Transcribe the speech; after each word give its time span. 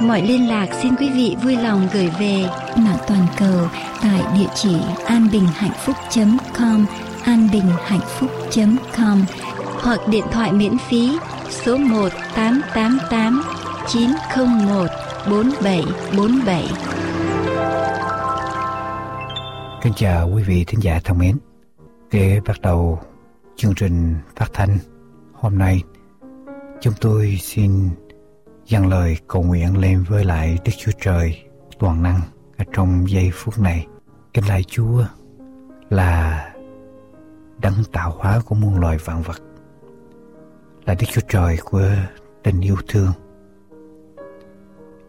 Mọi 0.00 0.22
liên 0.22 0.48
lạc 0.48 0.66
xin 0.82 0.96
quý 0.96 1.10
vị 1.10 1.36
vui 1.42 1.56
lòng 1.56 1.88
gửi 1.92 2.10
về 2.20 2.44
mạng 2.76 2.98
toàn 3.08 3.26
cầu 3.38 3.68
tại 4.02 4.22
địa 4.38 4.48
chỉ 4.54 4.76
anbinhhạnhphúc.com 5.06 6.86
anbinhhạnhphúc.com 7.24 9.24
hoặc 9.82 10.00
điện 10.08 10.24
thoại 10.32 10.52
miễn 10.52 10.78
phí 10.78 11.18
số 11.50 11.76
1 11.76 12.08
888 12.34 13.42
901 13.88 14.86
4747. 15.30 16.64
Kính 19.82 19.92
chào 19.96 20.30
quý 20.34 20.42
vị 20.42 20.64
thính 20.64 20.82
giả 20.82 21.00
thân 21.04 21.18
mến. 21.18 21.38
Để 22.12 22.40
bắt 22.46 22.60
đầu 22.60 23.00
chương 23.56 23.74
trình 23.74 24.14
phát 24.36 24.50
thanh 24.52 24.78
hôm 25.32 25.58
nay, 25.58 25.82
chúng 26.80 26.94
tôi 27.00 27.38
xin 27.42 27.90
dâng 28.66 28.88
lời 28.88 29.16
cầu 29.28 29.42
nguyện 29.42 29.78
lên 29.78 30.04
với 30.08 30.24
lại 30.24 30.58
Đức 30.64 30.72
Chúa 30.78 30.92
Trời 31.00 31.42
toàn 31.78 32.02
năng 32.02 32.20
ở 32.56 32.64
trong 32.72 33.04
giây 33.08 33.30
phút 33.34 33.58
này. 33.58 33.86
Kính 34.34 34.44
lạy 34.48 34.62
Chúa 34.62 35.04
là 35.88 36.44
đấng 37.62 37.84
tạo 37.92 38.10
hóa 38.18 38.40
của 38.46 38.54
muôn 38.54 38.80
loài 38.80 38.98
vạn 39.04 39.22
vật, 39.22 39.42
là 40.84 40.94
Đức 40.94 41.06
Chúa 41.12 41.20
Trời 41.28 41.56
của 41.64 41.90
tình 42.42 42.60
yêu 42.60 42.76
thương. 42.88 43.12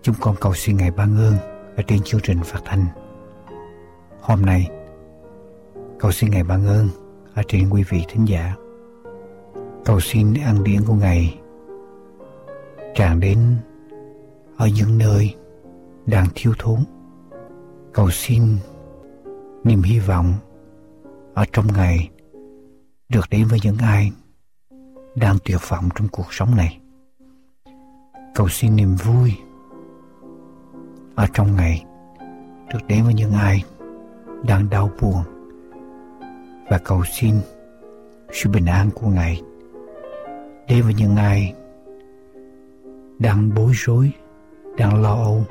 Chúng 0.02 0.16
con 0.22 0.36
cầu 0.42 0.54
xin 0.54 0.78
Ngài 0.78 0.92
ban 0.92 1.18
ơn 1.18 1.34
ở 1.78 1.84
trên 1.88 2.02
chương 2.02 2.22
trình 2.24 2.44
phát 2.44 2.60
thanh 2.66 2.86
hôm 4.22 4.42
nay. 4.42 4.70
Cầu 6.00 6.12
xin 6.12 6.32
Ngài 6.32 6.44
ban 6.44 6.68
ơn 6.68 6.90
ở 7.34 7.44
trên 7.48 7.70
quý 7.70 7.84
vị 7.90 8.06
thính 8.10 8.28
giả. 8.28 8.56
Cầu 9.86 10.00
xin 10.00 10.34
ăn 10.34 10.64
điển 10.64 10.82
của 10.88 10.94
Ngài 10.94 11.40
tràn 12.96 13.20
đến 13.20 13.40
ở 14.58 14.68
những 14.76 14.98
nơi 14.98 15.36
đang 16.06 16.28
thiếu 16.36 16.54
thốn. 16.60 16.80
Cầu 17.94 18.12
xin 18.12 18.58
niềm 19.64 19.82
hy 19.82 20.00
vọng 20.00 20.34
ở 21.34 21.46
trong 21.52 21.68
ngày 21.74 22.10
được 23.10 23.26
đến 23.30 23.48
với 23.50 23.60
những 23.64 23.78
ai 23.78 24.12
đang 25.16 25.38
tuyệt 25.46 25.60
vọng 25.70 25.90
trong 25.96 26.08
cuộc 26.08 26.34
sống 26.34 26.56
này. 26.56 26.80
Cầu 28.36 28.50
xin 28.50 28.76
niềm 28.76 28.96
vui 28.96 29.34
ở 31.16 31.26
trong 31.34 31.56
ngày 31.56 31.86
được 32.74 32.88
đến 32.88 33.04
với 33.04 33.14
những 33.14 33.32
ai 33.32 33.64
đang 34.48 34.70
đau 34.70 34.90
buồn 35.02 35.24
và 36.70 36.78
cầu 36.78 37.04
xin 37.20 37.36
sự 38.32 38.50
bình 38.50 38.66
an 38.66 38.90
của 38.96 39.08
Ngài 39.08 39.42
đến 40.68 40.84
với 40.84 40.94
những 40.94 41.16
ai 41.16 41.54
đang 43.20 43.54
bối 43.56 43.72
rối, 43.76 44.12
đang 44.78 45.02
lo 45.02 45.14
âu, 45.14 45.46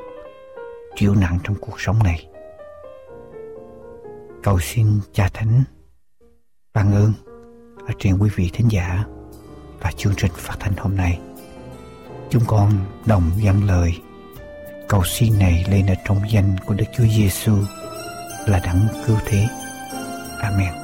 chịu 0.97 1.15
nặng 1.15 1.39
trong 1.45 1.57
cuộc 1.61 1.81
sống 1.81 1.99
này. 2.05 2.29
Cầu 4.43 4.61
xin 4.61 5.01
Cha 5.13 5.29
Thánh 5.35 5.63
ban 6.75 6.93
ơn 6.93 7.13
ở 7.87 7.95
trên 7.99 8.19
quý 8.19 8.31
vị 8.35 8.51
thính 8.53 8.69
giả 8.71 9.05
và 9.81 9.93
chương 9.93 10.15
trình 10.17 10.33
phát 10.37 10.57
thanh 10.61 10.73
hôm 10.77 10.97
nay. 10.97 11.21
Chúng 12.31 12.43
con 12.47 12.71
đồng 13.07 13.31
dâng 13.37 13.65
lời 13.65 13.93
cầu 14.89 15.05
xin 15.05 15.39
này 15.39 15.65
lên 15.71 15.87
ở 15.87 15.95
trong 16.05 16.19
danh 16.31 16.57
của 16.67 16.75
Đức 16.75 16.85
Chúa 16.97 17.05
Giêsu 17.17 17.53
là 18.47 18.61
đấng 18.65 19.05
cứu 19.07 19.17
thế. 19.27 19.49
Amen. 20.41 20.84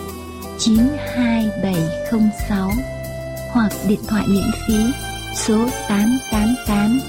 92706 0.61 2.71
hoặc 3.51 3.71
điện 3.87 3.99
thoại 4.07 4.25
miễn 4.27 4.51
phí 4.67 4.75
số 5.35 5.65
888 5.89 6.99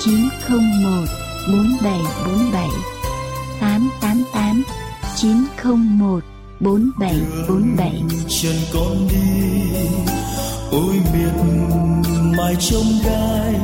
901 0.00 1.08
4747 1.52 2.68
888 3.60 4.62
901 5.16 6.24
4747 6.60 8.02
chân 8.28 8.56
con 8.74 9.08
đi, 9.08 9.16
ôi 10.70 10.94
miệt 11.12 11.34
mài 12.36 12.56
trông 12.60 12.86
gai. 13.04 13.54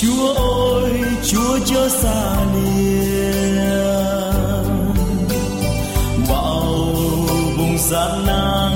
Chúa 0.00 0.34
ơi, 0.34 0.92
chúa 1.22 1.58
chớ 1.66 1.88
xa 1.88 2.44
liền. 2.54 4.11
Gian 7.92 8.26
nan. 8.26 8.72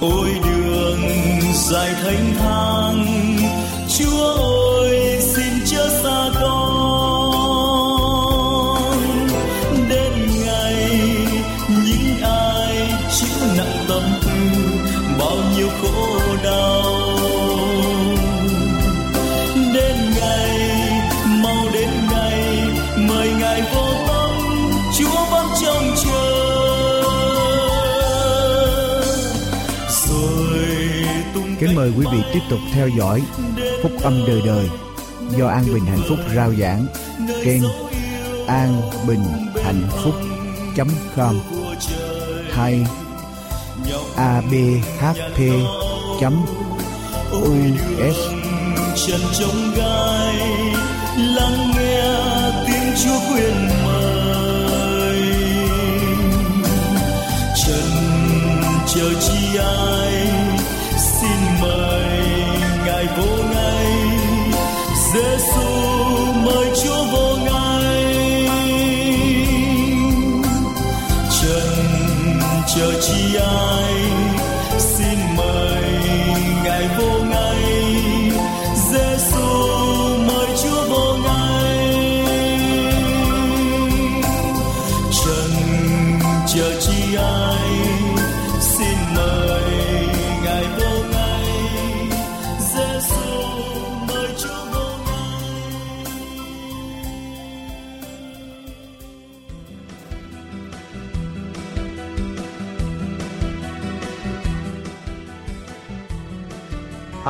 Ôi 0.00 0.30
đường 0.44 1.02
dài 1.52 1.94
thanh 2.02 2.34
thang, 2.38 3.06
chúa 3.98 4.24
ơi, 4.80 5.20
xin 5.20 5.52
chớ 5.66 5.88
xa 6.02 6.30
con. 6.40 7.32
Đến 9.88 10.12
ngày, 10.44 10.90
những 11.68 12.22
ai 12.22 12.94
chịu 13.16 13.38
nặng 13.56 13.84
tâm 13.88 14.02
tư 14.22 14.38
bao 15.18 15.36
nhiêu 15.56 15.68
khổ 15.82 16.36
đau 16.44 16.91
Kính 31.72 31.80
mời 31.80 31.92
quý 31.98 32.06
vị 32.12 32.18
tiếp 32.32 32.40
tục 32.50 32.58
theo 32.72 32.88
dõi 32.88 33.22
Phúc 33.82 33.92
âm 34.02 34.24
đời 34.26 34.42
đời 34.44 34.68
do 35.36 35.48
An 35.48 35.64
Bình 35.74 35.84
Hạnh 35.84 36.02
Phúc 36.08 36.18
rao 36.34 36.54
giảng 36.54 36.86
trên 37.44 37.62
an 38.46 38.82
bình 39.08 39.22
hạnh 39.64 39.82
phúc 40.04 40.14
com 41.16 41.40
hay 42.52 42.86
abhp 44.16 45.38
us 48.08 48.16
chân 49.06 49.20
trông 49.40 49.74
gai, 49.76 50.36
lắng 51.16 51.72
nghe 51.76 52.04
tiếng 52.66 52.94
chúa 53.04 53.34
quyền 53.34 53.68
mời. 53.84 55.22
Chân 57.66 57.84
chờ 58.94 59.20
chi 59.20 59.41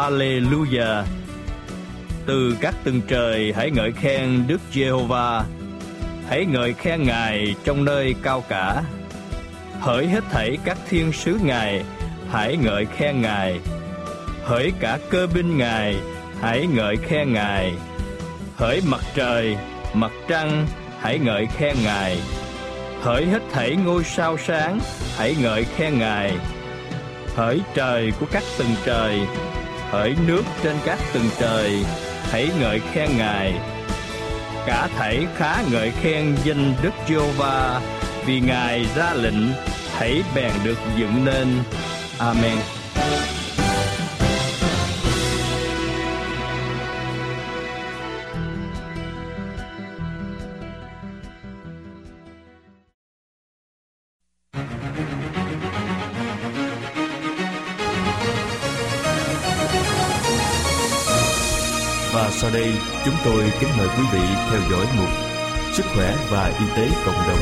Hallelujah. 0.03 1.05
Từ 2.27 2.57
các 2.61 2.75
tầng 2.85 3.01
trời 3.09 3.53
hãy 3.57 3.71
ngợi 3.71 3.93
khen 3.93 4.45
Đức 4.49 4.61
Giê-hô-va. 4.73 5.45
Hãy 6.29 6.45
ngợi 6.45 6.73
khen 6.73 7.03
Ngài 7.03 7.55
trong 7.65 7.85
nơi 7.85 8.15
cao 8.23 8.45
cả. 8.49 8.83
Hỡi 9.81 10.09
hết 10.09 10.25
thảy 10.31 10.59
các 10.65 10.79
thiên 10.89 11.13
sứ 11.13 11.39
Ngài, 11.45 11.85
hãy 12.31 12.57
ngợi 12.57 12.87
khen 12.97 13.23
Ngài. 13.23 13.61
Hỡi 14.45 14.73
cả 14.81 14.99
cơ 15.11 15.27
binh 15.35 15.59
Ngài, 15.59 15.97
hãy 16.41 16.67
ngợi 16.67 16.97
khen 16.97 17.33
Ngài. 17.33 17.73
Hỡi 18.57 18.81
mặt 18.87 19.01
trời, 19.15 19.57
mặt 19.95 20.13
trăng, 20.29 20.67
hãy 21.01 21.19
ngợi 21.19 21.47
khen 21.47 21.77
Ngài. 21.85 22.19
Hỡi 23.03 23.27
hết 23.27 23.43
thảy 23.53 23.77
ngôi 23.77 24.05
sao 24.05 24.37
sáng, 24.47 24.81
hãy 25.17 25.37
ngợi 25.43 25.65
khen 25.65 25.99
Ngài. 25.99 26.33
Hỡi 27.37 27.61
trời 27.75 28.13
của 28.21 28.27
các 28.33 28.43
tầng 28.59 28.75
trời, 28.85 29.21
hỡi 29.93 30.15
nước 30.27 30.43
trên 30.63 30.77
các 30.85 30.99
tầng 31.13 31.29
trời, 31.39 31.85
hãy 32.31 32.51
ngợi 32.61 32.81
khen 32.93 33.09
Ngài. 33.19 33.55
Cả 34.67 34.89
thảy 34.97 35.27
khá 35.37 35.63
ngợi 35.71 35.91
khen 36.03 36.37
danh 36.45 36.75
Đức 36.83 36.91
Giê-hô-va, 37.09 37.81
vì 38.27 38.41
Ngài 38.41 38.87
ra 38.97 39.15
lệnh, 39.15 39.53
hãy 39.93 40.23
bèn 40.35 40.53
được 40.65 40.79
dựng 40.97 41.25
nên. 41.25 41.49
Amen. 42.19 42.59
Tôi 63.25 63.53
kính 63.61 63.69
mời 63.79 63.89
quý 63.89 64.05
vị 64.13 64.21
theo 64.51 64.61
dõi 64.71 64.87
mục 64.99 65.09
Sức 65.73 65.83
khỏe 65.95 66.17
và 66.31 66.47
y 66.47 66.67
tế 66.77 66.89
cộng 67.07 67.15
đồng. 67.29 67.39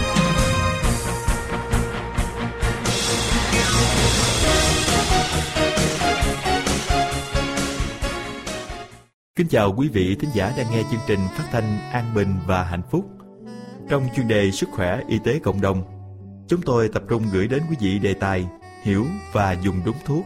Kính 9.37 9.49
chào 9.49 9.75
quý 9.77 9.89
vị 9.89 10.17
thính 10.21 10.31
giả 10.35 10.53
đang 10.57 10.67
nghe 10.71 10.83
chương 10.91 11.01
trình 11.07 11.21
phát 11.37 11.45
thanh 11.53 11.79
An 11.93 12.05
Bình 12.15 12.35
và 12.47 12.63
Hạnh 12.63 12.83
Phúc. 12.91 13.05
Trong 13.89 14.09
chuyên 14.17 14.29
đề 14.29 14.51
Sức 14.51 14.69
khỏe 14.73 15.01
y 15.09 15.19
tế 15.25 15.39
cộng 15.39 15.61
đồng, 15.61 15.83
chúng 16.49 16.61
tôi 16.63 16.89
tập 16.89 17.03
trung 17.09 17.23
gửi 17.33 17.49
đến 17.49 17.63
quý 17.71 17.77
vị 17.81 17.99
đề 17.99 18.15
tài 18.15 18.47
Hiểu 18.83 19.07
và 19.33 19.53
dùng 19.53 19.81
đúng 19.85 19.97
thuốc 20.05 20.25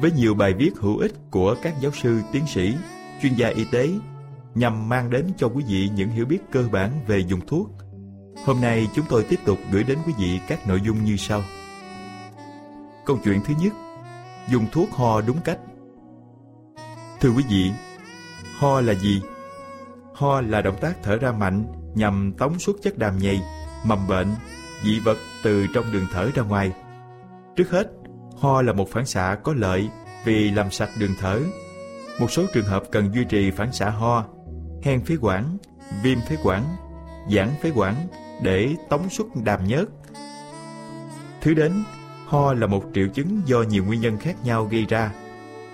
với 0.00 0.10
nhiều 0.12 0.34
bài 0.34 0.54
viết 0.58 0.70
hữu 0.76 0.98
ích 0.98 1.12
của 1.30 1.56
các 1.62 1.74
giáo 1.80 1.92
sư, 2.02 2.20
tiến 2.32 2.46
sĩ, 2.46 2.74
chuyên 3.22 3.34
gia 3.34 3.48
y 3.48 3.64
tế 3.72 3.88
nhằm 4.56 4.88
mang 4.88 5.10
đến 5.10 5.26
cho 5.36 5.46
quý 5.46 5.64
vị 5.68 5.90
những 5.94 6.10
hiểu 6.10 6.26
biết 6.26 6.38
cơ 6.52 6.68
bản 6.72 6.90
về 7.06 7.18
dùng 7.18 7.40
thuốc. 7.46 7.70
Hôm 8.44 8.60
nay 8.60 8.88
chúng 8.94 9.04
tôi 9.08 9.24
tiếp 9.28 9.40
tục 9.44 9.58
gửi 9.72 9.84
đến 9.84 9.98
quý 10.06 10.12
vị 10.18 10.40
các 10.48 10.68
nội 10.68 10.80
dung 10.84 11.04
như 11.04 11.16
sau. 11.16 11.42
Câu 13.06 13.18
chuyện 13.24 13.40
thứ 13.46 13.54
nhất, 13.60 13.72
dùng 14.50 14.66
thuốc 14.72 14.92
ho 14.92 15.20
đúng 15.20 15.36
cách. 15.44 15.58
Thưa 17.20 17.30
quý 17.30 17.44
vị, 17.50 17.70
ho 18.58 18.80
là 18.80 18.94
gì? 18.94 19.22
Ho 20.14 20.40
là 20.40 20.62
động 20.62 20.76
tác 20.80 20.96
thở 21.02 21.16
ra 21.16 21.32
mạnh 21.32 21.64
nhằm 21.94 22.32
tống 22.38 22.58
suốt 22.58 22.76
chất 22.82 22.98
đàm 22.98 23.18
nhầy, 23.18 23.40
mầm 23.84 24.08
bệnh, 24.08 24.28
dị 24.84 25.00
vật 25.00 25.16
từ 25.42 25.66
trong 25.74 25.92
đường 25.92 26.06
thở 26.12 26.30
ra 26.34 26.42
ngoài. 26.42 26.72
Trước 27.56 27.70
hết, 27.70 27.86
ho 28.38 28.62
là 28.62 28.72
một 28.72 28.90
phản 28.90 29.06
xạ 29.06 29.36
có 29.42 29.54
lợi 29.56 29.88
vì 30.24 30.50
làm 30.50 30.70
sạch 30.70 30.90
đường 30.98 31.14
thở. 31.20 31.40
Một 32.20 32.30
số 32.30 32.46
trường 32.54 32.66
hợp 32.66 32.82
cần 32.92 33.14
duy 33.14 33.24
trì 33.24 33.50
phản 33.50 33.72
xạ 33.72 33.90
ho, 33.90 34.24
hen 34.86 35.04
phế 35.04 35.16
quản, 35.20 35.56
viêm 36.02 36.20
phế 36.20 36.36
quản, 36.44 36.62
giãn 37.30 37.48
phế 37.62 37.70
quản 37.74 37.94
để 38.42 38.76
tống 38.88 39.10
xuất 39.10 39.26
đàm 39.44 39.66
nhớt. 39.66 39.84
Thứ 41.40 41.54
đến, 41.54 41.84
ho 42.26 42.54
là 42.54 42.66
một 42.66 42.84
triệu 42.94 43.08
chứng 43.08 43.40
do 43.46 43.62
nhiều 43.62 43.84
nguyên 43.84 44.00
nhân 44.00 44.18
khác 44.18 44.36
nhau 44.44 44.64
gây 44.64 44.86
ra, 44.88 45.10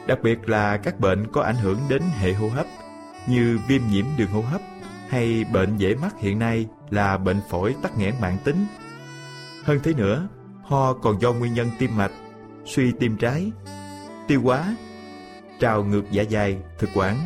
đặc 0.07 0.19
biệt 0.23 0.49
là 0.49 0.77
các 0.77 1.01
bệnh 1.01 1.27
có 1.33 1.43
ảnh 1.43 1.57
hưởng 1.57 1.79
đến 1.89 2.03
hệ 2.19 2.33
hô 2.33 2.49
hấp 2.49 2.67
như 3.29 3.59
viêm 3.69 3.83
nhiễm 3.91 4.05
đường 4.19 4.31
hô 4.31 4.41
hấp 4.41 4.61
hay 5.09 5.45
bệnh 5.53 5.77
dễ 5.77 5.95
mắc 5.95 6.15
hiện 6.21 6.39
nay 6.39 6.67
là 6.91 7.19
bệnh 7.19 7.41
phổi 7.51 7.75
tắc 7.83 7.99
nghẽn 7.99 8.15
mạng 8.21 8.37
tính. 8.45 8.67
Hơn 9.65 9.81
thế 9.85 9.95
nữa, 9.95 10.29
ho 10.63 10.93
còn 10.93 11.21
do 11.21 11.33
nguyên 11.33 11.55
nhân 11.55 11.71
tim 11.79 11.97
mạch, 11.97 12.13
suy 12.65 12.93
tim 12.93 13.17
trái, 13.17 13.53
tiêu 14.29 14.41
hóa, 14.43 14.77
trào 15.61 15.85
ngược 15.85 16.05
dạ 16.11 16.25
dày, 16.31 16.59
thực 16.79 16.91
quản, 16.95 17.17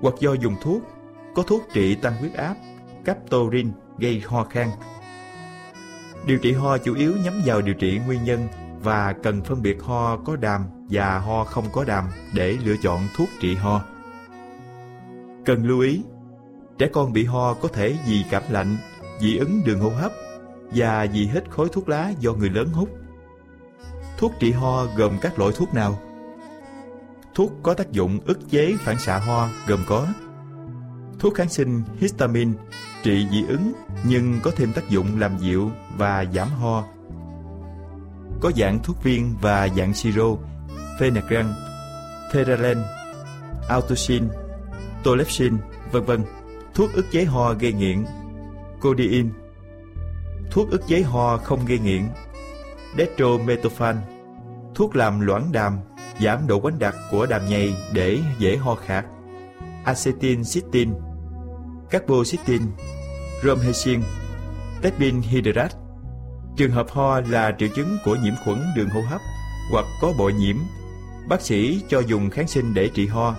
hoặc 0.00 0.14
do 0.20 0.32
dùng 0.32 0.56
thuốc, 0.62 0.82
có 1.34 1.42
thuốc 1.42 1.62
trị 1.72 1.94
tăng 1.94 2.16
huyết 2.16 2.32
áp, 2.34 2.54
Captorin 3.04 3.72
gây 3.98 4.22
ho 4.26 4.44
khan. 4.44 4.68
Điều 6.26 6.38
trị 6.38 6.52
ho 6.52 6.78
chủ 6.78 6.94
yếu 6.94 7.12
nhắm 7.24 7.40
vào 7.44 7.62
điều 7.62 7.74
trị 7.74 8.00
nguyên 8.06 8.24
nhân 8.24 8.48
và 8.82 9.14
cần 9.22 9.42
phân 9.44 9.62
biệt 9.62 9.82
ho 9.82 10.16
có 10.16 10.36
đàm 10.36 10.66
và 10.90 11.18
ho 11.18 11.44
không 11.44 11.64
có 11.72 11.84
đàm 11.84 12.04
để 12.34 12.56
lựa 12.64 12.76
chọn 12.82 13.08
thuốc 13.16 13.28
trị 13.40 13.54
ho. 13.54 13.82
Cần 15.44 15.66
lưu 15.66 15.80
ý, 15.80 16.02
trẻ 16.78 16.88
con 16.92 17.12
bị 17.12 17.24
ho 17.24 17.54
có 17.54 17.68
thể 17.68 17.96
vì 18.06 18.24
cảm 18.30 18.42
lạnh, 18.50 18.76
dị 19.20 19.36
ứng 19.36 19.60
đường 19.64 19.80
hô 19.80 19.88
hấp 19.88 20.12
và 20.74 21.06
vì 21.12 21.26
hít 21.26 21.50
khói 21.50 21.68
thuốc 21.72 21.88
lá 21.88 22.12
do 22.20 22.32
người 22.32 22.50
lớn 22.50 22.68
hút. 22.72 22.88
Thuốc 24.18 24.32
trị 24.40 24.52
ho 24.52 24.84
gồm 24.96 25.18
các 25.20 25.38
loại 25.38 25.52
thuốc 25.56 25.74
nào? 25.74 25.98
Thuốc 27.34 27.52
có 27.62 27.74
tác 27.74 27.92
dụng 27.92 28.18
ức 28.26 28.38
chế 28.50 28.74
phản 28.78 28.98
xạ 28.98 29.18
ho 29.18 29.48
gồm 29.66 29.80
có 29.86 30.06
Thuốc 31.18 31.34
kháng 31.34 31.48
sinh 31.48 31.82
histamine 32.00 32.52
trị 33.02 33.26
dị 33.30 33.44
ứng 33.48 33.72
nhưng 34.04 34.40
có 34.42 34.50
thêm 34.56 34.72
tác 34.72 34.88
dụng 34.88 35.20
làm 35.20 35.38
dịu 35.38 35.70
và 35.96 36.24
giảm 36.34 36.48
ho. 36.48 36.84
có 38.40 38.50
dạng 38.56 38.78
thuốc 38.82 39.02
viên 39.02 39.34
và 39.40 39.68
dạng 39.76 39.94
siro, 39.94 40.36
phenagran, 41.00 41.52
Theralen, 42.32 42.78
Autosin, 43.68 44.28
Tolepsin, 45.04 45.56
vân 45.92 46.04
vân. 46.04 46.24
Thuốc 46.74 46.92
ức 46.92 47.06
chế 47.10 47.24
ho 47.24 47.52
gây 47.52 47.72
nghiện, 47.72 48.04
codeine. 48.80 49.28
Thuốc 50.50 50.70
ức 50.70 50.82
chế 50.88 51.02
ho 51.02 51.36
không 51.36 51.66
gây 51.66 51.78
nghiện, 51.78 52.02
dextromethorphan. 52.98 53.96
Thuốc 54.74 54.96
làm 54.96 55.20
loãng 55.20 55.52
đàm, 55.52 55.78
giảm 56.20 56.46
độ 56.46 56.60
quánh 56.60 56.78
đặc 56.78 56.94
của 57.10 57.26
đàm 57.26 57.48
nhầy 57.48 57.74
để 57.92 58.18
dễ 58.38 58.56
ho 58.56 58.74
khạc. 58.74 59.06
Acetylcysteine, 59.84 60.92
Carbocisteine, 60.92 61.07
Bromhexin, 63.42 64.00
Tepin 64.82 65.20
hydrat. 65.20 65.72
Trường 66.56 66.70
hợp 66.70 66.90
ho 66.90 67.20
là 67.20 67.54
triệu 67.58 67.68
chứng 67.76 67.96
của 68.04 68.16
nhiễm 68.22 68.34
khuẩn 68.44 68.58
đường 68.76 68.88
hô 68.88 69.00
hấp 69.00 69.20
hoặc 69.72 69.84
có 70.00 70.12
bội 70.18 70.32
nhiễm. 70.32 70.56
Bác 71.28 71.42
sĩ 71.42 71.80
cho 71.88 72.00
dùng 72.00 72.30
kháng 72.30 72.48
sinh 72.48 72.74
để 72.74 72.90
trị 72.94 73.06
ho. 73.06 73.34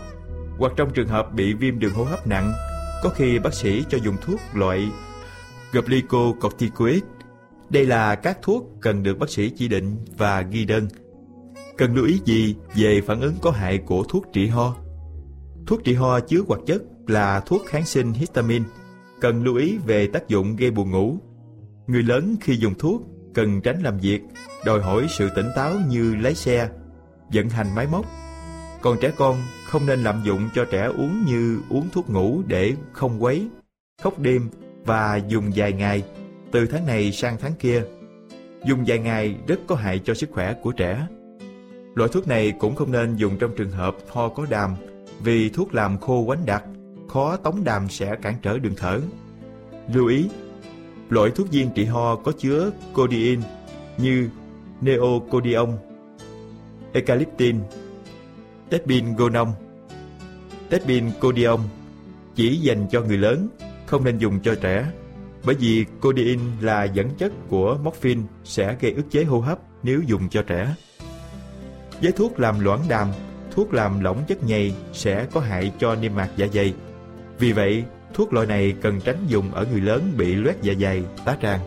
Hoặc 0.58 0.74
trong 0.76 0.94
trường 0.94 1.08
hợp 1.08 1.34
bị 1.34 1.54
viêm 1.54 1.80
đường 1.80 1.94
hô 1.94 2.04
hấp 2.04 2.28
nặng, 2.28 2.54
có 3.04 3.10
khi 3.10 3.40
bác 3.40 3.54
sĩ 3.54 3.84
cho 3.90 3.98
dùng 3.98 4.16
thuốc 4.22 4.40
loại 4.54 4.90
glucocorticoid. 5.72 7.04
Đây 7.70 7.86
là 7.86 8.16
các 8.16 8.38
thuốc 8.42 8.64
cần 8.82 9.04
được 9.04 9.20
bác 9.20 9.30
sĩ 9.30 9.50
chỉ 9.50 9.68
định 9.68 9.98
và 10.18 10.42
ghi 10.42 10.66
đơn. 10.66 10.88
Cần 11.78 11.96
lưu 11.96 12.06
ý 12.06 12.20
gì 12.26 12.56
về 12.76 13.02
phản 13.02 13.22
ứng 13.22 13.36
có 13.42 13.52
hại 13.52 13.78
của 13.78 14.04
thuốc 14.04 14.26
trị 14.34 14.48
ho? 14.48 14.76
Thuốc 15.68 15.84
trị 15.84 15.94
ho 15.94 16.20
chứa 16.20 16.42
hoạt 16.48 16.62
chất 16.68 16.82
là 17.10 17.40
thuốc 17.40 17.66
kháng 17.66 17.86
sinh 17.86 18.14
histamine. 18.14 18.66
Cần 19.22 19.44
lưu 19.44 19.56
ý 19.56 19.78
về 19.78 20.08
tác 20.08 20.28
dụng 20.28 20.56
gây 20.56 20.72
buồn 20.72 20.92
ngủ. 20.92 21.18
Người 21.88 22.04
lớn 22.04 22.36
khi 22.42 22.56
dùng 22.56 22.74
thuốc 22.80 23.02
cần 23.34 23.62
tránh 23.62 23.82
làm 23.84 23.98
việc, 23.98 24.22
đòi 24.66 24.82
hỏi 24.82 25.08
sự 25.10 25.30
tỉnh 25.36 25.48
táo 25.56 25.74
như 25.90 26.16
lái 26.16 26.36
xe, 26.36 26.70
vận 27.34 27.50
hành 27.50 27.76
máy 27.76 27.88
móc. 27.92 28.06
Còn 28.82 28.98
trẻ 29.02 29.12
con 29.18 29.38
không 29.68 29.86
nên 29.86 30.04
lạm 30.04 30.22
dụng 30.26 30.50
cho 30.56 30.66
trẻ 30.66 30.86
uống 30.86 31.26
như 31.26 31.60
uống 31.70 31.90
thuốc 31.92 32.10
ngủ 32.10 32.42
để 32.48 32.74
không 32.92 33.24
quấy, 33.24 33.48
khóc 34.02 34.20
đêm 34.20 34.50
và 34.86 35.22
dùng 35.28 35.56
dài 35.56 35.74
ngày, 35.74 36.04
từ 36.52 36.66
tháng 36.66 36.86
này 36.86 37.12
sang 37.12 37.38
tháng 37.40 37.54
kia. 37.60 37.84
Dùng 38.66 38.88
dài 38.88 39.00
ngày 39.00 39.36
rất 39.48 39.60
có 39.68 39.76
hại 39.76 40.00
cho 40.04 40.14
sức 40.14 40.30
khỏe 40.32 40.54
của 40.62 40.72
trẻ. 40.72 41.08
Loại 41.96 42.10
thuốc 42.14 42.28
này 42.28 42.54
cũng 42.60 42.76
không 42.76 42.92
nên 42.92 43.16
dùng 43.16 43.38
trong 43.40 43.56
trường 43.56 43.72
hợp 43.72 43.96
ho 44.10 44.30
có 44.30 44.46
đàm, 44.50 44.76
vì 45.24 45.50
thuốc 45.50 45.74
làm 45.74 45.98
khô 45.98 46.24
quánh 46.26 46.46
đặc, 46.46 46.64
khó 47.10 47.38
tống 47.38 47.64
đàm 47.64 47.90
sẽ 47.90 48.16
cản 48.22 48.36
trở 48.42 48.60
đường 48.60 48.76
thở. 48.78 49.00
Lưu 49.94 50.08
ý, 50.08 50.30
loại 51.10 51.32
thuốc 51.36 51.52
viên 51.52 51.70
trị 51.76 51.86
ho 51.86 52.16
có 52.16 52.32
chứa 52.32 52.72
codeine 52.94 53.42
như 53.98 54.30
neocodion, 54.82 55.78
eucalyptin, 56.94 57.60
tepingonon, 58.70 59.48
tepincodeon 60.70 61.60
chỉ 62.36 62.56
dành 62.56 62.88
cho 62.92 63.02
người 63.02 63.18
lớn, 63.18 63.48
không 63.86 64.04
nên 64.04 64.18
dùng 64.18 64.40
cho 64.40 64.56
trẻ, 64.56 64.92
bởi 65.46 65.56
vì 65.56 65.86
codeine 66.02 66.44
là 66.62 66.84
dẫn 66.84 67.10
chất 67.18 67.32
của 67.48 67.78
morphine 67.84 68.22
sẽ 68.44 68.76
gây 68.82 68.92
ức 68.92 69.12
chế 69.12 69.24
hô 69.24 69.40
hấp 69.40 69.60
nếu 69.84 70.02
dùng 70.02 70.30
cho 70.30 70.42
trẻ. 70.42 70.76
Với 72.02 72.12
thuốc 72.12 72.40
làm 72.40 72.60
loãng 72.60 72.82
đàm, 72.90 73.08
thuốc 73.52 73.74
làm 73.74 74.00
lỏng 74.00 74.24
chất 74.28 74.44
nhầy 74.44 74.74
sẽ 74.94 75.28
có 75.34 75.40
hại 75.40 75.72
cho 75.80 75.96
niêm 75.96 76.16
mạc 76.16 76.30
dạ 76.36 76.48
dày. 76.54 76.74
Vì 77.40 77.52
vậy, 77.52 77.84
thuốc 78.14 78.34
loại 78.34 78.48
này 78.48 78.76
cần 78.82 79.02
tránh 79.02 79.26
dùng 79.28 79.52
ở 79.52 79.66
người 79.72 79.82
lớn 79.82 80.14
bị 80.18 80.36
loét 80.36 80.56
dạ 80.62 80.74
dày, 80.82 81.04
tá 81.26 81.38
tràng. 81.42 81.60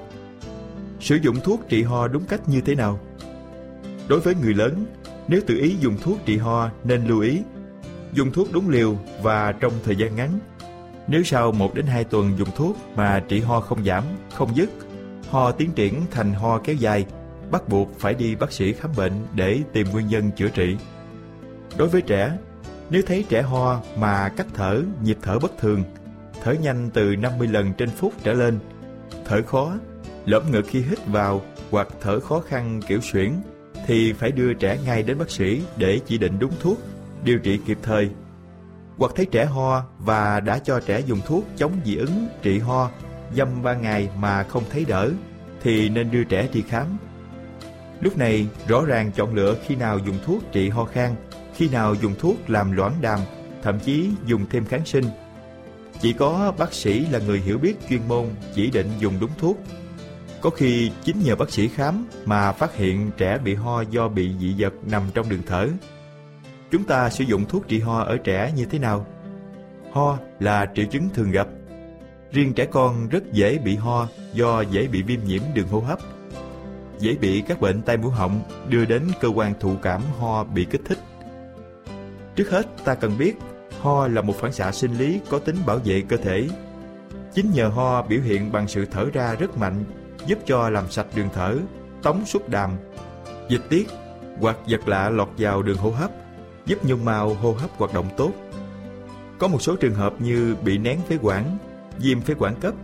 Sử 1.00 1.17
dụng 1.17 1.37
thuốc 1.45 1.61
trị 1.69 1.83
ho 1.83 2.09
đúng 2.09 2.25
cách 2.25 2.49
như 2.49 2.61
thế 2.61 2.75
nào? 2.75 3.00
Đối 4.09 4.21
với 4.21 4.35
người 4.35 4.55
lớn, 4.55 4.87
nếu 5.29 5.41
tự 5.47 5.59
ý 5.59 5.76
dùng 5.81 5.97
thuốc 6.02 6.19
trị 6.25 6.37
ho 6.37 6.71
nên 6.85 7.07
lưu 7.07 7.21
ý 7.21 7.43
dùng 8.12 8.33
thuốc 8.33 8.49
đúng 8.52 8.69
liều 8.69 8.97
và 9.23 9.52
trong 9.52 9.73
thời 9.85 9.97
gian 9.97 10.17
ngắn. 10.17 10.38
Nếu 11.07 11.23
sau 11.23 11.52
1 11.52 11.75
đến 11.75 11.87
2 11.87 12.05
tuần 12.05 12.33
dùng 12.38 12.49
thuốc 12.57 12.76
mà 12.97 13.23
trị 13.29 13.41
ho 13.41 13.61
không 13.61 13.85
giảm, 13.85 14.05
không 14.35 14.57
dứt, 14.57 14.71
ho 15.31 15.50
tiến 15.50 15.71
triển 15.73 16.02
thành 16.11 16.33
ho 16.33 16.59
kéo 16.59 16.76
dài, 16.76 17.07
bắt 17.50 17.69
buộc 17.69 17.99
phải 17.99 18.14
đi 18.14 18.35
bác 18.35 18.52
sĩ 18.52 18.73
khám 18.73 18.91
bệnh 18.97 19.12
để 19.35 19.59
tìm 19.73 19.87
nguyên 19.93 20.07
nhân 20.07 20.31
chữa 20.37 20.49
trị. 20.49 20.76
Đối 21.79 21.88
với 21.88 22.02
trẻ, 22.02 22.33
nếu 22.93 23.03
thấy 23.07 23.25
trẻ 23.29 23.43
ho 23.43 23.81
mà 23.97 24.29
cách 24.29 24.47
thở, 24.55 24.83
nhịp 25.03 25.19
thở 25.23 25.39
bất 25.39 25.59
thường, 25.59 25.85
thở 26.43 26.53
nhanh 26.53 26.91
từ 26.95 27.17
50 27.17 27.49
lần 27.49 27.73
trên 27.73 27.91
phút 27.91 28.13
trở 28.23 28.33
lên, 28.33 28.59
thở 29.25 29.43
khó, 29.43 29.75
lõm 30.27 30.51
ngực 30.51 30.65
khi 30.69 30.81
hít 30.81 31.07
vào 31.07 31.43
hoặc 31.71 31.89
thở 32.01 32.21
khó 32.21 32.41
khăn 32.41 32.81
kiểu 32.87 33.01
suyễn, 33.01 33.33
thì 33.87 34.13
phải 34.13 34.33
đưa 34.33 34.53
trẻ 34.53 34.79
ngay 34.85 35.03
đến 35.03 35.19
bác 35.19 35.31
sĩ 35.31 35.63
để 35.77 36.01
chỉ 36.07 36.19
định 36.19 36.39
đúng 36.39 36.53
thuốc, 36.61 36.79
điều 37.25 37.39
trị 37.39 37.61
kịp 37.67 37.79
thời. 37.83 38.11
Hoặc 38.99 39.13
thấy 39.17 39.27
trẻ 39.27 39.45
ho 39.45 39.85
và 39.99 40.41
đã 40.41 40.59
cho 40.59 40.81
trẻ 40.81 41.01
dùng 41.01 41.21
thuốc 41.27 41.45
chống 41.57 41.73
dị 41.85 41.97
ứng 41.97 42.27
trị 42.43 42.59
ho 42.59 42.91
dăm 43.37 43.63
ba 43.63 43.75
ngày 43.75 44.09
mà 44.17 44.43
không 44.43 44.65
thấy 44.71 44.85
đỡ, 44.85 45.11
thì 45.63 45.89
nên 45.89 46.11
đưa 46.11 46.25
trẻ 46.25 46.49
đi 46.53 46.63
khám. 46.69 46.87
Lúc 48.01 48.19
này 48.19 48.47
rõ 48.69 48.85
ràng 48.85 49.13
chọn 49.13 49.35
lựa 49.35 49.57
khi 49.67 49.77
nào 49.77 49.99
dùng 49.99 50.19
thuốc 50.25 50.43
trị 50.53 50.69
ho 50.69 50.85
khan, 50.85 51.15
khi 51.55 51.69
nào 51.69 51.95
dùng 51.95 52.15
thuốc 52.19 52.51
làm 52.51 52.73
loãng 52.73 52.95
đàm, 53.01 53.21
thậm 53.63 53.81
chí 53.81 54.11
dùng 54.27 54.47
thêm 54.51 54.65
kháng 54.65 54.87
sinh. 54.87 55.05
Chỉ 56.01 56.13
có 56.13 56.53
bác 56.59 56.73
sĩ 56.73 57.07
là 57.07 57.19
người 57.19 57.41
hiểu 57.41 57.59
biết 57.59 57.75
chuyên 57.89 58.01
môn 58.09 58.27
chỉ 58.55 58.71
định 58.71 58.89
dùng 58.99 59.15
đúng 59.21 59.31
thuốc. 59.39 59.59
Có 60.41 60.51
khi 60.51 60.91
chính 61.05 61.23
nhờ 61.25 61.37
bác 61.37 61.51
sĩ 61.51 61.69
khám 61.69 62.07
mà 62.25 62.53
phát 62.53 62.77
hiện 62.77 63.11
trẻ 63.17 63.39
bị 63.45 63.55
ho 63.55 63.81
do 63.81 64.09
bị 64.09 64.31
dị 64.41 64.55
vật 64.59 64.73
nằm 64.87 65.03
trong 65.15 65.29
đường 65.29 65.43
thở. 65.47 65.69
Chúng 66.71 66.85
ta 66.85 67.11
sử 67.11 67.25
dụng 67.25 67.45
thuốc 67.49 67.69
trị 67.69 67.81
ho 67.81 67.99
ở 67.99 68.17
trẻ 68.25 68.53
như 68.57 68.65
thế 68.65 68.79
nào? 68.79 69.07
Ho 69.93 70.19
là 70.41 70.67
triệu 70.75 70.87
chứng 70.87 71.09
thường 71.15 71.31
gặp. 71.31 71.49
Riêng 72.33 72.53
trẻ 72.55 72.65
con 72.65 73.09
rất 73.09 73.33
dễ 73.33 73.59
bị 73.59 73.77
ho 73.77 74.09
do 74.33 74.61
dễ 74.61 74.87
bị 74.87 75.03
viêm 75.03 75.25
nhiễm 75.25 75.43
đường 75.55 75.69
hô 75.69 75.81
hấp. 75.81 75.99
Dễ 76.99 77.17
bị 77.21 77.43
các 77.49 77.61
bệnh 77.61 77.83
tai 77.83 77.97
mũi 77.97 78.11
họng 78.11 78.43
đưa 78.69 78.85
đến 78.85 79.03
cơ 79.21 79.29
quan 79.29 79.55
thụ 79.61 79.77
cảm 79.83 80.03
ho 80.19 80.45
bị 80.45 80.67
kích 80.71 80.81
thích. 80.85 80.99
Trước 82.37 82.51
hết 82.51 82.67
ta 82.85 82.95
cần 82.95 83.19
biết 83.19 83.35
ho 83.81 84.09
là 84.09 84.23
một 84.23 84.37
phản 84.37 84.53
xạ 84.53 84.73
sinh 84.73 84.99
lý 84.99 85.21
có 85.31 85.39
tính 85.39 85.57
bảo 85.67 85.79
vệ 85.85 86.03
cơ 86.09 86.17
thể. 86.17 86.49
Chính 87.35 87.51
nhờ 87.51 87.69
ho 87.69 88.03
biểu 88.03 88.21
hiện 88.21 88.53
bằng 88.53 88.69
sự 88.69 88.87
thở 88.93 89.07
ra 89.12 89.35
rất 89.35 89.59
mạnh 89.59 89.85
giúp 90.27 90.39
cho 90.47 90.71
làm 90.71 90.91
sạch 90.91 91.07
đường 91.15 91.29
thở, 91.35 91.57
tống 92.03 92.27
xuất 92.27 92.49
đàm, 92.49 92.71
dịch 93.49 93.62
tiết 93.69 93.89
hoặc 94.41 94.57
vật 94.69 94.89
lạ 94.89 95.11
lọt 95.11 95.29
vào 95.39 95.62
đường 95.62 95.79
hô 95.79 95.91
hấp, 95.91 96.11
giúp 96.67 96.85
nhung 96.85 97.05
mao 97.05 97.35
hô 97.35 97.53
hấp 97.53 97.71
hoạt 97.71 97.95
động 97.95 98.09
tốt. 98.17 98.33
Có 99.39 99.49
một 99.49 99.62
số 99.62 99.77
trường 99.77 99.95
hợp 99.95 100.15
như 100.19 100.57
bị 100.65 100.79
nén 100.79 101.01
phế 101.09 101.19
quản, 101.23 101.59
viêm 101.99 102.21
phế 102.21 102.35
quản 102.39 102.55
cấp, 102.61 102.75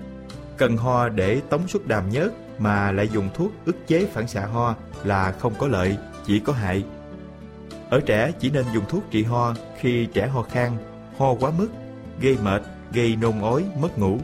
cần 0.57 0.77
ho 0.77 1.09
để 1.09 1.41
tống 1.51 1.69
xuất 1.69 1.87
đàm 1.87 2.11
nhớt 2.11 2.31
mà 2.59 2.93
lại 2.93 3.09
dùng 3.09 3.29
thuốc 3.35 3.53
ức 3.65 3.77
chế 3.87 4.07
phản 4.07 4.29
xạ 4.29 4.47
ho 4.47 4.75
là 5.05 5.33
không 5.33 5.55
có 5.59 5.69
lợi, 5.69 5.97
chỉ 6.27 6.41
có 6.41 6.53
hại. 6.53 6.85
Ở 7.91 8.01
trẻ 8.07 8.33
chỉ 8.41 8.51
nên 8.51 8.65
dùng 8.75 8.85
thuốc 8.89 9.05
trị 9.11 9.23
ho 9.23 9.55
khi 9.79 10.07
trẻ 10.07 10.27
ho 10.27 10.43
khan, 10.43 10.73
ho 11.19 11.35
quá 11.35 11.51
mức, 11.59 11.69
gây 12.21 12.37
mệt, 12.43 12.63
gây 12.93 13.17
nôn 13.17 13.41
ói, 13.41 13.65
mất 13.81 13.99
ngủ. 13.99 14.19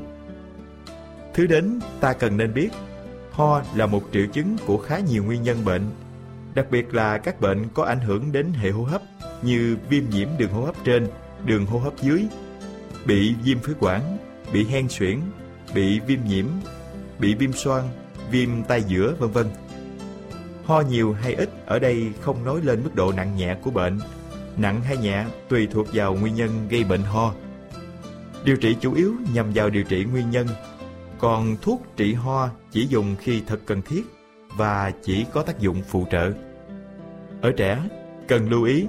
Thứ 1.35 1.47
đến 1.47 1.81
ta 2.01 2.13
cần 2.13 2.37
nên 2.37 2.55
biết, 2.55 2.69
ho 3.31 3.63
là 3.75 3.87
một 3.87 4.03
triệu 4.13 4.27
chứng 4.27 4.57
của 4.67 4.79
khá 4.79 4.99
nhiều 4.99 5.25
nguyên 5.25 5.43
nhân 5.43 5.65
bệnh, 5.65 5.83
đặc 6.55 6.67
biệt 6.71 6.95
là 6.95 7.19
các 7.19 7.41
bệnh 7.41 7.69
có 7.75 7.85
ảnh 7.85 8.01
hưởng 8.01 8.33
đến 8.33 8.53
hệ 8.53 8.71
hô 8.71 8.83
hấp 8.83 9.03
như 9.43 9.77
viêm 9.89 10.05
nhiễm 10.11 10.29
đường 10.39 10.53
hô 10.53 10.65
hấp 10.65 10.75
trên, 10.85 11.09
đường 11.45 11.67
hô 11.67 11.79
hấp 11.79 12.03
dưới, 12.03 12.27
bị 13.07 13.35
viêm 13.45 13.59
phế 13.59 13.73
quản, 13.81 14.19
bị 14.53 14.65
hen 14.65 14.89
suyễn, 14.89 15.21
bị 15.75 16.01
viêm 16.01 16.19
nhiễm, 16.25 16.47
bị 17.19 17.35
viêm 17.35 17.53
xoang, 17.53 17.89
viêm 18.31 18.63
tai 18.63 18.83
giữa 18.83 19.15
vân 19.19 19.31
vân. 19.31 19.47
Ho 20.67 20.81
nhiều 20.81 21.13
hay 21.13 21.35
ít 21.35 21.51
ở 21.67 21.79
đây 21.79 22.13
không 22.21 22.45
nói 22.45 22.61
lên 22.63 22.83
mức 22.85 22.95
độ 22.95 23.13
nặng 23.13 23.37
nhẹ 23.37 23.57
của 23.63 23.71
bệnh. 23.71 23.99
Nặng 24.57 24.81
hay 24.81 24.97
nhẹ 24.97 25.25
tùy 25.49 25.69
thuộc 25.73 25.87
vào 25.93 26.15
nguyên 26.15 26.35
nhân 26.35 26.51
gây 26.69 26.85
bệnh 26.85 27.03
ho. 27.03 27.33
Điều 28.45 28.57
trị 28.57 28.77
chủ 28.81 28.95
yếu 28.95 29.15
nhằm 29.35 29.53
vào 29.55 29.71
điều 29.71 29.85
trị 29.85 30.05
nguyên 30.05 30.31
nhân, 30.31 30.47
còn 31.19 31.57
thuốc 31.63 31.83
trị 31.97 32.15
ho 32.15 32.49
chỉ 32.71 32.87
dùng 32.87 33.17
khi 33.21 33.43
thật 33.47 33.61
cần 33.67 33.83
thiết 33.83 34.03
và 34.57 34.93
chỉ 35.03 35.25
có 35.33 35.43
tác 35.43 35.59
dụng 35.59 35.83
phụ 35.89 36.07
trợ. 36.11 36.33
Ở 37.43 37.53
trẻ, 37.57 37.79
cần 38.29 38.51
lưu 38.51 38.65
ý, 38.65 38.87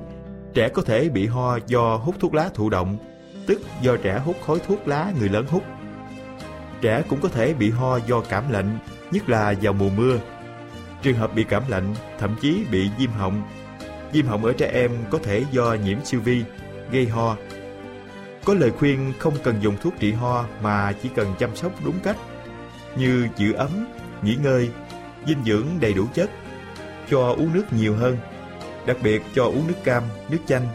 trẻ 0.53 0.69
có 0.69 0.81
thể 0.81 1.09
bị 1.09 1.27
ho 1.27 1.57
do 1.67 1.95
hút 1.95 2.15
thuốc 2.19 2.33
lá 2.33 2.49
thụ 2.53 2.69
động, 2.69 2.97
tức 3.47 3.61
do 3.81 3.97
trẻ 3.97 4.19
hút 4.25 4.35
khói 4.45 4.59
thuốc 4.67 4.87
lá 4.87 5.11
người 5.19 5.29
lớn 5.29 5.45
hút. 5.49 5.63
Trẻ 6.81 7.03
cũng 7.09 7.21
có 7.21 7.29
thể 7.29 7.53
bị 7.53 7.69
ho 7.71 7.97
do 7.97 8.21
cảm 8.21 8.51
lạnh, 8.51 8.77
nhất 9.11 9.29
là 9.29 9.53
vào 9.61 9.73
mùa 9.73 9.89
mưa 9.89 10.17
Trường 11.01 11.15
hợp 11.15 11.35
bị 11.35 11.43
cảm 11.43 11.63
lạnh, 11.67 11.95
thậm 12.19 12.35
chí 12.41 12.65
bị 12.71 12.89
viêm 12.97 13.11
họng. 13.11 13.43
Viêm 14.13 14.25
họng 14.25 14.45
ở 14.45 14.53
trẻ 14.53 14.71
em 14.73 14.91
có 15.09 15.19
thể 15.23 15.43
do 15.51 15.73
nhiễm 15.73 16.05
siêu 16.05 16.21
vi, 16.21 16.43
gây 16.91 17.07
ho. 17.07 17.37
Có 18.45 18.53
lời 18.53 18.71
khuyên 18.71 19.13
không 19.19 19.33
cần 19.43 19.55
dùng 19.61 19.77
thuốc 19.81 19.93
trị 19.99 20.11
ho 20.11 20.45
mà 20.61 20.91
chỉ 21.03 21.09
cần 21.15 21.33
chăm 21.39 21.55
sóc 21.55 21.71
đúng 21.85 21.99
cách, 22.03 22.17
như 22.97 23.27
giữ 23.37 23.53
ấm, 23.53 23.87
nghỉ 24.21 24.35
ngơi, 24.35 24.69
dinh 25.27 25.43
dưỡng 25.45 25.65
đầy 25.79 25.93
đủ 25.93 26.05
chất. 26.13 26.29
cho 27.09 27.35
uống 27.37 27.53
nước 27.53 27.73
nhiều 27.73 27.95
hơn, 27.95 28.17
đặc 28.85 28.97
biệt 29.03 29.21
cho 29.35 29.43
uống 29.45 29.67
nước 29.67 29.83
cam, 29.83 30.03
nước 30.29 30.37
chanh. 30.47 30.67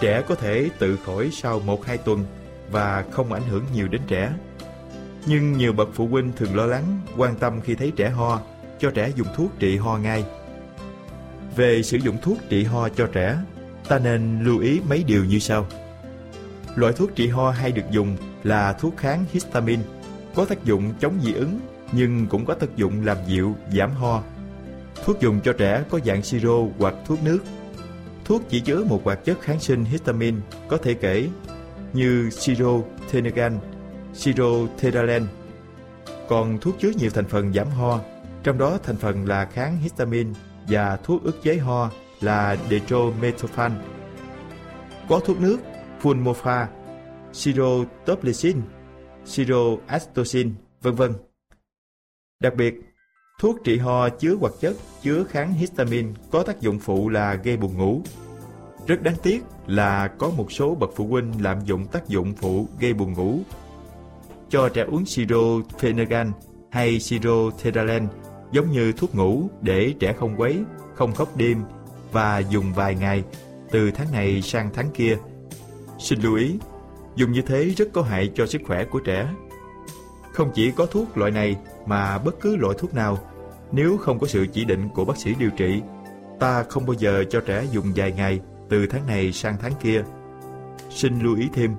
Trẻ 0.00 0.22
có 0.28 0.34
thể 0.34 0.68
tự 0.78 0.98
khỏi 1.06 1.30
sau 1.32 1.60
1-2 1.60 1.96
tuần 1.96 2.24
và 2.70 3.04
không 3.10 3.32
ảnh 3.32 3.42
hưởng 3.50 3.64
nhiều 3.74 3.88
đến 3.88 4.00
trẻ. 4.06 4.32
Nhưng 5.26 5.52
nhiều 5.52 5.72
bậc 5.72 5.88
phụ 5.94 6.06
huynh 6.06 6.32
thường 6.36 6.56
lo 6.56 6.66
lắng, 6.66 7.00
quan 7.16 7.34
tâm 7.36 7.60
khi 7.60 7.74
thấy 7.74 7.92
trẻ 7.96 8.10
ho, 8.10 8.40
cho 8.78 8.90
trẻ 8.90 9.10
dùng 9.16 9.28
thuốc 9.36 9.50
trị 9.58 9.76
ho 9.76 9.98
ngay. 9.98 10.24
Về 11.56 11.82
sử 11.82 11.96
dụng 11.96 12.16
thuốc 12.22 12.38
trị 12.48 12.64
ho 12.64 12.88
cho 12.88 13.06
trẻ, 13.12 13.36
ta 13.88 13.98
nên 13.98 14.44
lưu 14.44 14.58
ý 14.58 14.80
mấy 14.88 15.04
điều 15.06 15.24
như 15.24 15.38
sau. 15.38 15.66
Loại 16.74 16.92
thuốc 16.92 17.14
trị 17.14 17.28
ho 17.28 17.50
hay 17.50 17.72
được 17.72 17.90
dùng 17.90 18.16
là 18.42 18.72
thuốc 18.72 18.96
kháng 18.96 19.24
histamine, 19.32 19.82
có 20.34 20.44
tác 20.44 20.64
dụng 20.64 20.92
chống 21.00 21.20
dị 21.22 21.32
ứng 21.32 21.60
nhưng 21.92 22.26
cũng 22.26 22.44
có 22.44 22.54
tác 22.54 22.76
dụng 22.76 23.06
làm 23.06 23.16
dịu, 23.26 23.54
giảm 23.72 23.90
ho. 23.90 24.22
Thuốc 25.04 25.20
dùng 25.20 25.40
cho 25.44 25.52
trẻ 25.52 25.84
có 25.90 25.98
dạng 26.04 26.22
siro 26.22 26.58
hoặc 26.78 26.94
thuốc 27.06 27.22
nước. 27.22 27.38
Thuốc 28.24 28.42
chỉ 28.48 28.60
chứa 28.60 28.84
một 28.84 29.04
hoạt 29.04 29.24
chất 29.24 29.40
kháng 29.40 29.60
sinh 29.60 29.84
histamine 29.84 30.38
có 30.68 30.76
thể 30.76 30.94
kể 30.94 31.28
như 31.92 32.30
siro 32.30 32.80
Tenegan, 33.12 33.58
siro 34.14 34.50
Teralen, 34.80 35.26
Còn 36.28 36.58
thuốc 36.58 36.74
chứa 36.80 36.90
nhiều 36.98 37.10
thành 37.10 37.26
phần 37.26 37.52
giảm 37.52 37.68
ho, 37.68 38.00
trong 38.44 38.58
đó 38.58 38.78
thành 38.82 38.96
phần 38.96 39.28
là 39.28 39.44
kháng 39.44 39.78
histamine 39.78 40.30
và 40.68 40.96
thuốc 40.96 41.24
ức 41.24 41.42
chế 41.42 41.56
ho 41.56 41.90
là 42.20 42.56
dextromethorphan. 42.70 43.72
Có 45.08 45.20
thuốc 45.20 45.40
nước 45.40 45.58
Fulmofa, 46.02 46.66
siro 47.32 47.84
Toplicin, 48.06 48.62
siro 49.24 49.76
Astocin, 49.86 50.54
vân 50.82 50.94
vân. 50.94 51.12
Đặc 52.40 52.54
biệt, 52.56 52.74
thuốc 53.40 53.56
trị 53.64 53.78
ho 53.78 54.08
chứa 54.08 54.34
hoạt 54.34 54.52
chất 54.60 54.76
chứa 55.02 55.24
kháng 55.24 55.52
histamine 55.52 56.12
có 56.30 56.42
tác 56.42 56.60
dụng 56.60 56.78
phụ 56.78 57.08
là 57.08 57.34
gây 57.34 57.56
buồn 57.56 57.78
ngủ. 57.78 58.02
Rất 58.86 59.02
đáng 59.02 59.16
tiếc 59.22 59.42
là 59.66 60.08
có 60.18 60.30
một 60.30 60.52
số 60.52 60.74
bậc 60.74 60.90
phụ 60.96 61.06
huynh 61.06 61.32
lạm 61.42 61.64
dụng 61.64 61.86
tác 61.86 62.08
dụng 62.08 62.34
phụ 62.34 62.68
gây 62.80 62.94
buồn 62.94 63.12
ngủ. 63.12 63.38
Cho 64.48 64.68
trẻ 64.68 64.82
uống 64.82 65.06
siro 65.06 65.60
Phenergan 65.78 66.32
hay 66.70 67.00
siro 67.00 67.50
Tedalen 67.62 68.08
giống 68.52 68.70
như 68.70 68.92
thuốc 68.92 69.14
ngủ 69.14 69.48
để 69.60 69.94
trẻ 70.00 70.12
không 70.12 70.40
quấy, 70.40 70.64
không 70.94 71.14
khóc 71.14 71.36
đêm 71.36 71.62
và 72.12 72.38
dùng 72.38 72.72
vài 72.74 72.94
ngày 72.94 73.24
từ 73.70 73.90
tháng 73.90 74.12
này 74.12 74.42
sang 74.42 74.70
tháng 74.74 74.90
kia. 74.94 75.16
Xin 75.98 76.20
lưu 76.20 76.36
ý, 76.36 76.58
dùng 77.16 77.32
như 77.32 77.42
thế 77.42 77.64
rất 77.64 77.88
có 77.92 78.02
hại 78.02 78.30
cho 78.34 78.46
sức 78.46 78.60
khỏe 78.66 78.84
của 78.84 79.00
trẻ. 79.00 79.28
Không 80.32 80.50
chỉ 80.54 80.70
có 80.70 80.86
thuốc 80.86 81.18
loại 81.18 81.30
này 81.30 81.56
mà 81.86 82.18
bất 82.18 82.40
cứ 82.40 82.56
loại 82.56 82.74
thuốc 82.78 82.94
nào, 82.94 83.18
nếu 83.72 83.96
không 83.96 84.18
có 84.18 84.26
sự 84.26 84.46
chỉ 84.52 84.64
định 84.64 84.88
của 84.88 85.04
bác 85.04 85.16
sĩ 85.16 85.34
điều 85.38 85.50
trị, 85.50 85.82
ta 86.40 86.62
không 86.62 86.86
bao 86.86 86.94
giờ 86.94 87.24
cho 87.30 87.40
trẻ 87.40 87.64
dùng 87.72 87.92
vài 87.96 88.12
ngày 88.12 88.40
từ 88.68 88.86
tháng 88.86 89.06
này 89.06 89.32
sang 89.32 89.56
tháng 89.60 89.72
kia. 89.82 90.04
Xin 90.90 91.20
lưu 91.20 91.36
ý 91.36 91.48
thêm, 91.52 91.74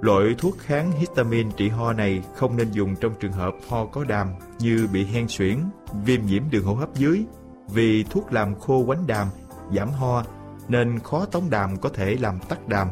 loại 0.00 0.34
thuốc 0.38 0.58
kháng 0.58 0.92
histamine 0.92 1.50
trị 1.56 1.68
ho 1.68 1.92
này 1.92 2.22
không 2.34 2.56
nên 2.56 2.70
dùng 2.70 2.96
trong 2.96 3.14
trường 3.20 3.32
hợp 3.32 3.54
ho 3.68 3.86
có 3.86 4.04
đàm 4.04 4.28
như 4.58 4.88
bị 4.92 5.04
hen 5.04 5.28
suyễn, 5.28 5.58
viêm 6.04 6.26
nhiễm 6.26 6.42
đường 6.50 6.64
hô 6.64 6.74
hấp 6.74 6.94
dưới, 6.94 7.24
vì 7.68 8.04
thuốc 8.04 8.32
làm 8.32 8.54
khô 8.60 8.84
quánh 8.86 9.06
đàm, 9.06 9.28
giảm 9.74 9.90
ho 9.90 10.24
nên 10.68 10.98
khó 10.98 11.24
tống 11.24 11.50
đàm 11.50 11.76
có 11.76 11.88
thể 11.88 12.16
làm 12.20 12.38
tắc 12.48 12.68
đàm. 12.68 12.88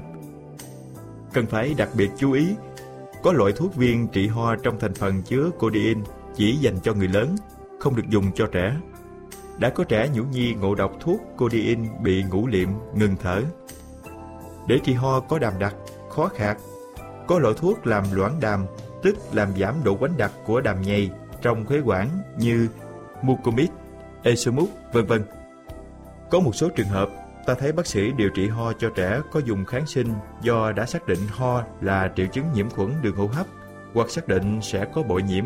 Cần 1.33 1.47
phải 1.47 1.75
đặc 1.75 1.89
biệt 1.97 2.11
chú 2.17 2.33
ý, 2.33 2.47
có 3.23 3.33
loại 3.33 3.53
thuốc 3.53 3.75
viên 3.75 4.09
trị 4.09 4.29
ho 4.29 4.57
trong 4.57 4.79
thành 4.81 4.95
phần 4.95 5.23
chứa 5.23 5.51
codeine 5.59 6.01
chỉ 6.35 6.57
dành 6.57 6.77
cho 6.83 6.95
người 6.95 7.09
lớn, 7.09 7.37
không 7.81 7.97
được 7.97 8.09
dùng 8.09 8.33
cho 8.35 8.47
trẻ. 8.53 8.77
Đã 9.59 9.71
có 9.71 9.85
trẻ 9.85 10.09
nhũ 10.15 10.23
nhi 10.25 10.55
ngộ 10.55 10.75
độc 10.75 10.93
thuốc 11.01 11.21
codeine 11.37 11.89
bị 12.03 12.23
ngủ 12.23 12.47
liệm, 12.47 12.69
ngừng 12.95 13.17
thở. 13.23 13.43
Để 14.67 14.79
trị 14.85 14.93
ho 14.93 15.21
có 15.21 15.39
đàm 15.39 15.53
đặc, 15.59 15.75
khó 16.11 16.29
khạc, 16.29 16.59
có 17.29 17.39
loại 17.39 17.55
thuốc 17.59 17.87
làm 17.87 18.05
loãng 18.13 18.41
đàm, 18.41 18.67
tức 19.03 19.17
làm 19.33 19.49
giảm 19.57 19.75
độ 19.85 19.95
quánh 19.95 20.17
đặc 20.17 20.33
của 20.45 20.61
đàm 20.61 20.83
nhầy 20.83 21.11
trong 21.43 21.67
khuế 21.67 21.81
quản 21.85 22.09
như 22.39 22.69
Mucomid, 23.23 23.69
esomuc 24.23 24.69
vân 24.93 25.07
vân. 25.07 25.25
Có 26.31 26.41
một 26.41 26.55
số 26.55 26.69
trường 26.69 26.89
hợp, 26.89 27.09
ta 27.47 27.55
thấy 27.55 27.73
bác 27.73 27.87
sĩ 27.87 28.13
điều 28.17 28.31
trị 28.31 28.49
ho 28.49 28.73
cho 28.73 28.91
trẻ 28.95 29.21
có 29.33 29.41
dùng 29.41 29.65
kháng 29.65 29.87
sinh 29.87 30.15
do 30.43 30.73
đã 30.73 30.87
xác 30.87 31.07
định 31.07 31.19
ho 31.31 31.63
là 31.81 32.13
triệu 32.17 32.27
chứng 32.27 32.45
nhiễm 32.55 32.71
khuẩn 32.71 32.91
đường 33.03 33.17
hô 33.17 33.27
hấp 33.27 33.47
hoặc 33.95 34.11
xác 34.11 34.29
định 34.29 34.59
sẽ 34.63 34.85
có 34.95 35.03
bội 35.03 35.23
nhiễm. 35.23 35.45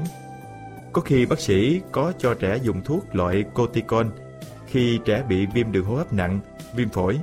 Có 0.93 1.03
khi 1.03 1.27
bác 1.27 1.41
sĩ 1.41 1.81
có 1.93 2.13
cho 2.19 2.35
trẻ 2.35 2.57
dùng 2.63 2.83
thuốc 2.85 3.15
loại 3.15 3.45
corticon 3.55 4.11
khi 4.67 5.01
trẻ 5.05 5.25
bị 5.29 5.47
viêm 5.47 5.73
đường 5.73 5.85
hô 5.85 5.95
hấp 5.95 6.13
nặng, 6.13 6.41
viêm 6.75 6.89
phổi. 6.89 7.21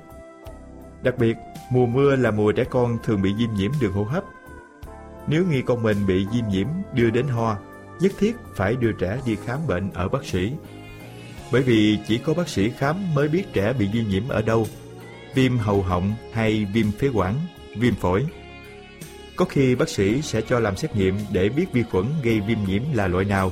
Đặc 1.02 1.18
biệt, 1.18 1.38
mùa 1.70 1.86
mưa 1.86 2.16
là 2.16 2.32
mùa 2.32 2.52
trẻ 2.52 2.64
con 2.64 2.98
thường 3.04 3.22
bị 3.22 3.34
viêm 3.34 3.54
nhiễm 3.54 3.72
đường 3.82 3.94
hô 3.94 4.04
hấp. 4.04 4.24
Nếu 5.28 5.46
nghi 5.46 5.62
con 5.62 5.84
mình 5.84 6.08
bị 6.08 6.26
viêm 6.34 6.48
nhiễm 6.50 6.68
đưa 6.94 7.10
đến 7.10 7.28
ho, 7.28 7.58
nhất 8.00 8.12
thiết 8.20 8.36
phải 8.56 8.76
đưa 8.76 8.92
trẻ 8.92 9.20
đi 9.26 9.36
khám 9.46 9.68
bệnh 9.68 9.92
ở 9.94 10.10
bác 10.10 10.26
sĩ. 10.26 10.52
Bởi 11.52 11.62
vì 11.62 12.00
chỉ 12.08 12.18
có 12.18 12.34
bác 12.34 12.50
sĩ 12.50 12.70
khám 12.70 13.16
mới 13.16 13.28
biết 13.28 13.54
trẻ 13.54 13.74
bị 13.74 13.88
viêm 13.94 14.08
nhiễm 14.08 14.28
ở 14.28 14.42
đâu, 14.42 14.68
viêm 15.34 15.58
hầu 15.58 15.82
họng 15.82 16.14
hay 16.34 16.66
viêm 16.74 16.92
phế 16.92 17.08
quản, 17.14 17.36
viêm 17.76 17.96
phổi. 17.96 18.26
Có 19.36 19.46
khi 19.46 19.76
bác 19.76 19.90
sĩ 19.90 20.22
sẽ 20.22 20.42
cho 20.42 20.60
làm 20.60 20.76
xét 20.76 20.96
nghiệm 20.96 21.16
để 21.32 21.50
biết 21.50 21.66
vi 21.74 21.84
khuẩn 21.84 22.06
gây 22.24 22.40
viêm 22.40 22.58
nhiễm 22.68 22.82
là 22.94 23.08
loại 23.08 23.26
nào, 23.26 23.52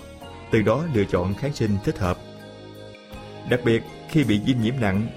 từ 0.51 0.61
đó 0.61 0.85
lựa 0.93 1.03
chọn 1.03 1.33
kháng 1.33 1.53
sinh 1.53 1.71
thích 1.83 1.97
hợp. 1.97 2.17
Đặc 3.49 3.59
biệt, 3.65 3.83
khi 4.09 4.23
bị 4.23 4.39
viêm 4.45 4.61
nhiễm 4.61 4.73
nặng, 4.79 5.07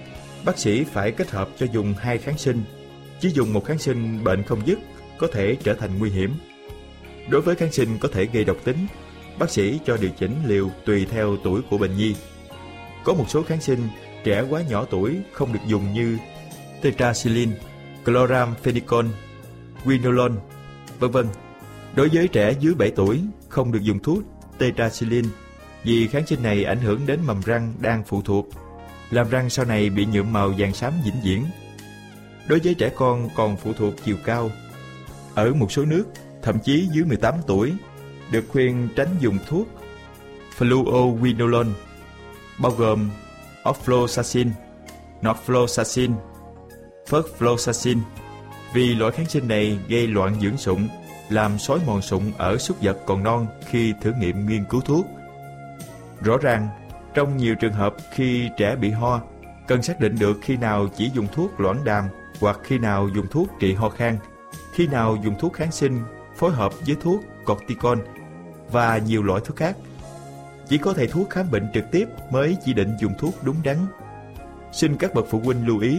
bác 0.44 0.58
sĩ 0.58 0.84
phải 0.84 1.12
kết 1.12 1.30
hợp 1.30 1.48
cho 1.58 1.66
dùng 1.72 1.94
hai 1.98 2.18
kháng 2.18 2.38
sinh. 2.38 2.62
Chỉ 3.20 3.28
dùng 3.30 3.52
một 3.52 3.64
kháng 3.64 3.78
sinh 3.78 4.24
bệnh 4.24 4.42
không 4.42 4.66
dứt 4.66 4.78
có 5.18 5.26
thể 5.32 5.56
trở 5.62 5.74
thành 5.74 5.98
nguy 5.98 6.10
hiểm. 6.10 6.34
Đối 7.30 7.40
với 7.40 7.56
kháng 7.56 7.72
sinh 7.72 7.98
có 7.98 8.08
thể 8.12 8.26
gây 8.26 8.44
độc 8.44 8.56
tính, 8.64 8.86
bác 9.38 9.50
sĩ 9.50 9.80
cho 9.84 9.96
điều 9.96 10.10
chỉnh 10.18 10.36
liều 10.46 10.70
tùy 10.84 11.06
theo 11.10 11.36
tuổi 11.44 11.60
của 11.70 11.78
bệnh 11.78 11.96
nhi. 11.96 12.14
Có 13.04 13.14
một 13.14 13.24
số 13.28 13.42
kháng 13.42 13.60
sinh 13.60 13.88
trẻ 14.24 14.44
quá 14.50 14.62
nhỏ 14.68 14.84
tuổi 14.90 15.16
không 15.32 15.52
được 15.52 15.60
dùng 15.66 15.92
như 15.92 16.18
tetracycline, 16.82 17.52
chloramphenicol, 18.06 19.06
quinolone, 19.84 20.34
vân 20.98 21.10
vân. 21.10 21.26
Đối 21.96 22.08
với 22.08 22.28
trẻ 22.28 22.54
dưới 22.60 22.74
7 22.74 22.90
tuổi 22.90 23.20
không 23.48 23.72
được 23.72 23.82
dùng 23.82 23.98
thuốc 23.98 24.22
tetracycline 24.58 25.28
vì 25.84 26.06
kháng 26.08 26.26
sinh 26.26 26.42
này 26.42 26.64
ảnh 26.64 26.80
hưởng 26.80 27.06
đến 27.06 27.20
mầm 27.26 27.40
răng 27.40 27.74
đang 27.80 28.04
phụ 28.04 28.22
thuộc, 28.22 28.48
làm 29.10 29.30
răng 29.30 29.50
sau 29.50 29.64
này 29.64 29.90
bị 29.90 30.06
nhuộm 30.06 30.32
màu 30.32 30.54
vàng 30.58 30.74
xám 30.74 30.92
vĩnh 31.04 31.20
viễn. 31.24 31.44
Đối 32.48 32.58
với 32.58 32.74
trẻ 32.74 32.90
con 32.96 33.28
còn 33.36 33.56
phụ 33.56 33.72
thuộc 33.72 33.94
chiều 34.04 34.16
cao. 34.24 34.50
Ở 35.34 35.54
một 35.54 35.72
số 35.72 35.84
nước, 35.84 36.04
thậm 36.42 36.58
chí 36.64 36.88
dưới 36.92 37.04
18 37.04 37.34
tuổi, 37.46 37.74
được 38.30 38.44
khuyên 38.48 38.88
tránh 38.96 39.08
dùng 39.20 39.38
thuốc 39.48 39.68
fluoroquinolone 40.58 41.72
bao 42.58 42.72
gồm 42.72 43.10
ofloxacin, 43.64 44.50
norfloxacin, 45.22 46.12
perfloxacin 47.10 47.98
vì 48.74 48.94
loại 48.94 49.12
kháng 49.12 49.26
sinh 49.26 49.48
này 49.48 49.78
gây 49.88 50.06
loạn 50.06 50.40
dưỡng 50.40 50.56
sụn, 50.56 50.88
làm 51.28 51.58
xói 51.58 51.78
mòn 51.86 52.02
sụn 52.02 52.22
ở 52.38 52.58
súc 52.58 52.82
vật 52.82 52.98
còn 53.06 53.22
non 53.22 53.46
khi 53.66 53.94
thử 54.02 54.12
nghiệm 54.20 54.46
nghiên 54.46 54.64
cứu 54.64 54.80
thuốc. 54.80 55.06
Rõ 56.20 56.36
ràng, 56.36 56.68
trong 57.14 57.36
nhiều 57.36 57.54
trường 57.54 57.72
hợp 57.72 57.94
khi 58.12 58.48
trẻ 58.56 58.76
bị 58.76 58.90
ho, 58.90 59.20
cần 59.66 59.82
xác 59.82 60.00
định 60.00 60.16
được 60.18 60.38
khi 60.42 60.56
nào 60.56 60.88
chỉ 60.96 61.10
dùng 61.14 61.26
thuốc 61.32 61.60
loãng 61.60 61.84
đàm 61.84 62.04
hoặc 62.40 62.60
khi 62.62 62.78
nào 62.78 63.08
dùng 63.14 63.26
thuốc 63.30 63.48
trị 63.60 63.74
ho 63.74 63.88
khan, 63.88 64.18
khi 64.72 64.86
nào 64.86 65.16
dùng 65.24 65.34
thuốc 65.38 65.52
kháng 65.52 65.72
sinh 65.72 66.00
phối 66.38 66.52
hợp 66.52 66.72
với 66.86 66.96
thuốc 67.00 67.24
corticon 67.46 67.98
và 68.72 68.98
nhiều 68.98 69.22
loại 69.22 69.40
thuốc 69.44 69.56
khác. 69.56 69.76
Chỉ 70.68 70.78
có 70.78 70.92
thầy 70.92 71.06
thuốc 71.06 71.30
khám 71.30 71.50
bệnh 71.50 71.70
trực 71.74 71.84
tiếp 71.92 72.08
mới 72.30 72.56
chỉ 72.64 72.72
định 72.72 72.96
dùng 73.00 73.12
thuốc 73.18 73.34
đúng 73.42 73.56
đắn. 73.64 73.76
Xin 74.72 74.96
các 74.96 75.14
bậc 75.14 75.26
phụ 75.30 75.40
huynh 75.44 75.66
lưu 75.66 75.78
ý, 75.80 75.98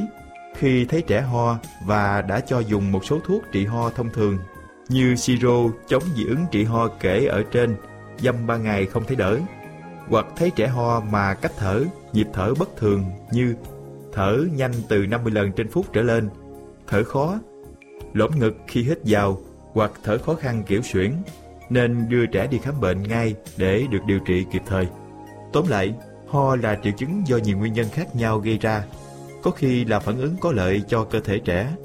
khi 0.56 0.86
thấy 0.86 1.02
trẻ 1.02 1.21
ho 1.21 1.58
và 1.86 2.21
đã 2.21 2.39
cho 2.39 2.60
dùng 2.60 2.91
một 2.91 3.06
số 3.06 3.19
thuốc 3.25 3.43
trị 3.52 3.65
ho 3.65 3.89
thông 3.89 4.10
thường 4.10 4.38
như 4.89 5.15
siro 5.15 5.58
chống 5.88 6.04
dị 6.15 6.25
ứng 6.25 6.45
trị 6.52 6.63
ho 6.63 6.88
kể 6.88 7.25
ở 7.25 7.43
trên, 7.52 7.75
dăm 8.19 8.47
ba 8.47 8.58
ngày 8.58 8.86
không 8.86 9.04
thấy 9.08 9.15
đỡ, 9.15 9.39
hoặc 10.08 10.25
thấy 10.36 10.52
trẻ 10.56 10.67
ho 10.67 10.99
mà 11.12 11.34
cách 11.34 11.52
thở, 11.58 11.84
nhịp 12.13 12.28
thở 12.34 12.54
bất 12.60 12.78
thường 12.78 13.04
như 13.32 13.56
thở 14.13 14.45
nhanh 14.54 14.71
từ 14.89 15.06
50 15.06 15.34
lần 15.34 15.52
trên 15.52 15.69
phút 15.69 15.86
trở 15.93 16.02
lên, 16.02 16.30
thở 16.88 17.04
khó, 17.04 17.39
lõm 18.13 18.39
ngực 18.39 18.54
khi 18.67 18.84
hít 18.84 18.99
vào 19.04 19.38
hoặc 19.73 19.91
thở 20.03 20.17
khó 20.17 20.36
khăn 20.36 20.63
kiểu 20.67 20.82
suyễn, 20.82 21.13
nên 21.69 22.10
đưa 22.10 22.25
trẻ 22.25 22.47
đi 22.47 22.58
khám 22.58 22.82
bệnh 22.82 23.03
ngay 23.03 23.36
để 23.58 23.84
được 23.91 23.99
điều 24.08 24.19
trị 24.19 24.45
kịp 24.51 24.62
thời. 24.65 24.88
Tóm 25.53 25.67
lại, 25.67 25.93
ho 26.27 26.55
là 26.55 26.77
triệu 26.84 26.93
chứng 26.97 27.23
do 27.27 27.38
nhiều 27.38 27.58
nguyên 27.58 27.73
nhân 27.73 27.88
khác 27.93 28.15
nhau 28.15 28.39
gây 28.39 28.58
ra, 28.58 28.84
có 29.43 29.51
khi 29.51 29.86
là 29.86 29.99
phản 29.99 30.17
ứng 30.17 30.36
có 30.41 30.51
lợi 30.51 30.82
cho 30.88 31.03
cơ 31.03 31.19
thể 31.19 31.39
trẻ. 31.39 31.75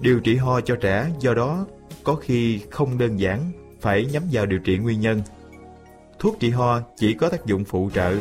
Điều 0.00 0.20
trị 0.20 0.36
ho 0.36 0.60
cho 0.60 0.76
trẻ 0.76 1.10
do 1.20 1.34
đó 1.34 1.66
có 2.04 2.14
khi 2.14 2.60
không 2.70 2.98
đơn 2.98 3.20
giản, 3.20 3.52
phải 3.80 4.06
nhắm 4.06 4.22
vào 4.32 4.46
điều 4.46 4.58
trị 4.58 4.78
nguyên 4.78 5.00
nhân. 5.00 5.22
Thuốc 6.18 6.36
trị 6.40 6.50
ho 6.50 6.80
chỉ 6.96 7.14
có 7.14 7.28
tác 7.28 7.46
dụng 7.46 7.64
phụ 7.64 7.90
trợ, 7.94 8.14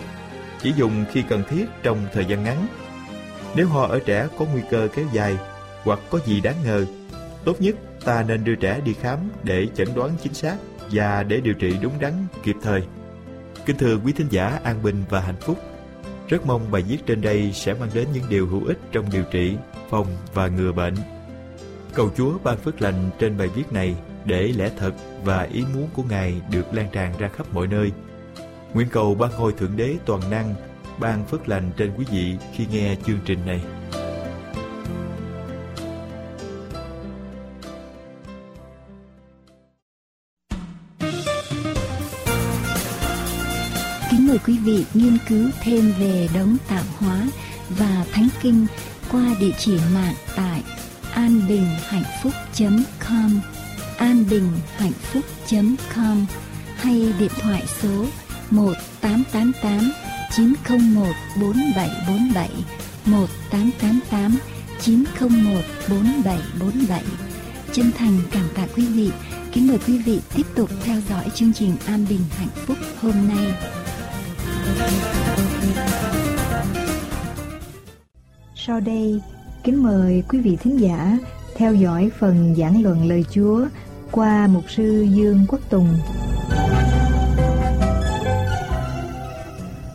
chỉ 0.62 0.74
dùng 0.78 1.06
khi 1.12 1.24
cần 1.30 1.44
thiết 1.50 1.66
trong 1.84 1.98
thời 2.14 2.26
gian 2.26 2.44
ngắn. 2.44 2.68
Nếu 3.56 3.68
ho 3.68 3.82
ở 3.88 4.00
trẻ 4.06 4.28
có 4.40 4.46
nguy 4.54 4.62
cơ 4.70 4.88
kéo 4.96 5.06
dài 5.14 5.38
hoặc 5.84 6.00
có 6.10 6.20
gì 6.26 6.42
đáng 6.42 6.56
ngờ, 6.64 6.86
tốt 7.46 7.62
nhất 7.62 7.76
ta 8.06 8.24
nên 8.28 8.44
đưa 8.44 8.56
trẻ 8.56 8.82
đi 8.86 8.94
khám 8.94 9.20
để 9.44 9.68
chẩn 9.76 9.88
đoán 9.96 10.12
chính 10.24 10.34
xác 10.34 10.56
và 10.92 11.24
để 11.24 11.42
điều 11.42 11.54
trị 11.54 11.76
đúng 11.82 11.94
đắn 12.00 12.14
kịp 12.44 12.56
thời. 12.62 12.84
Kính 13.66 13.78
thưa 13.78 13.98
quý 13.98 14.14
thính 14.14 14.28
giả 14.30 14.60
an 14.64 14.84
bình 14.84 15.04
và 15.10 15.20
hạnh 15.20 15.40
phúc, 15.42 15.58
rất 16.28 16.46
mong 16.46 16.72
bài 16.72 16.84
viết 16.88 16.98
trên 17.06 17.22
đây 17.22 17.52
sẽ 17.54 17.74
mang 17.74 17.90
đến 17.94 18.08
những 18.14 18.24
điều 18.30 18.48
hữu 18.48 18.66
ích 18.66 18.78
trong 18.92 19.06
điều 19.12 19.24
trị, 19.32 19.56
phòng 19.90 20.08
và 20.34 20.48
ngừa 20.48 20.72
bệnh. 20.72 20.96
Cầu 21.94 22.10
Chúa 22.18 22.38
ban 22.44 22.58
phước 22.58 22.82
lành 22.82 23.10
trên 23.20 23.38
bài 23.38 23.48
viết 23.48 23.72
này 23.72 23.96
để 24.26 24.54
lẽ 24.58 24.72
thật 24.78 24.94
và 25.24 25.42
ý 25.42 25.64
muốn 25.74 25.90
của 25.94 26.04
Ngài 26.04 26.42
được 26.52 26.74
lan 26.74 26.88
tràn 26.92 27.14
ra 27.20 27.28
khắp 27.28 27.54
mọi 27.54 27.68
nơi. 27.68 27.92
Nguyện 28.74 28.88
cầu 28.92 29.16
ban 29.16 29.32
ngôi 29.38 29.54
Thượng 29.54 29.78
Đế 29.78 29.96
toàn 30.06 30.22
năng 30.30 30.56
ban 31.00 31.26
phước 31.26 31.50
lành 31.50 31.72
trên 31.78 31.92
quý 31.98 32.06
vị 32.12 32.36
khi 32.54 32.66
nghe 32.72 32.96
chương 33.06 33.20
trình 33.26 33.40
này. 33.46 33.62
Mời 44.32 44.40
quý 44.48 44.58
vị 44.58 44.86
nghiên 44.94 45.18
cứu 45.30 45.50
thêm 45.62 45.94
về 46.00 46.30
đấng 46.34 46.58
tạo 46.68 46.84
hóa 46.98 47.28
và 47.70 48.06
thánh 48.12 48.28
kinh 48.42 48.66
qua 49.12 49.36
địa 49.40 49.52
chỉ 49.58 49.78
mạng 49.94 50.16
tại 50.36 50.64
anbinhhạnhphúc.com 51.14 53.40
anbinhhạnhphúc.com 53.98 56.26
hay 56.76 57.14
điện 57.20 57.32
thoại 57.42 57.64
số 57.82 58.06
1888 58.52 59.92
901 60.36 61.08
4747 61.42 62.50
1888 63.06 64.38
901 64.82 65.62
4747 65.90 67.04
Chân 67.74 67.92
thành 67.98 68.20
cảm 68.32 68.50
tạ 68.56 68.68
quý 68.76 68.86
vị. 68.86 69.12
Kính 69.52 69.68
mời 69.68 69.78
quý 69.88 69.98
vị 69.98 70.20
tiếp 70.36 70.46
tục 70.56 70.70
theo 70.84 70.98
dõi 71.10 71.26
chương 71.36 71.54
trình 71.54 71.76
An 71.86 72.06
Bình 72.10 72.22
Hạnh 72.38 72.48
Phúc 72.66 72.78
hôm 73.02 73.28
nay. 73.28 73.54
Sau 78.56 78.80
đây, 78.80 79.22
kính 79.64 79.84
mời 79.84 80.24
quý 80.30 80.40
vị 80.40 80.58
thính 80.62 80.80
giả 80.80 81.18
theo 81.56 81.74
dõi 81.76 82.12
phần 82.20 82.56
giảng 82.58 82.84
luận 82.84 83.06
lời 83.10 83.26
Chúa 83.32 83.68
qua 84.12 84.48
mục 84.48 84.64
sư 84.70 85.08
Dương 85.12 85.46
Quốc 85.48 85.62
Tùng. 85.70 85.98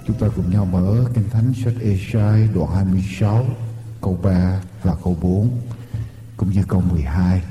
Chúng 0.06 0.16
ta 0.20 0.26
cùng 0.36 0.50
nhau 0.50 0.64
mở 0.64 1.04
Kinh 1.14 1.30
Thánh 1.30 1.52
sách 1.64 1.74
Esai 1.82 2.48
đoạn 2.54 2.70
26 2.74 3.46
câu 4.02 4.18
3 4.22 4.60
và 4.82 4.94
câu 5.04 5.16
4 5.22 5.50
cũng 6.36 6.50
như 6.50 6.62
câu 6.68 6.80
12. 6.80 7.42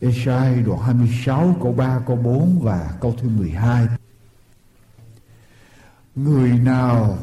Esai 0.00 0.62
đoạn 0.62 0.80
26 0.80 1.56
câu 1.62 1.72
3 1.72 2.00
câu 2.06 2.16
4 2.16 2.60
và 2.62 2.90
câu 3.00 3.14
thứ 3.20 3.28
12. 3.28 3.86
Người 6.16 6.50
nào 6.50 7.18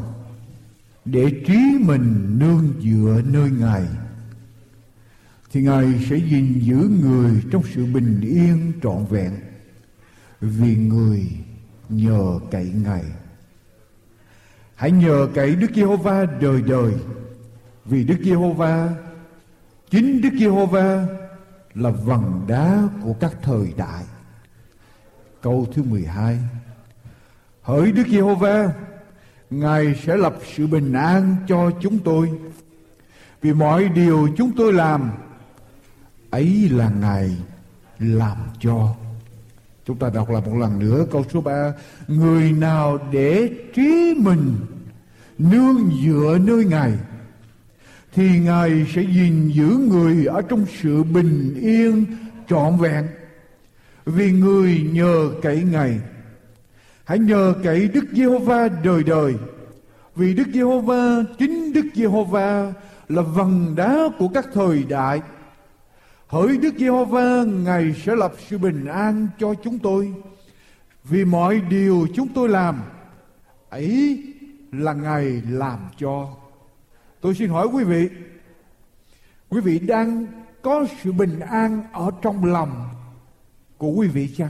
để 1.06 1.44
trí 1.48 1.78
mình 1.80 2.40
nương 2.40 2.74
dựa 2.82 3.22
nơi 3.26 3.52
Ngài, 3.52 3.88
thì 5.52 5.62
Ngài 5.62 6.06
sẽ 6.10 6.16
gìn 6.16 6.60
giữ 6.60 6.90
người 7.02 7.44
trong 7.52 7.64
sự 7.74 7.86
bình 7.86 8.22
yên 8.22 8.72
trọn 8.84 9.06
vẹn, 9.06 9.32
vì 10.42 10.76
người 10.76 11.28
nhờ 11.90 12.40
cậy 12.52 12.72
Ngài. 12.84 13.04
Hãy 14.76 14.92
nhờ 14.92 15.28
cậy 15.34 15.56
Đức 15.56 15.72
Giê-hô-va 15.76 16.26
đời 16.42 16.62
đời, 16.62 16.94
vì 17.86 18.04
Đức 18.04 18.18
Giê-hô-va, 18.24 18.90
chính 19.90 20.22
Đức 20.22 20.34
Giê-hô-va 20.40 21.08
là 21.74 21.90
vầng 21.90 22.46
đá 22.48 22.90
của 23.04 23.14
các 23.14 23.38
thời 23.42 23.74
đại. 23.78 24.04
Câu 25.42 25.68
thứ 25.74 25.84
12 25.84 26.40
Hỡi 27.63 27.91
Đức 27.91 28.08
Giê-hô-va, 28.08 28.73
Ngài 29.49 29.95
sẽ 30.06 30.17
lập 30.17 30.36
sự 30.56 30.67
bình 30.67 30.93
an 30.93 31.36
cho 31.47 31.71
chúng 31.82 31.99
tôi. 31.99 32.30
Vì 33.41 33.54
mọi 33.54 33.89
điều 33.89 34.28
chúng 34.38 34.52
tôi 34.58 34.73
làm, 34.73 35.12
Ấy 36.30 36.69
là 36.71 36.91
Ngài 37.02 37.38
làm 37.99 38.38
cho. 38.60 38.95
Chúng 39.86 39.97
ta 39.97 40.10
đọc 40.13 40.30
lại 40.30 40.41
một 40.45 40.58
lần 40.60 40.80
nữa 40.80 41.06
câu 41.12 41.26
số 41.34 41.41
3 41.41 41.73
Người 42.08 42.52
nào 42.52 42.99
để 43.12 43.49
trí 43.73 44.13
mình 44.17 44.56
nương 45.38 45.91
dựa 46.06 46.38
nơi 46.41 46.65
Ngài, 46.65 46.91
Thì 48.13 48.39
Ngài 48.39 48.86
sẽ 48.95 49.02
gìn 49.02 49.49
giữ 49.49 49.78
người 49.89 50.26
ở 50.26 50.41
trong 50.41 50.65
sự 50.82 51.04
bình 51.04 51.60
yên 51.62 52.06
trọn 52.49 52.78
vẹn. 52.78 53.08
Vì 54.06 54.32
người 54.32 54.89
nhờ 54.93 55.32
cậy 55.41 55.63
Ngài 55.63 55.99
Hãy 57.04 57.20
nhờ 57.20 57.54
cậy 57.63 57.88
Đức 57.88 58.06
Giê-hô-va 58.12 58.68
đời 58.84 59.04
đời. 59.04 59.36
Vì 60.16 60.34
Đức 60.34 60.48
Giê-hô-va, 60.54 61.24
Chính 61.38 61.74
Đức 61.74 61.86
Giê-hô-va 61.96 62.74
Là 63.10 63.22
vầng 63.22 63.74
đá 63.76 63.98
của 64.20 64.28
các 64.28 64.46
thời 64.54 64.84
đại. 64.84 65.22
Hỡi 66.28 66.58
Đức 66.58 66.74
Giê-hô-va, 66.78 67.44
Ngài 67.44 67.96
sẽ 68.06 68.16
lập 68.16 68.34
sự 68.48 68.58
bình 68.58 68.86
an 68.86 69.28
cho 69.39 69.54
chúng 69.63 69.80
tôi. 69.80 70.13
Vì 71.04 71.26
mọi 71.26 71.62
điều 71.70 72.08
chúng 72.16 72.28
tôi 72.36 72.50
làm, 72.50 72.82
Ấy 73.70 74.24
là 74.72 74.94
Ngài 74.94 75.42
làm 75.50 75.80
cho. 75.98 76.36
Tôi 77.22 77.36
xin 77.36 77.50
hỏi 77.50 77.68
quý 77.74 77.84
vị 77.84 78.10
Quý 79.54 79.62
vị 79.62 79.80
đang 79.80 80.26
có 80.62 80.86
sự 81.04 81.12
bình 81.12 81.39
an 81.39 81.84
ở 81.92 82.12
trong 82.22 82.46
lòng 82.46 82.89
của 83.78 83.89
quý 83.89 84.08
vị 84.08 84.30
chăng? 84.38 84.50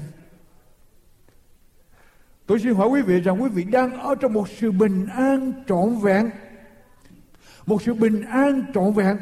Tôi 2.46 2.60
xin 2.60 2.74
hỏi 2.74 2.88
quý 2.88 3.02
vị 3.02 3.22
rằng 3.22 3.44
quý 3.44 3.50
vị 3.50 3.64
đang 3.64 4.00
ở 4.00 4.16
trong 4.16 4.34
một 4.34 4.50
sự 4.60 4.72
bình 4.72 5.08
an 5.08 5.54
trọn 5.68 6.00
vẹn. 6.02 6.30
Một 7.66 7.82
sự 7.82 7.94
bình 7.94 8.22
an 8.22 8.66
trọn 8.74 8.94
vẹn. 8.94 9.18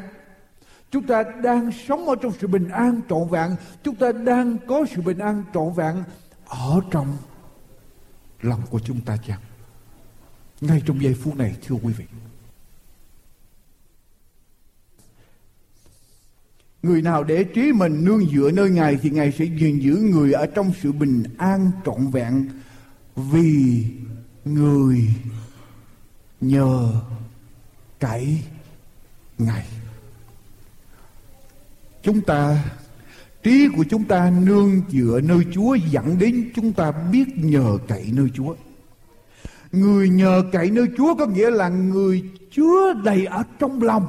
Chúng 0.90 1.06
ta 1.06 1.22
đang 1.42 1.72
sống 1.72 2.08
ở 2.08 2.14
trong 2.22 2.32
sự 2.40 2.46
bình 2.46 2.68
an 2.68 3.00
trọn 3.08 3.28
vẹn. 3.30 3.56
Chúng 3.82 3.94
ta 3.94 4.12
đang 4.12 4.56
có 4.68 4.84
sự 4.94 5.02
bình 5.02 5.18
an 5.18 5.44
trọn 5.54 5.72
vẹn 5.72 6.04
ở 6.46 6.80
trong 6.90 7.16
lòng 8.42 8.60
của 8.70 8.80
chúng 8.80 9.00
ta 9.00 9.16
chăng? 9.26 9.40
Ngay 10.60 10.82
trong 10.86 11.02
giây 11.02 11.14
phút 11.14 11.36
này, 11.36 11.56
thưa 11.66 11.76
quý 11.82 11.92
vị. 11.92 12.04
Người 16.82 17.02
nào 17.02 17.24
để 17.24 17.44
trí 17.44 17.72
mình 17.72 18.04
nương 18.04 18.26
dựa 18.26 18.50
nơi 18.50 18.70
Ngài 18.70 18.98
thì 19.02 19.10
Ngài 19.10 19.32
sẽ 19.32 19.44
gìn 19.44 19.78
giữ 19.78 19.96
người 19.96 20.32
ở 20.32 20.46
trong 20.46 20.72
sự 20.82 20.92
bình 20.92 21.22
an 21.38 21.70
trọn 21.84 22.10
vẹn 22.10 22.48
vì 23.16 23.84
người 24.44 25.08
nhờ 26.40 26.92
cậy 28.00 28.38
Ngài. 29.38 29.66
Chúng 32.02 32.20
ta 32.20 32.64
trí 33.42 33.68
của 33.76 33.84
chúng 33.90 34.04
ta 34.04 34.32
nương 34.42 34.82
dựa 34.88 35.20
nơi 35.24 35.46
Chúa 35.54 35.74
dẫn 35.74 36.18
đến 36.18 36.50
chúng 36.54 36.72
ta 36.72 36.92
biết 36.92 37.24
nhờ 37.36 37.78
cậy 37.88 38.10
nơi 38.12 38.26
Chúa. 38.34 38.54
Người 39.72 40.08
nhờ 40.08 40.42
cậy 40.52 40.70
nơi 40.70 40.86
Chúa 40.96 41.14
có 41.14 41.26
nghĩa 41.26 41.50
là 41.50 41.68
người 41.68 42.22
chứa 42.50 42.92
đầy 43.04 43.26
ở 43.26 43.42
trong 43.58 43.82
lòng 43.82 44.06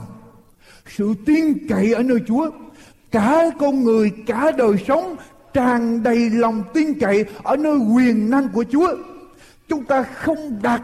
sự 0.88 1.14
tin 1.26 1.68
cậy 1.68 1.94
ở 1.94 2.04
nơi 2.04 2.20
Chúa. 2.28 2.52
Cả 3.12 3.50
con 3.60 3.84
người, 3.84 4.12
cả 4.28 4.52
đời 4.52 4.76
sống 4.88 5.16
tràn 5.54 6.04
đầy 6.04 6.30
lòng 6.30 6.64
tin 6.74 7.00
cậy 7.00 7.26
ở 7.44 7.56
nơi 7.56 7.78
quyền 7.78 8.30
năng 8.30 8.50
của 8.50 8.66
Chúa. 8.72 8.96
Chúng 9.70 9.86
ta 9.86 10.04
không 10.04 10.60
đặt, 10.62 10.82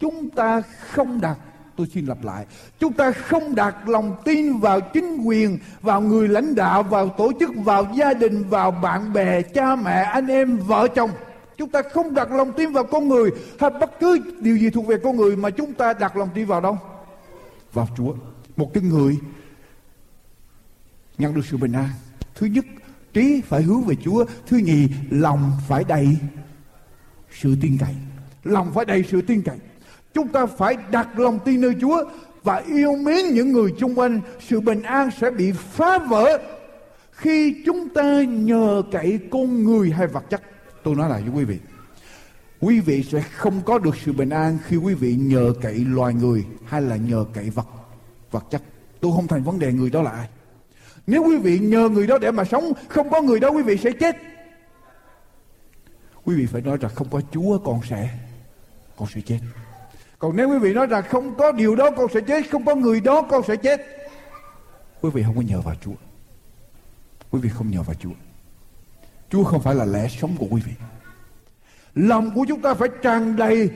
chúng 0.00 0.30
ta 0.30 0.62
không 0.90 1.20
đặt 1.20 1.36
tôi 1.80 1.88
xin 1.94 2.06
lặp 2.06 2.24
lại. 2.24 2.46
Chúng 2.78 2.92
ta 2.92 3.12
không 3.12 3.54
đặt 3.54 3.88
lòng 3.88 4.16
tin 4.24 4.58
vào 4.58 4.80
chính 4.80 5.18
quyền 5.24 5.58
vào 5.82 6.00
người 6.00 6.28
lãnh 6.28 6.54
đạo 6.54 6.82
vào 6.82 7.08
tổ 7.08 7.32
chức 7.40 7.50
vào 7.64 7.86
gia 7.94 8.14
đình 8.14 8.44
vào 8.48 8.70
bạn 8.70 9.12
bè 9.12 9.42
cha 9.42 9.76
mẹ 9.76 10.02
anh 10.02 10.26
em 10.26 10.56
vợ 10.56 10.88
chồng. 10.94 11.10
Chúng 11.56 11.68
ta 11.68 11.82
không 11.92 12.14
đặt 12.14 12.32
lòng 12.32 12.52
tin 12.52 12.72
vào 12.72 12.84
con 12.84 13.08
người 13.08 13.30
hay 13.60 13.70
bất 13.70 14.00
cứ 14.00 14.18
điều 14.40 14.56
gì 14.56 14.70
thuộc 14.70 14.86
về 14.86 14.96
con 15.04 15.16
người 15.16 15.36
mà 15.36 15.50
chúng 15.50 15.72
ta 15.72 15.92
đặt 15.92 16.16
lòng 16.16 16.28
tin 16.34 16.46
vào 16.46 16.60
đâu? 16.60 16.78
Vào 17.72 17.88
chúa. 17.96 18.14
Một 18.56 18.70
cái 18.74 18.82
người 18.82 19.18
nhận 21.18 21.34
được 21.34 21.42
sự 21.50 21.56
bình 21.56 21.72
an. 21.72 21.88
Thứ 22.34 22.46
nhất 22.46 22.64
trí 23.14 23.40
phải 23.40 23.62
hướng 23.62 23.84
về 23.84 23.94
chúa, 24.04 24.24
thứ 24.46 24.56
nhì, 24.56 24.88
lòng 25.10 25.52
phải 25.68 25.84
đầy 25.84 26.16
sự 27.30 27.56
tin 27.60 27.76
cậy. 27.80 27.94
Lòng 28.44 28.72
phải 28.74 28.84
đầy 28.84 29.04
sự 29.10 29.22
tin 29.22 29.42
cậy. 29.42 29.56
Chúng 30.14 30.28
ta 30.28 30.46
phải 30.46 30.76
đặt 30.90 31.18
lòng 31.18 31.38
tin 31.44 31.60
nơi 31.60 31.74
chúa 31.80 32.04
và 32.42 32.56
yêu 32.56 32.96
mến 32.96 33.26
những 33.34 33.52
người 33.52 33.74
xung 33.80 33.94
quanh. 33.94 34.20
Sự 34.48 34.60
bình 34.60 34.82
an 34.82 35.10
sẽ 35.20 35.30
bị 35.30 35.52
phá 35.52 35.98
vỡ 35.98 36.38
khi 37.12 37.62
chúng 37.66 37.88
ta 37.88 38.22
nhờ 38.22 38.82
cậy 38.92 39.18
con 39.30 39.64
người 39.64 39.90
hay 39.90 40.06
vật 40.06 40.24
chất. 40.30 40.42
Tôi 40.82 40.94
nói 40.94 41.10
lại 41.10 41.22
với 41.22 41.30
quý 41.30 41.44
vị. 41.44 41.58
Quý 42.60 42.80
vị 42.80 43.02
sẽ 43.02 43.20
không 43.20 43.60
có 43.64 43.78
được 43.78 43.96
sự 44.04 44.12
bình 44.12 44.30
an 44.30 44.58
khi 44.66 44.76
quý 44.76 44.94
vị 44.94 45.16
nhờ 45.16 45.52
cậy 45.62 45.74
loài 45.74 46.14
người 46.14 46.44
hay 46.64 46.82
là 46.82 46.96
nhờ 46.96 47.24
cậy 47.34 47.50
vật 47.50 47.66
vật 48.30 48.44
chất. 48.50 48.62
Tôi 49.00 49.12
không 49.16 49.26
thành 49.26 49.42
vấn 49.42 49.58
đề 49.58 49.72
người 49.72 49.90
đó 49.90 50.02
là 50.02 50.10
ai 50.10 50.28
nếu 51.10 51.22
quý 51.22 51.36
vị 51.36 51.58
nhờ 51.58 51.88
người 51.88 52.06
đó 52.06 52.18
để 52.18 52.30
mà 52.30 52.44
sống, 52.44 52.72
không 52.88 53.10
có 53.10 53.22
người 53.22 53.40
đó 53.40 53.48
quý 53.48 53.62
vị 53.62 53.76
sẽ 53.76 53.90
chết. 54.00 54.16
Quý 56.24 56.34
vị 56.34 56.46
phải 56.46 56.62
nói 56.62 56.76
rằng 56.80 56.90
không 56.94 57.08
có 57.10 57.20
chúa, 57.32 57.58
con 57.58 57.80
sẽ 57.90 58.08
con 58.96 59.08
sẽ 59.14 59.20
chết. 59.20 59.38
Còn 60.18 60.36
nếu 60.36 60.48
quý 60.48 60.58
vị 60.58 60.72
nói 60.74 60.86
rằng 60.86 61.04
không 61.08 61.34
có 61.34 61.52
điều 61.52 61.76
đó, 61.76 61.90
con 61.90 62.06
sẽ 62.14 62.20
chết. 62.20 62.50
Không 62.50 62.64
có 62.64 62.74
người 62.74 63.00
đó, 63.00 63.22
con 63.22 63.42
sẽ 63.48 63.56
chết. 63.56 63.80
Quý 65.00 65.10
vị 65.14 65.22
không 65.26 65.36
có 65.36 65.42
nhờ 65.42 65.60
vào 65.60 65.74
chúa. 65.84 65.94
Quý 67.30 67.40
vị 67.40 67.50
không 67.54 67.70
nhờ 67.70 67.82
vào 67.82 67.94
chúa. 67.94 68.10
Chúa 69.30 69.44
không 69.44 69.62
phải 69.62 69.74
là 69.74 69.84
lẽ 69.84 70.08
sống 70.08 70.36
của 70.38 70.46
quý 70.50 70.62
vị. 70.66 70.72
Lòng 71.94 72.30
của 72.34 72.44
chúng 72.48 72.60
ta 72.60 72.74
phải 72.74 72.88
tràn 73.02 73.36
đầy 73.36 73.70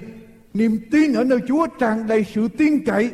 niềm 0.54 0.80
tin 0.90 1.12
ở 1.12 1.24
nơi 1.24 1.38
chúa, 1.48 1.66
tràn 1.66 2.06
đầy 2.06 2.26
sự 2.34 2.48
tin 2.48 2.84
cậy 2.84 3.10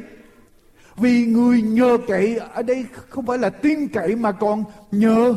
vì 1.01 1.27
người 1.27 1.63
nhờ 1.63 1.99
cậy, 2.09 2.37
ở 2.37 2.63
đây 2.63 2.87
không 3.09 3.27
phải 3.27 3.39
là 3.39 3.51
tin 3.51 3.89
cậy 3.89 4.17
mà 4.17 4.33
còn 4.33 4.65
nhờ 4.91 5.35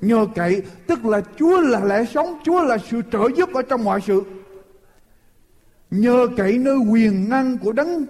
nhờ 0.00 0.26
cậy. 0.34 0.62
Tức 0.86 1.04
là 1.04 1.20
chúa 1.38 1.60
là 1.60 1.84
lẽ 1.84 2.04
sống, 2.14 2.38
chúa 2.44 2.62
là 2.62 2.78
sự 2.90 3.02
trợ 3.12 3.20
giúp 3.36 3.48
ở 3.54 3.62
trong 3.62 3.84
mọi 3.84 4.00
sự. 4.06 4.22
Nhờ 5.90 6.28
cậy 6.36 6.58
nơi 6.58 6.78
quyền 6.78 7.28
năng 7.28 7.58
của 7.58 7.72
đấng 7.72 8.06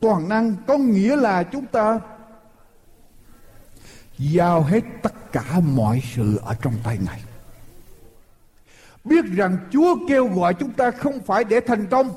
toàn 0.00 0.28
năng, 0.28 0.54
có 0.66 0.78
nghĩa 0.78 1.16
là 1.16 1.42
chúng 1.42 1.66
ta 1.66 2.00
giao 4.18 4.62
hết 4.62 4.80
tất 5.02 5.32
cả 5.32 5.60
mọi 5.74 6.02
sự 6.14 6.40
ở 6.44 6.54
trong 6.62 6.74
tay 6.84 6.98
ngài. 7.06 7.20
Biết 9.04 9.24
rằng 9.24 9.56
chúa 9.70 9.96
kêu 10.08 10.26
gọi 10.26 10.54
chúng 10.54 10.72
ta 10.72 10.90
không 10.90 11.20
phải 11.20 11.44
để 11.44 11.60
thành 11.60 11.86
công 11.86 12.10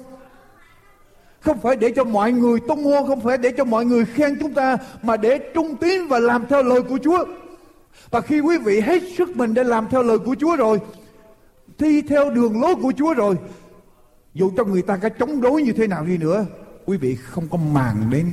không 1.41 1.59
phải 1.61 1.75
để 1.75 1.91
cho 1.95 2.03
mọi 2.03 2.31
người 2.31 2.59
tung 2.67 2.83
hô, 2.83 3.07
không 3.07 3.21
phải 3.21 3.37
để 3.37 3.51
cho 3.57 3.65
mọi 3.65 3.85
người 3.85 4.05
khen 4.05 4.37
chúng 4.39 4.53
ta, 4.53 4.77
mà 5.03 5.17
để 5.17 5.39
trung 5.53 5.75
tín 5.75 6.07
và 6.07 6.19
làm 6.19 6.45
theo 6.49 6.63
lời 6.63 6.81
của 6.81 6.99
chúa. 7.03 7.25
Và 8.11 8.21
khi 8.21 8.39
quý 8.39 8.57
vị 8.57 8.79
hết 8.79 9.03
sức 9.17 9.37
mình 9.37 9.53
để 9.53 9.63
làm 9.63 9.87
theo 9.89 10.03
lời 10.03 10.19
của 10.19 10.35
chúa 10.39 10.55
rồi, 10.55 10.79
thi 11.77 12.01
theo 12.01 12.29
đường 12.29 12.61
lối 12.61 12.75
của 12.75 12.93
chúa 12.97 13.13
rồi, 13.13 13.35
dù 14.33 14.51
cho 14.57 14.63
người 14.63 14.81
ta 14.81 14.97
có 14.97 15.09
chống 15.09 15.41
đối 15.41 15.63
như 15.63 15.73
thế 15.73 15.87
nào 15.87 16.05
đi 16.05 16.17
nữa, 16.17 16.45
quý 16.85 16.97
vị 16.97 17.15
không 17.15 17.47
có 17.47 17.57
màng 17.57 18.09
đến 18.09 18.31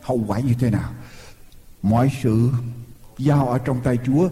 hậu 0.00 0.20
quả 0.26 0.38
như 0.38 0.52
thế 0.60 0.70
nào. 0.70 0.90
Mọi 1.82 2.10
sự 2.22 2.48
giao 3.18 3.48
ở 3.48 3.58
trong 3.58 3.80
tay 3.84 3.98
chúa, 4.06 4.28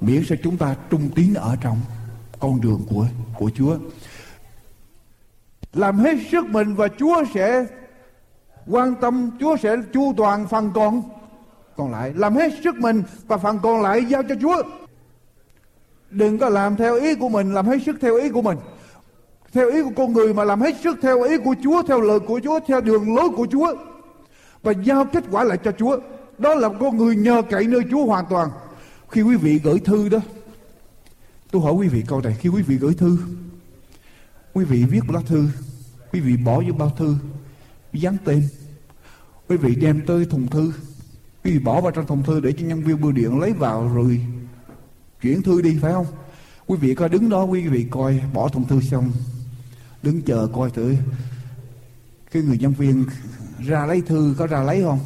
miễn 0.00 0.24
sao 0.28 0.38
chúng 0.42 0.56
ta 0.56 0.76
trung 0.90 1.10
tín 1.14 1.34
ở 1.34 1.56
trong 1.60 1.80
con 2.40 2.60
đường 2.60 2.82
của 2.90 3.06
của 3.38 3.50
chúa 3.54 3.76
làm 5.72 5.98
hết 5.98 6.18
sức 6.30 6.46
mình 6.46 6.74
và 6.74 6.88
chúa 6.98 7.24
sẽ 7.34 7.66
quan 8.66 8.94
tâm 9.00 9.30
chúa 9.40 9.56
sẽ 9.56 9.76
chu 9.92 10.14
toàn 10.16 10.46
phần 10.48 10.70
còn 10.74 11.02
còn 11.76 11.92
lại. 11.92 12.12
Làm 12.16 12.34
hết 12.34 12.52
sức 12.64 12.74
mình 12.76 13.02
và 13.26 13.36
phần 13.36 13.58
còn 13.62 13.82
lại 13.82 14.04
giao 14.04 14.22
cho 14.22 14.34
chúa. 14.40 14.62
Đừng 16.10 16.38
có 16.38 16.48
làm 16.48 16.76
theo 16.76 16.94
ý 16.94 17.14
của 17.14 17.28
mình 17.28 17.54
làm 17.54 17.66
hết 17.66 17.78
sức 17.86 17.96
theo 18.00 18.16
ý 18.16 18.28
của 18.28 18.42
mình. 18.42 18.58
Theo 19.52 19.70
ý 19.70 19.82
của 19.82 19.90
con 19.96 20.12
người 20.12 20.34
mà 20.34 20.44
làm 20.44 20.60
hết 20.60 20.76
sức 20.82 20.98
theo 21.02 21.22
ý 21.22 21.36
của 21.44 21.54
Chúa, 21.62 21.82
theo 21.82 22.00
lời 22.00 22.20
của 22.20 22.40
Chúa, 22.44 22.60
theo 22.66 22.80
đường 22.80 23.14
lối 23.16 23.28
của 23.28 23.46
Chúa. 23.50 23.74
Và 24.62 24.72
giao 24.72 25.04
kết 25.04 25.24
quả 25.30 25.44
lại 25.44 25.58
cho 25.64 25.72
Chúa. 25.72 25.98
Đó 26.38 26.54
là 26.54 26.68
con 26.80 26.96
người 26.96 27.16
nhờ 27.16 27.42
cậy 27.50 27.66
nơi 27.66 27.80
Chúa 27.90 28.04
hoàn 28.04 28.24
toàn. 28.30 28.48
Khi 29.08 29.22
quý 29.22 29.36
vị 29.36 29.60
gửi 29.64 29.78
thư 29.78 30.08
đó, 30.08 30.18
tôi 31.50 31.62
hỏi 31.62 31.72
quý 31.72 31.88
vị 31.88 32.04
câu 32.08 32.20
này, 32.20 32.36
khi 32.40 32.48
quý 32.48 32.62
vị 32.62 32.76
gửi 32.76 32.94
thư, 32.94 33.16
quý 34.52 34.64
vị 34.64 34.84
viết 34.84 35.10
lá 35.10 35.20
thư, 35.26 35.48
quý 36.12 36.20
vị 36.20 36.36
bỏ 36.36 36.62
vô 36.66 36.72
bao 36.72 36.90
thư, 36.98 37.16
dán 37.92 38.16
tên, 38.24 38.48
quý 39.48 39.56
vị 39.56 39.74
đem 39.74 40.06
tới 40.06 40.24
thùng 40.24 40.46
thư, 40.46 40.72
quý 41.44 41.50
vị 41.50 41.58
bỏ 41.58 41.80
vào 41.80 41.92
trong 41.92 42.06
thùng 42.06 42.22
thư 42.22 42.40
để 42.40 42.52
cho 42.52 42.66
nhân 42.66 42.82
viên 42.82 43.00
bưu 43.00 43.12
điện 43.12 43.40
lấy 43.40 43.52
vào 43.52 43.94
rồi 43.94 44.26
chuyển 45.22 45.42
thư 45.42 45.62
đi 45.62 45.78
phải 45.80 45.92
không? 45.92 46.06
Quý 46.66 46.76
vị 46.76 46.94
có 46.94 47.08
đứng 47.08 47.28
đó 47.28 47.42
quý 47.44 47.68
vị 47.68 47.86
coi 47.90 48.22
bỏ 48.34 48.48
thùng 48.48 48.68
thư 48.68 48.80
xong. 48.80 49.12
Đứng 50.02 50.22
chờ 50.22 50.48
coi 50.52 50.70
thử. 50.70 50.94
Cái 52.32 52.42
người 52.42 52.58
nhân 52.58 52.72
viên 52.72 53.04
ra 53.58 53.86
lấy 53.86 54.00
thư 54.00 54.34
có 54.38 54.46
ra 54.46 54.62
lấy 54.62 54.82
không? 54.82 54.98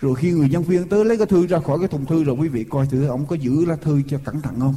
Rồi 0.00 0.14
khi 0.14 0.30
người 0.30 0.48
nhân 0.48 0.62
viên 0.62 0.88
tới 0.88 1.04
lấy 1.04 1.16
cái 1.16 1.26
thư 1.26 1.46
ra 1.46 1.58
khỏi 1.58 1.78
cái 1.78 1.88
thùng 1.88 2.06
thư 2.06 2.24
rồi 2.24 2.36
quý 2.36 2.48
vị 2.48 2.64
coi 2.64 2.86
thử 2.86 3.06
ông 3.06 3.26
có 3.26 3.36
giữ 3.36 3.64
lá 3.64 3.76
thư 3.76 4.02
cho 4.08 4.18
cẩn 4.24 4.40
thận 4.40 4.60
không? 4.60 4.74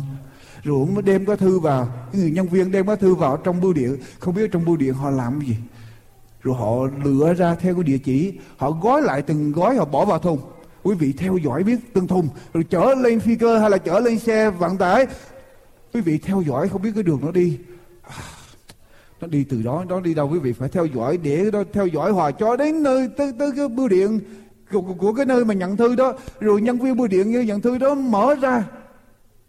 Rồi 0.65 0.80
ông 0.80 0.93
mới 0.93 1.04
đem 1.04 1.25
cái 1.25 1.38
thư 1.38 1.60
vào. 1.60 1.88
Cái 2.12 2.21
người 2.21 2.32
nhân 2.32 2.47
viên 2.47 2.71
đem 2.71 2.88
cái 2.88 2.95
thư 2.95 3.15
vào 3.15 3.38
trong 3.38 3.62
bưu 3.62 3.73
điện. 3.73 3.97
Không 4.19 4.36
biết 4.36 4.51
trong 4.51 4.65
bưu 4.65 4.78
điện 4.78 4.93
họ 4.93 5.10
làm 5.10 5.39
cái 5.39 5.49
gì. 5.49 5.56
Rồi 6.41 6.56
họ 6.56 6.75
lựa 7.04 7.34
ra 7.34 7.56
theo 7.56 7.73
cái 7.73 7.84
địa 7.84 7.97
chỉ. 7.97 8.34
Họ 8.58 8.71
gói 8.71 9.01
lại 9.01 9.21
từng 9.21 9.51
gói 9.51 9.75
họ 9.75 9.86
bỏ 9.86 10.06
vào 10.06 10.19
thùng. 10.19 10.39
Quý 10.84 10.95
vị 10.95 11.13
theo 11.17 11.38
dõi 11.38 11.63
biết 11.63 11.75
từng 11.93 12.08
thùng. 12.08 12.28
Rồi 12.54 12.63
chở 12.69 12.95
lên 13.01 13.19
phi 13.19 13.36
cơ 13.36 13.60
hay 13.60 13.69
là 13.69 13.78
chở 13.78 13.99
lên 13.99 14.19
xe 14.19 14.49
vận 14.49 14.78
tải. 14.78 15.08
Quý 15.93 16.01
vị 16.01 16.17
theo 16.17 16.41
dõi 16.41 16.69
không 16.69 16.82
biết 16.82 16.91
cái 16.93 17.04
đường 17.04 17.19
nó 17.21 17.32
đi. 17.32 17.58
À, 18.01 18.15
nó 19.21 19.28
đi 19.28 19.43
từ 19.43 19.62
đó 19.62 19.86
nó 19.89 19.99
đi 19.99 20.13
đâu 20.13 20.30
quý 20.30 20.39
vị 20.39 20.54
phải 20.54 20.69
theo 20.69 20.86
dõi 20.86 21.17
để 21.17 21.49
nó 21.54 21.63
theo 21.73 21.88
dõi 21.88 22.12
hòa 22.12 22.32
cho 22.32 22.56
đến 22.56 22.84
nơi 22.84 23.10
tới 23.17 23.34
tới 23.39 23.51
cái 23.56 23.67
bưu 23.67 23.88
điện 23.88 24.19
của, 24.71 24.82
của 24.82 25.13
cái 25.13 25.25
nơi 25.25 25.45
mà 25.45 25.54
nhận 25.54 25.78
thư 25.78 25.95
đó. 25.95 26.13
Rồi 26.39 26.62
nhân 26.62 26.78
viên 26.78 26.97
bưu 26.97 27.08
điện 27.08 27.32
như 27.32 27.41
nhận 27.41 27.62
thư 27.62 27.78
đó 27.78 27.95
mở 27.95 28.36
ra 28.41 28.63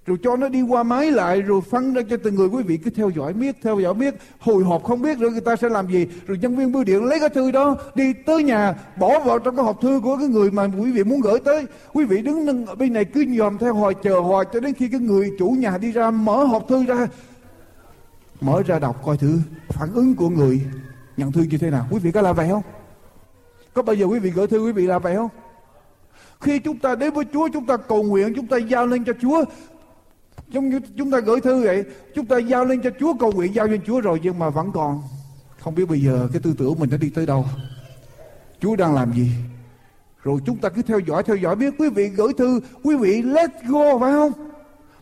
rồi 0.06 0.18
cho 0.22 0.36
nó 0.36 0.48
đi 0.48 0.62
qua 0.62 0.82
máy 0.82 1.10
lại, 1.10 1.42
rồi 1.42 1.60
phân 1.60 1.94
ra 1.94 2.02
cho 2.10 2.16
từng 2.16 2.34
người. 2.34 2.48
Quý 2.48 2.62
vị 2.62 2.76
cứ 2.76 2.90
theo 2.90 3.10
dõi 3.10 3.32
biết 3.32 3.56
theo 3.62 3.80
dõi 3.80 3.94
biết 3.94 4.14
hồi 4.38 4.64
hộp 4.64 4.84
không 4.84 5.02
biết 5.02 5.18
rồi 5.18 5.30
người 5.30 5.40
ta 5.40 5.56
sẽ 5.56 5.68
làm 5.68 5.90
gì. 5.90 6.06
Rồi 6.26 6.38
nhân 6.38 6.56
viên 6.56 6.72
bưu 6.72 6.84
điện 6.84 7.04
lấy 7.04 7.20
cái 7.20 7.28
thư 7.28 7.50
đó 7.50 7.76
đi 7.94 8.12
tới 8.12 8.42
nhà, 8.42 8.74
bỏ 8.98 9.20
vào 9.20 9.38
trong 9.38 9.56
cái 9.56 9.64
hộp 9.64 9.80
thư 9.80 10.00
của 10.04 10.16
cái 10.16 10.28
người 10.28 10.50
mà 10.50 10.68
quý 10.80 10.92
vị 10.92 11.04
muốn 11.04 11.20
gửi 11.20 11.40
tới. 11.40 11.66
Quý 11.92 12.04
vị 12.04 12.22
đứng 12.22 12.66
ở 12.66 12.74
bên 12.74 12.92
này 12.92 13.04
cứ 13.04 13.20
nhòm 13.20 13.58
theo 13.58 13.74
hồi, 13.74 13.94
chờ 14.02 14.20
hồi, 14.20 14.44
cho 14.52 14.60
đến 14.60 14.74
khi 14.74 14.88
cái 14.88 15.00
người 15.00 15.32
chủ 15.38 15.48
nhà 15.48 15.78
đi 15.78 15.92
ra 15.92 16.10
mở 16.10 16.44
hộp 16.44 16.68
thư 16.68 16.84
ra. 16.84 17.08
Mở 18.40 18.62
ra 18.66 18.78
đọc 18.78 19.02
coi 19.04 19.16
thử 19.16 19.38
phản 19.68 19.92
ứng 19.94 20.14
của 20.14 20.28
người. 20.28 20.60
Nhận 21.16 21.32
thư 21.32 21.42
như 21.42 21.58
thế 21.58 21.70
nào? 21.70 21.86
Quý 21.90 21.98
vị 21.98 22.12
có 22.12 22.22
làm 22.22 22.36
vậy 22.36 22.48
không? 22.48 22.62
Có 23.74 23.82
bao 23.82 23.96
giờ 23.96 24.06
quý 24.06 24.18
vị 24.18 24.30
gửi 24.30 24.46
thư 24.46 24.58
quý 24.58 24.72
vị 24.72 24.86
làm 24.86 25.02
vậy 25.02 25.16
không? 25.16 25.28
Khi 26.40 26.58
chúng 26.58 26.78
ta 26.78 26.94
đến 26.94 27.14
với 27.14 27.24
Chúa, 27.32 27.48
chúng 27.52 27.66
ta 27.66 27.76
cầu 27.76 28.02
nguyện, 28.02 28.32
chúng 28.36 28.46
ta 28.46 28.56
giao 28.56 28.86
lên 28.86 29.04
cho 29.04 29.12
Chúa 29.22 29.44
giống 30.48 30.68
như 30.68 30.80
chúng 30.96 31.10
ta 31.10 31.20
gửi 31.20 31.40
thư 31.40 31.64
vậy, 31.64 31.84
chúng 32.14 32.26
ta 32.26 32.38
giao 32.38 32.64
lên 32.64 32.82
cho 32.82 32.90
Chúa 33.00 33.14
cầu 33.20 33.32
nguyện, 33.32 33.54
giao 33.54 33.66
lên 33.66 33.80
Chúa 33.86 34.00
rồi 34.00 34.20
nhưng 34.22 34.38
mà 34.38 34.50
vẫn 34.50 34.72
còn. 34.72 35.02
Không 35.60 35.74
biết 35.74 35.88
bây 35.88 36.00
giờ 36.00 36.28
cái 36.32 36.42
tư 36.42 36.54
tưởng 36.58 36.74
mình 36.78 36.90
đã 36.90 36.96
đi 36.96 37.10
tới 37.10 37.26
đâu. 37.26 37.44
Chúa 38.60 38.76
đang 38.76 38.94
làm 38.94 39.12
gì? 39.12 39.30
Rồi 40.22 40.40
chúng 40.46 40.58
ta 40.58 40.68
cứ 40.68 40.82
theo 40.82 40.98
dõi 40.98 41.22
theo 41.22 41.36
dõi. 41.36 41.56
Biết 41.56 41.74
quý 41.78 41.88
vị 41.88 42.08
gửi 42.08 42.32
thư, 42.38 42.60
quý 42.82 42.96
vị 42.96 43.22
let 43.22 43.50
go, 43.68 43.98
phải 43.98 44.12
không? 44.12 44.32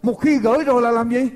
Một 0.03 0.21
khi 0.21 0.39
gửi 0.39 0.65
rồi 0.65 0.83
là 0.83 0.91
làm 0.91 1.11
gì? 1.11 1.29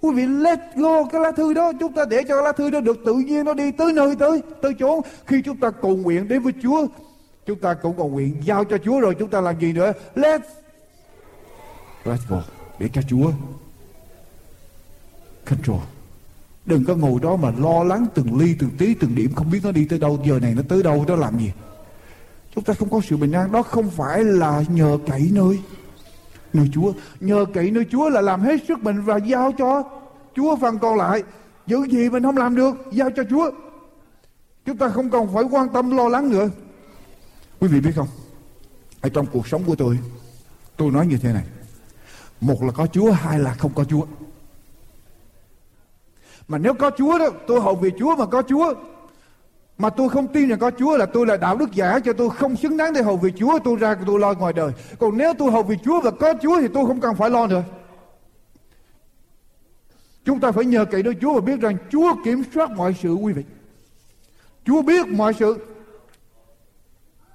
Quý 0.00 0.10
vị 0.14 0.26
let 0.26 0.58
go 0.76 1.04
cái 1.04 1.20
lá 1.20 1.32
thư 1.32 1.54
đó. 1.54 1.72
Chúng 1.80 1.92
ta 1.92 2.04
để 2.04 2.22
cho 2.28 2.36
cái 2.36 2.44
lá 2.44 2.52
thư 2.52 2.70
đó 2.70 2.80
được 2.80 2.98
tự 3.06 3.14
nhiên 3.14 3.44
nó 3.44 3.54
đi 3.54 3.72
tới 3.72 3.92
nơi 3.92 4.16
tới 4.16 4.42
tới 4.62 4.72
chỗ. 4.78 5.00
Khi 5.26 5.42
chúng 5.44 5.56
ta 5.56 5.70
cầu 5.70 5.96
nguyện 5.96 6.28
đến 6.28 6.42
với 6.42 6.52
Chúa, 6.62 6.86
chúng 7.46 7.58
ta 7.58 7.74
cũng 7.74 7.96
cầu 7.96 8.08
nguyện 8.08 8.36
giao 8.44 8.64
cho 8.64 8.78
Chúa 8.78 9.00
rồi. 9.00 9.14
Chúng 9.18 9.30
ta 9.30 9.40
làm 9.40 9.60
gì 9.60 9.72
nữa? 9.72 9.92
Let 10.14 10.40
let 12.04 12.18
go 12.28 12.42
để 12.82 12.88
cho 12.92 13.02
Chúa 13.02 13.30
control 15.44 15.80
đừng 16.66 16.84
có 16.84 16.94
ngồi 16.94 17.20
đó 17.20 17.36
mà 17.36 17.52
lo 17.58 17.84
lắng 17.84 18.06
từng 18.14 18.38
ly, 18.38 18.54
từng 18.58 18.70
tí, 18.78 18.94
từng 18.94 19.14
điểm, 19.14 19.34
không 19.34 19.50
biết 19.50 19.60
nó 19.62 19.72
đi 19.72 19.84
tới 19.84 19.98
đâu. 19.98 20.18
Giờ 20.26 20.38
này 20.38 20.54
nó 20.54 20.62
tới 20.68 20.82
đâu 20.82 21.04
nó 21.08 21.16
làm 21.16 21.38
gì? 21.38 21.52
Chúng 22.54 22.64
ta 22.64 22.74
không 22.74 22.90
có 22.90 23.00
sự 23.08 23.16
bình 23.16 23.32
an. 23.32 23.52
Đó 23.52 23.62
không 23.62 23.90
phải 23.90 24.24
là 24.24 24.64
nhờ 24.68 24.98
cậy 25.06 25.30
nơi. 25.32 25.60
Nơi 26.52 26.70
Chúa. 26.72 26.92
Nhờ 27.20 27.46
cậy 27.54 27.70
nơi 27.70 27.86
Chúa 27.90 28.08
là 28.08 28.20
làm 28.20 28.40
hết 28.40 28.60
sức 28.68 28.78
mình 28.78 29.02
và 29.02 29.16
giao 29.16 29.52
cho 29.58 29.82
Chúa 30.36 30.56
phần 30.56 30.78
còn 30.78 30.96
lại. 30.96 31.22
Những 31.66 31.92
gì 31.92 32.10
mình 32.10 32.22
không 32.22 32.36
làm 32.36 32.56
được, 32.56 32.74
giao 32.92 33.10
cho 33.10 33.22
Chúa. 33.30 33.50
Chúng 34.66 34.76
ta 34.76 34.88
không 34.88 35.10
còn 35.10 35.34
phải 35.34 35.44
quan 35.50 35.68
tâm, 35.68 35.96
lo 35.96 36.08
lắng 36.08 36.30
nữa. 36.30 36.48
Quý 37.60 37.68
vị 37.68 37.80
biết 37.80 37.92
không? 37.96 38.08
Ở 39.00 39.08
trong 39.08 39.26
cuộc 39.32 39.48
sống 39.48 39.62
của 39.64 39.74
tôi 39.74 39.98
tôi 40.76 40.90
nói 40.90 41.06
như 41.06 41.18
thế 41.18 41.32
này 41.32 41.44
một 42.42 42.62
là 42.62 42.72
có 42.72 42.86
Chúa, 42.86 43.10
hai 43.10 43.38
là 43.38 43.54
không 43.54 43.72
có 43.74 43.84
Chúa. 43.84 44.06
Mà 46.48 46.58
nếu 46.58 46.74
có 46.74 46.90
Chúa 46.98 47.18
đó, 47.18 47.28
tôi 47.46 47.60
hầu 47.60 47.74
vì 47.74 47.90
Chúa 47.98 48.16
mà 48.16 48.26
có 48.26 48.42
Chúa. 48.48 48.74
Mà 49.78 49.90
tôi 49.90 50.08
không 50.08 50.28
tin 50.28 50.48
rằng 50.48 50.58
có 50.58 50.70
Chúa 50.78 50.96
là 50.96 51.06
tôi 51.06 51.26
là 51.26 51.36
đạo 51.36 51.56
đức 51.56 51.72
giả 51.72 51.98
cho 51.98 52.12
tôi 52.12 52.30
không 52.30 52.56
xứng 52.56 52.76
đáng 52.76 52.92
để 52.92 53.02
hầu 53.02 53.16
vì 53.16 53.32
Chúa, 53.36 53.58
tôi 53.64 53.76
ra, 53.76 53.96
tôi 54.06 54.20
lo 54.20 54.32
ngoài 54.32 54.52
đời. 54.52 54.72
Còn 54.98 55.18
nếu 55.18 55.34
tôi 55.38 55.50
hầu 55.50 55.62
vì 55.62 55.76
Chúa 55.84 56.00
và 56.00 56.10
có 56.10 56.34
Chúa 56.42 56.60
thì 56.60 56.68
tôi 56.74 56.86
không 56.86 57.00
cần 57.00 57.14
phải 57.16 57.30
lo 57.30 57.46
nữa. 57.46 57.62
Chúng 60.24 60.40
ta 60.40 60.52
phải 60.52 60.64
nhờ 60.64 60.84
cậy 60.84 61.02
nơi 61.02 61.14
Chúa 61.20 61.34
và 61.34 61.40
biết 61.40 61.60
rằng 61.60 61.76
Chúa 61.90 62.14
kiểm 62.24 62.42
soát 62.54 62.70
mọi 62.70 62.96
sự, 63.02 63.14
quý 63.14 63.32
vị. 63.32 63.42
Chúa 64.64 64.82
biết 64.82 65.06
mọi 65.06 65.34
sự 65.34 65.58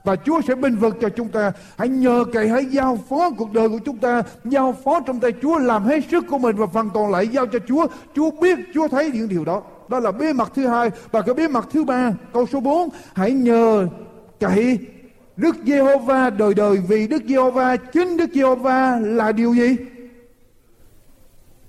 và 0.04 0.16
Chúa 0.16 0.42
sẽ 0.48 0.56
bình 0.56 0.76
vực 0.76 0.96
cho 1.02 1.10
chúng 1.10 1.30
ta 1.30 1.52
hãy 1.78 1.88
nhờ 1.88 2.26
cậy 2.34 2.50
hãy 2.50 2.66
giao 2.66 3.00
phó 3.10 3.30
cuộc 3.38 3.54
đời 3.54 3.70
của 3.70 3.80
chúng 3.86 3.98
ta 3.98 4.24
giao 4.46 4.76
phó 4.84 5.00
trong 5.00 5.20
tay 5.20 5.34
Chúa 5.42 5.58
làm 5.58 5.84
hết 5.84 6.00
sức 6.12 6.24
của 6.30 6.38
mình 6.38 6.56
và 6.56 6.68
phần 6.68 6.90
còn 6.94 7.12
lại 7.12 7.28
giao 7.28 7.48
cho 7.48 7.60
Chúa 7.68 7.88
Chúa 8.16 8.32
biết 8.32 8.60
Chúa 8.74 8.88
thấy 8.88 9.12
những 9.14 9.30
điều 9.30 9.46
đó 9.46 9.62
Đó 9.90 10.00
là 10.00 10.12
bí 10.12 10.34
mật 10.34 10.52
thứ 10.56 10.68
hai. 10.68 10.90
Và 11.12 11.22
cái 11.22 11.36
bí 11.36 11.48
mật 11.48 11.68
thứ 11.72 11.84
ba, 11.84 12.14
câu 12.34 12.46
số 12.48 12.60
4. 12.60 12.90
Hãy 13.14 13.32
nhờ 13.32 13.88
cậy 14.40 14.80
Đức 15.38 15.56
Giê-hô-va 15.66 16.30
đời 16.30 16.54
đời 16.54 16.78
vì 16.88 17.08
Đức 17.08 17.24
Giê-hô-va 17.28 17.76
chính 17.76 18.18
Đức 18.18 18.30
Giê-hô-va 18.34 19.00
là 19.00 19.32
điều 19.32 19.54
gì? 19.54 19.76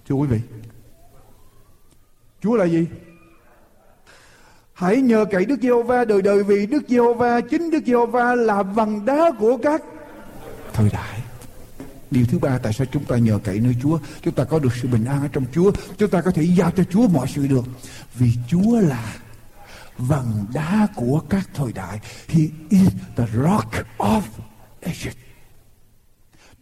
Thưa 0.09 0.15
quý 0.15 0.29
vị, 0.29 0.41
Chúa 2.41 2.57
là 2.57 2.65
gì? 2.65 2.87
Hãy 4.79 4.97
nhờ 4.97 5.25
cậy 5.31 5.45
Đức 5.45 5.61
Giê-hô-va 5.63 6.05
đời 6.05 6.23
đời, 6.23 6.43
vì 6.43 6.67
Đức 6.67 6.83
Giê-hô-va, 6.89 7.41
chính 7.41 7.71
Đức 7.71 7.83
Giê-hô-va 7.87 8.35
là 8.35 8.63
vầng 8.63 9.05
đá 9.05 9.31
của 9.39 9.59
các 9.63 9.83
thời 10.73 10.89
đại. 10.93 11.21
Điều 12.11 12.25
thứ 12.27 12.39
ba, 12.39 12.59
tại 12.59 12.73
sao 12.73 12.87
chúng 12.93 13.05
ta 13.05 13.17
nhờ 13.17 13.39
cậy 13.45 13.61
nơi 13.61 13.75
Chúa? 13.83 13.99
Chúng 14.23 14.35
ta 14.35 14.45
có 14.45 14.59
được 14.59 14.75
sự 14.83 14.89
bình 14.89 15.05
an 15.05 15.23
ở 15.23 15.29
trong 15.33 15.45
Chúa. 15.53 15.73
Chúng 15.99 16.11
ta 16.11 16.21
có 16.21 16.31
thể 16.31 16.43
giao 16.43 16.71
cho 16.71 16.85
Chúa 16.85 17.09
mọi 17.09 17.27
sự 17.35 17.47
được. 17.47 17.65
Vì 18.15 18.31
Chúa 18.49 18.81
là 18.81 19.15
vầng 19.99 20.47
đá 20.55 20.89
của 20.97 21.23
các 21.29 21.49
thời 21.55 21.73
đại. 21.73 22.01
He 22.29 22.43
is 22.69 22.89
the 23.17 23.25
rock 23.35 23.73
of 23.99 24.23
ages 24.83 25.15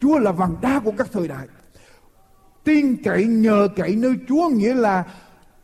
Chúa 0.01 0.19
là 0.19 0.31
vầng 0.31 0.55
đá 0.61 0.79
của 0.79 0.93
các 0.97 1.07
thời 1.13 1.27
đại. 1.27 1.47
Tin 2.63 3.03
cậy, 3.03 3.25
nhờ 3.25 3.67
cậy 3.75 3.95
nơi 3.95 4.13
Chúa 4.27 4.49
nghĩa 4.49 4.73
là 4.73 5.03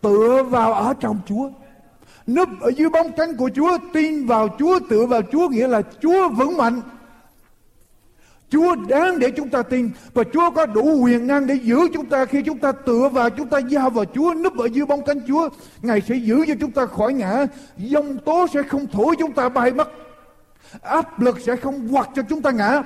tựa 0.02 0.44
vào 0.44 0.74
ở 0.74 0.94
trong 1.00 1.20
Chúa 1.28 1.50
núp 2.28 2.50
ở 2.62 2.70
dưới 2.70 2.90
bóng 2.90 3.12
cánh 3.18 3.38
của 3.38 3.50
Chúa, 3.56 3.78
tin 3.94 4.26
vào 4.26 4.56
Chúa, 4.60 4.80
tựa 4.90 5.06
vào 5.06 5.22
Chúa 5.32 5.50
nghĩa 5.50 5.68
là 5.68 5.82
Chúa 6.02 6.30
vững 6.30 6.58
mạnh. 6.58 6.82
Chúa 8.50 8.76
đáng 8.76 9.20
để 9.20 9.32
chúng 9.32 9.50
ta 9.50 9.62
tin 9.62 9.90
và 10.14 10.24
Chúa 10.34 10.52
có 10.52 10.66
đủ 10.66 11.00
quyền 11.02 11.28
năng 11.28 11.48
để 11.48 11.56
giữ 11.56 11.78
chúng 11.94 12.06
ta 12.06 12.26
khi 12.26 12.42
chúng 12.42 12.60
ta 12.60 12.72
tựa 12.72 13.10
vào, 13.10 13.30
chúng 13.30 13.48
ta 13.48 13.58
giao 13.58 13.90
vào 13.90 14.06
Chúa, 14.06 14.34
núp 14.34 14.58
ở 14.58 14.66
dưới 14.66 14.86
bóng 14.86 15.06
cánh 15.06 15.20
Chúa. 15.28 15.50
Ngài 15.82 16.02
sẽ 16.02 16.16
giữ 16.16 16.46
cho 16.48 16.54
chúng 16.60 16.72
ta 16.72 16.86
khỏi 16.86 17.14
ngã. 17.14 17.46
Dông 17.78 18.18
tố 18.18 18.48
sẽ 18.54 18.64
không 18.64 18.88
thổi 18.88 19.16
chúng 19.20 19.32
ta 19.32 19.50
bay 19.50 19.72
mất. 19.72 19.92
Áp 20.82 21.22
lực 21.22 21.40
sẽ 21.40 21.56
không 21.56 21.88
quật 21.92 22.08
cho 22.16 22.22
chúng 22.30 22.42
ta 22.42 22.52
ngã. 22.52 22.84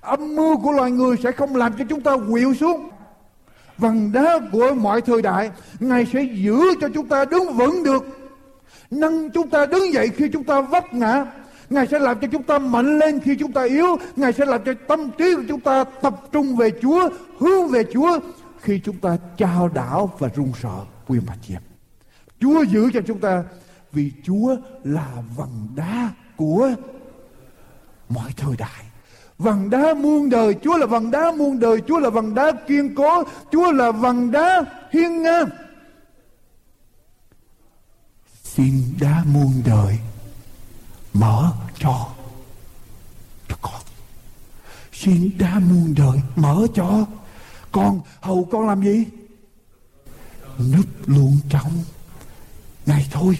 Âm 0.00 0.36
mưu 0.36 0.56
của 0.56 0.72
loài 0.72 0.90
người 0.90 1.16
sẽ 1.22 1.32
không 1.32 1.56
làm 1.56 1.72
cho 1.78 1.84
chúng 1.88 2.00
ta 2.00 2.16
quỵu 2.30 2.54
xuống. 2.54 2.90
Vầng 3.78 4.12
đá 4.12 4.38
của 4.52 4.74
mọi 4.74 5.00
thời 5.00 5.22
đại, 5.22 5.50
ngài 5.80 6.06
sẽ 6.12 6.22
giữ 6.22 6.60
cho 6.80 6.88
chúng 6.94 7.06
ta 7.06 7.24
đứng 7.24 7.52
vững 7.52 7.84
được 7.84 8.04
nâng 8.90 9.30
chúng 9.30 9.50
ta 9.50 9.66
đứng 9.66 9.92
dậy 9.92 10.08
khi 10.16 10.28
chúng 10.32 10.44
ta 10.44 10.60
vấp 10.60 10.94
ngã 10.94 11.24
Ngài 11.70 11.86
sẽ 11.86 11.98
làm 11.98 12.20
cho 12.20 12.28
chúng 12.32 12.42
ta 12.42 12.58
mạnh 12.58 12.98
lên 12.98 13.20
khi 13.20 13.36
chúng 13.36 13.52
ta 13.52 13.62
yếu. 13.62 13.96
Ngài 14.16 14.32
sẽ 14.32 14.44
làm 14.44 14.64
cho 14.64 14.74
tâm 14.88 15.10
trí 15.18 15.34
của 15.34 15.42
chúng 15.48 15.60
ta 15.60 15.84
tập 15.84 16.14
trung 16.32 16.56
về 16.56 16.70
Chúa, 16.82 17.08
hướng 17.38 17.68
về 17.68 17.84
Chúa 17.92 18.18
khi 18.60 18.80
chúng 18.84 18.96
ta 18.96 19.16
trao 19.36 19.68
đảo 19.68 20.10
và 20.18 20.28
run 20.36 20.52
sợ 20.62 20.84
quyền 21.06 21.22
bà 21.26 21.34
chị. 21.48 21.54
Chúa 22.40 22.62
giữ 22.62 22.90
cho 22.94 23.00
chúng 23.06 23.18
ta 23.18 23.44
vì 23.92 24.12
Chúa 24.24 24.56
là 24.84 25.08
vầng 25.36 25.68
đá 25.76 26.10
của 26.36 26.70
mọi 28.08 28.30
thời 28.36 28.56
đại. 28.58 28.84
Vầng 29.38 29.70
đá 29.70 29.94
muôn 29.94 30.30
đời, 30.30 30.54
Chúa 30.62 30.76
là 30.76 30.86
vầng 30.86 31.10
đá 31.10 31.32
muôn 31.32 31.60
đời, 31.60 31.80
Chúa 31.88 31.98
là 31.98 32.10
vầng 32.10 32.34
đá 32.34 32.52
kiên 32.66 32.94
cố, 32.94 33.22
Chúa 33.52 33.72
là 33.72 33.90
vầng 33.90 34.30
đá 34.30 34.64
hiên 34.92 35.22
ngang. 35.22 35.48
Xin 38.54 38.94
đá 39.00 39.24
muôn 39.24 39.62
đời, 39.66 39.98
mở 41.12 41.52
cho 41.78 42.08
cho 43.48 43.56
con. 43.62 43.82
Xin 44.92 45.38
đá 45.38 45.58
muôn 45.58 45.94
đời, 45.94 46.20
mở 46.36 46.66
cho 46.74 47.06
con. 47.72 48.00
Hầu 48.20 48.48
con 48.52 48.66
làm 48.66 48.82
gì? 48.82 49.04
Núp 50.58 50.86
luôn 51.06 51.38
trong 51.48 51.84
ngày 52.86 53.08
thôi. 53.10 53.38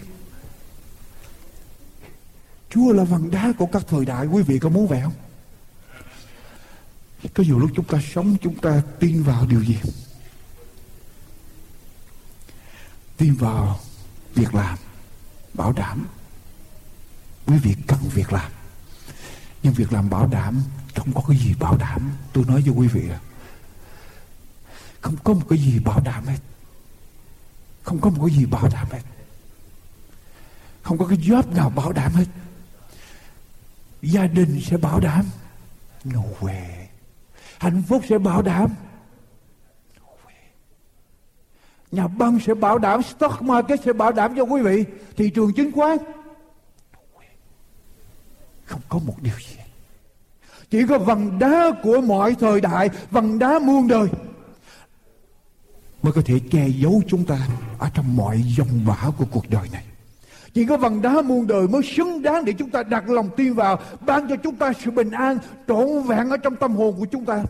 Chúa 2.70 2.92
là 2.92 3.04
vầng 3.04 3.30
đá 3.30 3.52
của 3.58 3.66
các 3.66 3.82
thời 3.88 4.04
đại. 4.04 4.26
Quý 4.26 4.42
vị 4.42 4.58
có 4.58 4.68
muốn 4.68 4.86
vậy 4.86 5.00
không? 5.02 5.14
Có 7.34 7.42
nhiều 7.42 7.58
lúc 7.58 7.70
chúng 7.74 7.84
ta 7.84 7.98
sống, 8.14 8.36
Chúng 8.42 8.58
ta 8.58 8.82
tin 9.00 9.22
vào 9.22 9.46
điều 9.46 9.64
gì? 9.64 9.78
Tin 13.16 13.34
vào 13.34 13.80
việc 14.34 14.54
làm. 14.54 14.78
Bảo 15.58 15.72
đảm 15.72 16.06
quý 17.46 17.58
vị 17.58 17.74
cần 17.86 17.98
việc 18.14 18.32
làm. 18.32 18.52
Nhưng 19.62 19.72
việc 19.72 19.92
làm 19.92 20.10
bảo 20.10 20.26
đảm 20.26 20.62
không 20.94 21.12
có 21.14 21.22
cái 21.28 21.36
gì 21.36 21.54
bảo 21.60 21.76
đảm. 21.76 22.12
Tôi 22.32 22.44
nói 22.44 22.62
cho 22.66 22.72
quý 22.72 22.88
vị 22.88 23.02
là 23.02 23.20
không 25.00 25.16
có 25.24 25.32
một 25.32 25.46
cái 25.48 25.58
gì 25.58 25.78
bảo 25.78 26.00
đảm 26.00 26.24
hết. 26.26 26.38
Không 27.82 28.00
có 28.00 28.10
một 28.10 28.26
cái 28.26 28.36
gì 28.36 28.46
bảo 28.46 28.68
đảm 28.68 28.88
hết. 28.90 29.02
Không 30.82 30.98
có 30.98 31.06
cái 31.06 31.18
job 31.18 31.54
nào 31.54 31.70
bảo 31.70 31.92
đảm 31.92 32.12
hết. 32.12 32.26
Gia 34.02 34.26
đình 34.26 34.60
sẽ 34.64 34.76
bảo 34.76 35.00
đảm 35.00 35.24
no 36.04 36.22
way 36.40 36.88
hạnh 37.58 37.82
phúc 37.88 38.02
sẽ 38.08 38.18
bảo 38.18 38.42
đảm 38.42 38.74
no 39.96 40.06
way 40.26 40.34
nhà 41.92 42.06
băng 42.08 42.38
sẽ 42.40 42.54
bảo 42.54 42.78
đảm, 42.78 43.02
stock 43.02 43.42
market 43.42 43.80
sẽ 43.84 43.92
bảo 43.92 44.12
đảm 44.12 44.34
cho 44.36 44.42
quý 44.42 44.62
vị. 44.62 44.84
Thị 45.16 45.30
trường 45.30 45.52
chứng 45.52 45.72
khoán. 45.72 45.98
Không 48.64 48.80
có 48.88 48.98
một 48.98 49.14
điều 49.22 49.34
gì. 49.38 49.56
Chỉ 50.70 50.86
có 50.88 50.98
vầng 50.98 51.38
đá 51.38 51.70
của 51.82 52.00
mọi 52.00 52.36
thời 52.40 52.60
đại, 52.60 52.90
vầng 53.10 53.38
đá 53.38 53.58
muôn 53.58 53.88
đời 53.88 54.08
mới 56.02 56.12
có 56.12 56.22
thể 56.24 56.34
che 56.50 56.68
giấu 56.68 57.02
chúng 57.08 57.24
ta 57.24 57.38
ở 57.78 57.90
trong 57.94 58.16
mọi 58.16 58.42
dòng 58.56 58.86
bão 58.86 59.12
của 59.12 59.24
cuộc 59.30 59.50
đời 59.50 59.68
này. 59.72 59.84
Chỉ 60.54 60.66
có 60.66 60.76
vầng 60.76 61.02
đá 61.02 61.22
muôn 61.22 61.46
đời 61.46 61.68
mới 61.68 61.82
xứng 61.82 62.22
đáng 62.22 62.44
để 62.44 62.52
chúng 62.52 62.70
ta 62.70 62.82
đặt 62.82 63.10
lòng 63.10 63.28
tin 63.36 63.54
vào, 63.54 63.80
ban 64.06 64.28
cho 64.28 64.36
chúng 64.36 64.56
ta 64.56 64.72
sự 64.72 64.90
bình 64.90 65.10
an 65.10 65.38
trọn 65.68 66.02
vẹn 66.06 66.30
ở 66.30 66.36
trong 66.36 66.56
tâm 66.56 66.76
hồn 66.76 66.94
của 66.98 67.04
chúng 67.04 67.24
ta. 67.24 67.42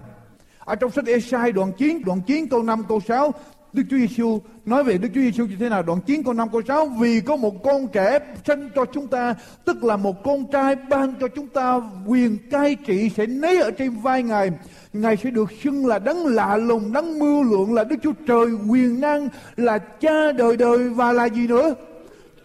Ở 0.59 0.75
trong 0.75 0.91
sách 0.91 1.07
Esai 1.07 1.53
đoạn 1.53 1.73
9 1.79 2.03
đoạn 2.05 2.21
9 2.27 2.49
câu 2.49 2.63
5 2.63 2.85
câu 2.89 3.01
6 3.09 3.35
Đức 3.73 3.83
Chúa 3.91 3.97
Giêsu 3.97 4.41
nói 4.67 4.85
về 4.85 4.99
Đức 4.99 5.09
Chúa 5.15 5.21
Giêsu 5.21 5.47
như 5.47 5.57
thế 5.61 5.69
nào? 5.69 5.83
Đoạn 5.83 6.01
9 6.07 6.23
câu 6.23 6.35
5 6.35 6.49
câu 6.53 6.63
6 6.69 6.87
vì 6.87 7.21
có 7.21 7.37
một 7.37 7.63
con 7.63 7.89
trẻ 7.89 8.19
sinh 8.47 8.69
cho 8.75 8.85
chúng 8.85 9.07
ta, 9.07 9.35
tức 9.65 9.85
là 9.85 9.97
một 9.97 10.25
con 10.25 10.45
trai 10.53 10.77
ban 10.77 11.15
cho 11.21 11.29
chúng 11.29 11.47
ta 11.47 11.81
quyền 12.07 12.39
cai 12.51 12.75
trị 12.75 13.11
sẽ 13.17 13.27
nấy 13.27 13.61
ở 13.61 13.71
trên 13.71 13.91
vai 13.91 14.23
Ngài. 14.23 14.51
Ngài 14.93 15.17
sẽ 15.17 15.31
được 15.31 15.53
xưng 15.63 15.87
là 15.87 15.99
đấng 15.99 16.27
lạ 16.27 16.57
lùng, 16.57 16.93
đấng 16.93 17.19
mưu 17.19 17.43
lượng 17.43 17.75
là 17.75 17.85
Đức 17.85 17.97
Chúa 18.03 18.13
Trời 18.27 18.47
quyền 18.69 19.01
năng, 19.01 19.29
là 19.57 19.79
cha 19.79 20.33
đời 20.33 20.57
đời 20.57 20.89
và 20.89 21.13
là 21.13 21.29
gì 21.29 21.47
nữa? 21.47 21.75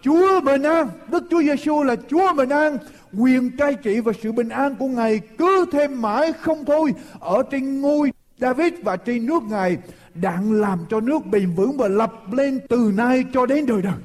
Chúa 0.02 0.42
bình 0.42 0.64
an, 0.64 0.88
Đức 1.08 1.24
Chúa 1.30 1.42
Giêsu 1.42 1.84
là 1.84 1.96
Chúa 2.10 2.34
bình 2.34 2.50
an, 2.50 2.78
quyền 3.18 3.58
cai 3.58 3.74
trị 3.74 4.00
và 4.00 4.14
sự 4.24 4.32
bình 4.32 4.50
an 4.50 4.76
của 4.76 4.88
Ngài 4.88 5.20
cứ 5.38 5.66
thêm 5.72 6.02
mãi 6.02 6.34
không 6.34 6.66
thôi 6.66 6.94
ở 7.20 7.44
trên 7.52 7.82
ngôi 7.82 8.12
David 8.38 8.74
và 8.84 8.98
trên 8.98 9.26
nước 9.26 9.44
Ngài 9.50 9.78
đặng 10.16 10.52
làm 10.52 10.86
cho 10.90 11.00
nước 11.00 11.26
bền 11.26 11.52
vững 11.52 11.78
và 11.78 11.88
lập 11.88 12.14
lên 12.32 12.60
từ 12.70 12.92
nay 12.96 13.26
cho 13.34 13.46
đến 13.46 13.66
đời 13.66 13.82
đời. 13.82 13.98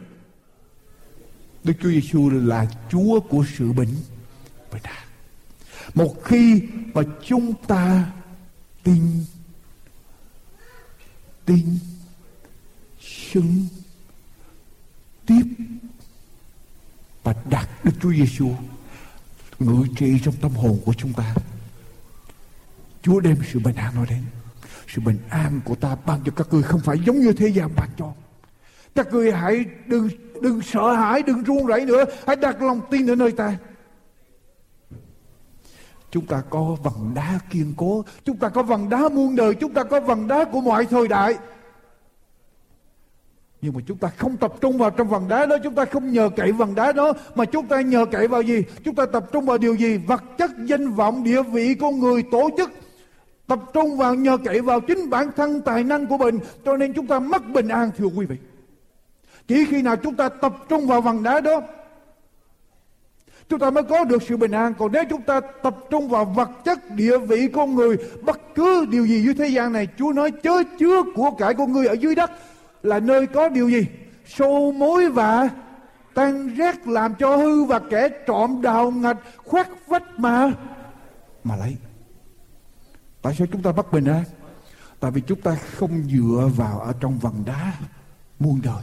Đức 1.65 1.75
Chúa 1.83 1.91
Giêsu 1.91 2.31
là 2.31 2.67
Chúa 2.91 3.21
của 3.21 3.45
sự 3.59 3.73
bình 3.73 3.95
và 4.71 4.79
đạt. 4.83 5.09
Một 5.95 6.25
khi 6.25 6.63
mà 6.95 7.03
chúng 7.25 7.55
ta 7.67 8.13
tin 8.83 9.25
tin, 11.49 11.79
xứng, 13.01 13.67
tiếp 15.27 15.43
và 17.23 17.35
đặt 17.51 17.85
Đức 17.85 17.93
Chúa 18.03 18.13
Giêsu 18.13 18.51
ngự 19.59 19.87
trị 19.97 20.21
trong 20.25 20.35
tâm 20.41 20.53
hồn 20.53 20.79
của 20.85 20.95
chúng 20.95 21.13
ta. 21.13 21.35
Chúa 23.03 23.21
đem 23.21 23.37
sự 23.53 23.59
bình 23.59 23.77
an 23.77 23.95
nó 23.95 24.05
đến 24.05 24.25
sự 24.89 25.01
bình 25.05 25.19
an 25.31 25.61
của 25.65 25.75
ta 25.75 25.97
ban 26.07 26.21
cho 26.25 26.33
các 26.37 26.47
ngươi 26.51 26.63
không 26.63 26.81
phải 26.81 26.97
giống 27.07 27.21
như 27.21 27.33
thế 27.33 27.49
gian 27.49 27.71
ban 27.77 27.89
cho. 27.99 28.13
Các 28.95 29.13
ngươi 29.13 29.33
hãy 29.33 29.65
đừng 29.87 30.09
đừng 30.43 30.61
sợ 30.63 30.93
hãi 30.93 31.23
đừng 31.23 31.43
run 31.43 31.67
rẩy 31.67 31.85
nữa. 31.85 32.05
Hãy 32.27 32.37
đặt 32.37 32.63
lòng 32.63 32.81
tin 32.91 33.11
ở 33.11 33.15
nơi 33.15 33.33
ta. 33.33 33.57
Chúng 36.11 36.27
ta 36.27 36.43
có 36.51 36.77
vầng 36.83 37.13
đá 37.15 37.39
kiên 37.51 37.75
cố. 37.77 38.05
Chúng 38.25 38.37
ta 38.37 38.49
có 38.49 38.63
vầng 38.63 38.89
đá 38.89 39.09
muôn 39.09 39.37
đời. 39.37 39.55
Chúng 39.55 39.75
ta 39.75 39.85
có 39.85 40.01
vầng 40.01 40.29
đá 40.29 40.45
của 40.45 40.61
mọi 40.61 40.87
thời 40.87 41.09
đại. 41.09 41.39
Nhưng 43.63 43.75
mà 43.75 43.81
chúng 43.87 43.99
ta 43.99 44.09
không 44.09 44.37
tập 44.37 44.53
trung 44.61 44.79
vào 44.79 44.91
trong 44.91 45.09
vầng 45.09 45.29
đá 45.29 45.47
đó. 45.47 45.57
Chúng 45.65 45.75
ta 45.75 45.85
không 45.85 46.13
nhờ 46.13 46.31
cậy 46.37 46.53
vầng 46.53 46.75
đá 46.75 46.93
đó. 46.93 47.13
Mà 47.35 47.45
chúng 47.45 47.67
ta 47.67 47.81
nhờ 47.81 48.07
cậy 48.11 48.29
vào 48.29 48.43
gì? 48.43 48.65
Chúng 48.85 48.95
ta 48.95 49.07
tập 49.07 49.25
trung 49.33 49.47
vào 49.47 49.59
điều 49.59 49.75
gì? 49.75 49.97
Vật 49.97 50.23
chất, 50.39 50.51
danh 50.65 50.91
vọng, 50.91 51.25
địa 51.25 51.43
vị 51.43 51.75
con 51.75 52.01
người, 52.01 52.23
tổ 52.31 52.51
chức. 52.57 52.71
Tập 53.49 53.59
trung 53.73 53.97
vào 53.97 54.15
nhờ 54.15 54.39
cậy 54.45 54.61
vào 54.61 54.81
chính 54.81 55.11
bản 55.11 55.31
thân 55.37 55.61
tài 55.61 55.85
năng 55.85 56.07
của 56.07 56.19
mình 56.19 56.39
cho 56.65 56.77
nên 56.77 56.93
chúng 56.93 57.07
ta 57.07 57.19
mất 57.19 57.49
bình 57.49 57.69
an 57.69 57.91
thưa 57.99 58.07
quý 58.17 58.27
vị. 58.27 58.37
Chỉ 59.49 59.65
khi 59.65 59.83
nào 59.83 59.97
chúng 59.97 60.15
ta 60.15 60.29
tập 60.29 60.53
trung 60.69 60.87
vào 60.87 61.01
vần 61.01 61.23
đá 61.23 61.41
đó 61.41 61.61
chúng 63.49 63.59
ta 63.59 63.71
mới 63.71 63.83
có 63.83 64.05
được 64.05 64.23
sự 64.23 64.37
bình 64.37 64.51
an. 64.51 64.75
Còn 64.79 64.93
nếu 64.93 65.05
chúng 65.11 65.23
ta 65.23 65.41
tập 65.41 65.77
trung 65.91 66.09
vào 66.09 66.25
vật 66.25 66.51
chất, 66.65 66.91
địa 66.91 67.19
vị 67.19 67.49
con 67.53 67.75
người, 67.75 67.97
bất 68.23 68.41
cứ 68.55 68.87
điều 68.91 69.07
gì 69.07 69.23
dưới 69.23 69.35
thế 69.35 69.49
gian 69.49 69.73
này, 69.73 69.89
Chúa 69.99 70.13
nói 70.13 70.31
chớ 70.31 70.63
chứa 70.79 71.03
của 71.15 71.31
cải 71.31 71.55
con 71.55 71.73
người 71.73 71.87
ở 71.87 71.93
dưới 71.93 72.15
đất 72.15 72.31
là 72.83 73.01
nơi 73.01 73.27
có 73.27 73.49
điều 73.49 73.69
gì? 73.69 73.87
sâu 74.29 74.73
mối 74.73 75.09
và 75.09 75.51
tan 76.15 76.55
rác 76.55 76.89
làm 76.89 77.15
cho 77.15 77.37
hư 77.37 77.65
và 77.65 77.79
kẻ 77.79 78.09
trộm 78.27 78.63
đào 78.63 78.91
ngạch 78.91 79.17
khoét 79.37 79.67
vách 79.87 80.19
mà 80.19 80.53
mà 81.45 81.57
lấy 81.57 81.77
tại 83.29 83.35
sao 83.39 83.47
chúng 83.53 83.63
ta 83.63 83.73
bất 83.73 83.93
bình 83.93 84.05
ra? 84.05 84.25
tại 85.01 85.11
vì 85.11 85.21
chúng 85.21 85.41
ta 85.41 85.55
không 85.55 86.03
dựa 86.03 86.51
vào 86.57 86.81
ở 86.81 86.93
trong 87.01 87.19
vần 87.19 87.33
đá 87.47 87.73
muôn 88.39 88.61
đời, 88.65 88.83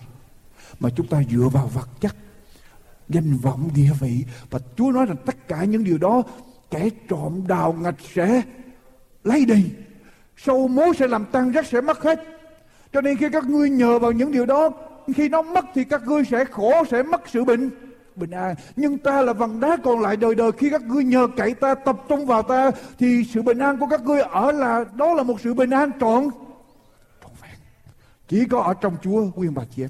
mà 0.80 0.89
chúng 0.96 1.08
ta 1.08 1.22
dựa 1.32 1.48
vào 1.54 1.68
vật 1.68 1.89
chất, 2.00 2.16
danh 3.10 3.38
vọng, 3.38 3.70
địa 3.76 3.89
vị. 4.00 4.26
Và 4.50 4.60
Chúa 4.78 4.91
nói 4.91 5.06
rằng 5.06 5.18
tất 5.26 5.48
cả 5.48 5.64
những 5.64 5.84
điều 5.84 5.98
đó, 5.98 6.24
kẻ 6.72 6.89
trộm 7.10 7.43
đào 7.48 7.74
ngạch 7.74 7.96
sẽ 8.14 8.41
lấy 9.24 9.46
đi. 9.46 9.66
Sâu 10.38 10.68
mối 10.68 10.93
sẽ 11.00 11.08
làm 11.08 11.26
tan 11.32 11.52
rác 11.52 11.66
sẽ 11.66 11.82
mất 11.82 12.04
hết. 12.04 12.20
Cho 12.93 13.02
nên 13.02 13.18
khi 13.18 13.30
các 13.32 13.50
ngươi 13.50 13.70
nhờ 13.70 14.00
vào 14.00 14.12
những 14.12 14.32
điều 14.32 14.46
đó, 14.46 14.70
khi 15.16 15.30
nó 15.30 15.41
mất 15.41 15.66
thì 15.74 15.84
các 15.84 16.08
ngươi 16.08 16.24
sẽ 16.32 16.46
khổ, 16.46 16.84
sẽ 16.91 17.04
mất 17.04 17.22
sự 17.28 17.46
bệnh 17.46 17.70
bình 18.16 18.32
an. 18.32 18.55
Nhưng 18.76 18.97
ta 18.97 19.22
là 19.22 19.34
vầng 19.34 19.59
đá 19.59 19.78
còn 19.84 19.99
lại 19.99 20.18
đời 20.18 20.36
đời. 20.36 20.51
Khi 20.51 20.70
các 20.70 20.82
ngươi 20.82 21.03
nhờ 21.03 21.28
cậy 21.38 21.53
ta, 21.53 21.76
tập 21.76 21.97
trung 22.09 22.26
vào 22.26 22.43
ta, 22.43 22.72
thì 22.99 23.24
sự 23.34 23.41
bình 23.41 23.59
an 23.59 23.78
của 23.80 23.88
các 23.88 24.01
ngươi 24.03 24.22
ở 24.22 24.51
là, 24.51 24.86
đó 24.95 25.13
là 25.13 25.24
một 25.24 25.41
sự 25.41 25.53
bình 25.53 25.70
an 25.70 25.91
trọn 25.99 26.30
trọn 27.22 27.32
vẹn. 27.41 27.59
Chỉ 28.28 28.45
có 28.45 28.61
ở 28.61 28.74
trong 28.74 28.97
Chúa 29.01 29.32
quyên 29.32 29.53
bà 29.53 29.63
chị 29.76 29.84
em. 29.84 29.89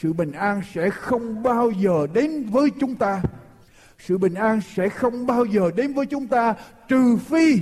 Sự 0.00 0.12
bình 0.12 0.32
an 0.32 0.62
sẽ 0.74 0.90
không 0.90 1.42
bao 1.42 1.70
giờ 1.70 2.06
đến 2.12 2.46
với 2.50 2.70
chúng 2.80 2.94
ta. 2.94 3.22
Sự 3.98 4.18
bình 4.18 4.34
an 4.34 4.60
sẽ 4.74 4.88
không 4.88 5.26
bao 5.26 5.44
giờ 5.44 5.70
đến 5.76 5.94
với 5.94 6.06
chúng 6.06 6.26
ta, 6.26 6.54
trừ 6.88 7.16
phi 7.16 7.60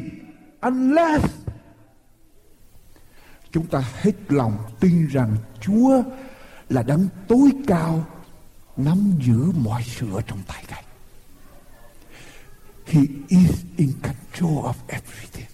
unless 0.61 1.25
chúng 3.51 3.67
ta 3.67 3.83
hết 3.95 4.13
lòng 4.29 4.53
tin 4.81 5.07
rằng 5.07 5.37
Chúa 5.61 6.03
là 6.69 6.83
đấng 6.83 7.09
tối 7.29 7.51
cao 7.67 8.05
nắm 8.77 9.13
giữ 9.21 9.53
mọi 9.65 9.83
sự 9.87 10.15
ở 10.15 10.21
trong 10.27 10.39
tay 10.49 10.65
Ngài. 10.69 10.85
He 12.87 13.01
is 13.29 13.65
in 13.77 13.93
control 14.03 14.65
of 14.65 14.75
everything. 14.89 15.47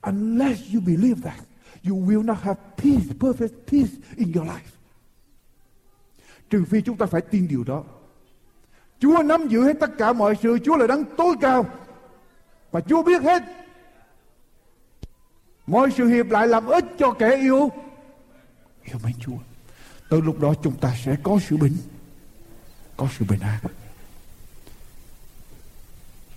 Unless 0.00 0.74
you 0.74 0.80
believe 0.80 1.20
that, 1.22 1.44
you 1.88 1.96
will 1.96 2.24
not 2.24 2.38
have 2.42 2.60
peace, 2.76 3.14
perfect 3.20 3.54
peace 3.72 3.92
in 4.16 4.32
your 4.32 4.48
life. 4.48 4.74
Trừ 6.50 6.64
phi 6.64 6.80
chúng 6.80 6.96
ta 6.96 7.06
phải 7.06 7.20
tin 7.20 7.48
điều 7.48 7.64
đó. 7.64 7.84
Chúa 8.98 9.22
nắm 9.22 9.48
giữ 9.48 9.64
hết 9.64 9.76
tất 9.80 9.90
cả 9.98 10.12
mọi 10.12 10.34
sự, 10.42 10.58
Chúa 10.64 10.76
là 10.76 10.86
đấng 10.86 11.04
tối 11.16 11.34
cao. 11.40 11.66
Và 12.70 12.80
Chúa 12.80 13.02
biết 13.02 13.22
hết 13.22 13.42
Mọi 15.66 15.90
sự 15.90 16.06
hiệp 16.06 16.26
lại 16.30 16.48
làm 16.48 16.66
ích 16.66 16.84
cho 16.98 17.12
kẻ 17.12 17.36
yêu 17.36 17.70
Yêu 18.84 18.98
mến 19.04 19.12
Chúa 19.20 19.36
Từ 20.10 20.20
lúc 20.20 20.40
đó 20.40 20.54
chúng 20.62 20.76
ta 20.76 20.94
sẽ 21.04 21.16
có 21.22 21.38
sự 21.48 21.56
bình 21.56 21.76
có 22.96 23.08
sự 23.18 23.24
bình 23.24 23.40
an. 23.40 23.60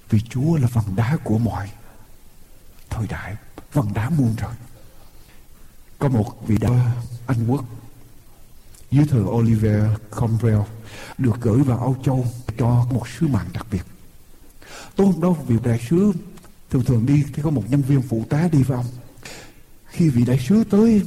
Vì 0.10 0.22
Chúa 0.30 0.58
là 0.58 0.68
vầng 0.68 0.96
đá 0.96 1.18
của 1.24 1.38
mọi 1.38 1.72
Thời 2.90 3.08
đại 3.08 3.36
Vầng 3.74 3.94
đá 3.94 4.10
muôn 4.10 4.36
trời. 4.38 4.54
Có 6.00 6.08
một 6.08 6.48
vị 6.48 6.58
đá 6.58 6.92
Anh 7.28 7.48
Quốc 7.48 7.66
Dưới 8.92 9.06
thời 9.10 9.22
Oliver 9.22 9.84
Cromwell 10.12 10.64
Được 11.18 11.42
gửi 11.42 11.62
vào 11.64 11.78
Âu 11.78 11.96
Châu 12.04 12.26
Cho 12.58 12.86
một 12.92 13.08
sứ 13.08 13.28
mạng 13.28 13.48
đặc 13.54 13.68
biệt. 13.72 13.84
Tối 14.96 15.08
hôm 15.08 15.22
đó 15.22 15.32
vị 15.32 15.56
đại 15.64 15.86
sứ 15.90 16.14
Thường 16.70 16.84
thường 16.84 17.06
đi, 17.06 17.24
thì 17.34 17.42
có 17.42 17.50
một 17.50 17.64
nhân 17.70 17.82
viên 17.82 18.02
phụ 18.02 18.26
tá 18.30 18.50
đi 18.52 18.64
với 18.64 18.78
ông. 18.78 18.86
Khi 19.86 20.10
vị 20.10 20.26
đại 20.26 20.40
sứ 20.48 20.64
tới, 20.64 21.02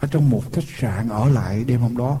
ở 0.00 0.08
trong 0.10 0.30
một 0.30 0.42
khách 0.52 0.64
sạn 0.78 1.08
ở 1.08 1.28
lại 1.28 1.64
đêm 1.64 1.80
hôm 1.80 1.96
đó 1.96 2.20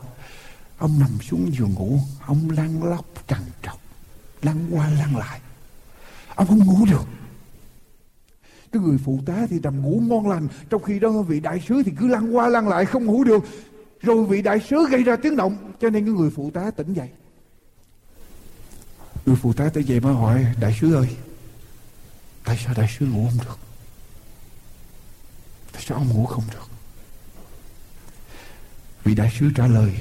ông 0.78 0.98
nằm 1.00 1.10
xuống 1.22 1.54
giường 1.54 1.74
ngủ, 1.74 2.00
ông 2.26 2.50
lăn 2.50 2.82
lóc 2.82 3.06
trằn 3.28 3.40
trọc, 3.62 3.80
lăn 4.42 4.68
qua 4.70 4.90
lăn 4.90 5.16
lại. 5.16 5.40
Ông 6.34 6.46
không 6.46 6.66
ngủ 6.66 6.86
được. 6.90 7.04
Cái 8.72 8.82
người 8.82 8.98
phụ 9.04 9.20
tá 9.26 9.46
thì 9.50 9.60
nằm 9.60 9.82
ngủ 9.82 10.02
ngon 10.06 10.28
lành, 10.28 10.48
trong 10.70 10.82
khi 10.82 10.98
đó 10.98 11.10
vị 11.10 11.40
đại 11.40 11.62
sứ 11.68 11.82
thì 11.82 11.92
cứ 11.98 12.06
lăn 12.06 12.36
qua 12.36 12.48
lăn 12.48 12.68
lại 12.68 12.84
không 12.84 13.04
ngủ 13.04 13.24
được. 13.24 13.44
Rồi 14.00 14.26
vị 14.26 14.42
đại 14.42 14.60
sứ 14.60 14.88
gây 14.90 15.02
ra 15.02 15.16
tiếng 15.16 15.36
động, 15.36 15.72
cho 15.80 15.90
nên 15.90 16.04
cái 16.04 16.14
người 16.14 16.30
phụ 16.30 16.50
tá 16.50 16.70
tỉnh 16.70 16.92
dậy. 16.92 17.08
Người 19.26 19.36
phụ 19.36 19.52
tá 19.52 19.70
tới 19.74 19.84
dậy 19.84 20.00
mới 20.00 20.14
hỏi, 20.14 20.46
đại 20.60 20.76
sứ 20.80 20.94
ơi, 20.94 21.16
tại 22.44 22.60
sao 22.64 22.74
đại 22.76 22.88
sứ 22.98 23.06
ngủ 23.06 23.26
không 23.28 23.46
được? 23.46 23.58
Tại 25.72 25.82
sao 25.86 25.98
ông 25.98 26.08
ngủ 26.08 26.26
không 26.26 26.44
được? 26.52 26.68
Vị 29.04 29.14
đại 29.14 29.32
sứ 29.38 29.50
trả 29.56 29.66
lời 29.66 29.92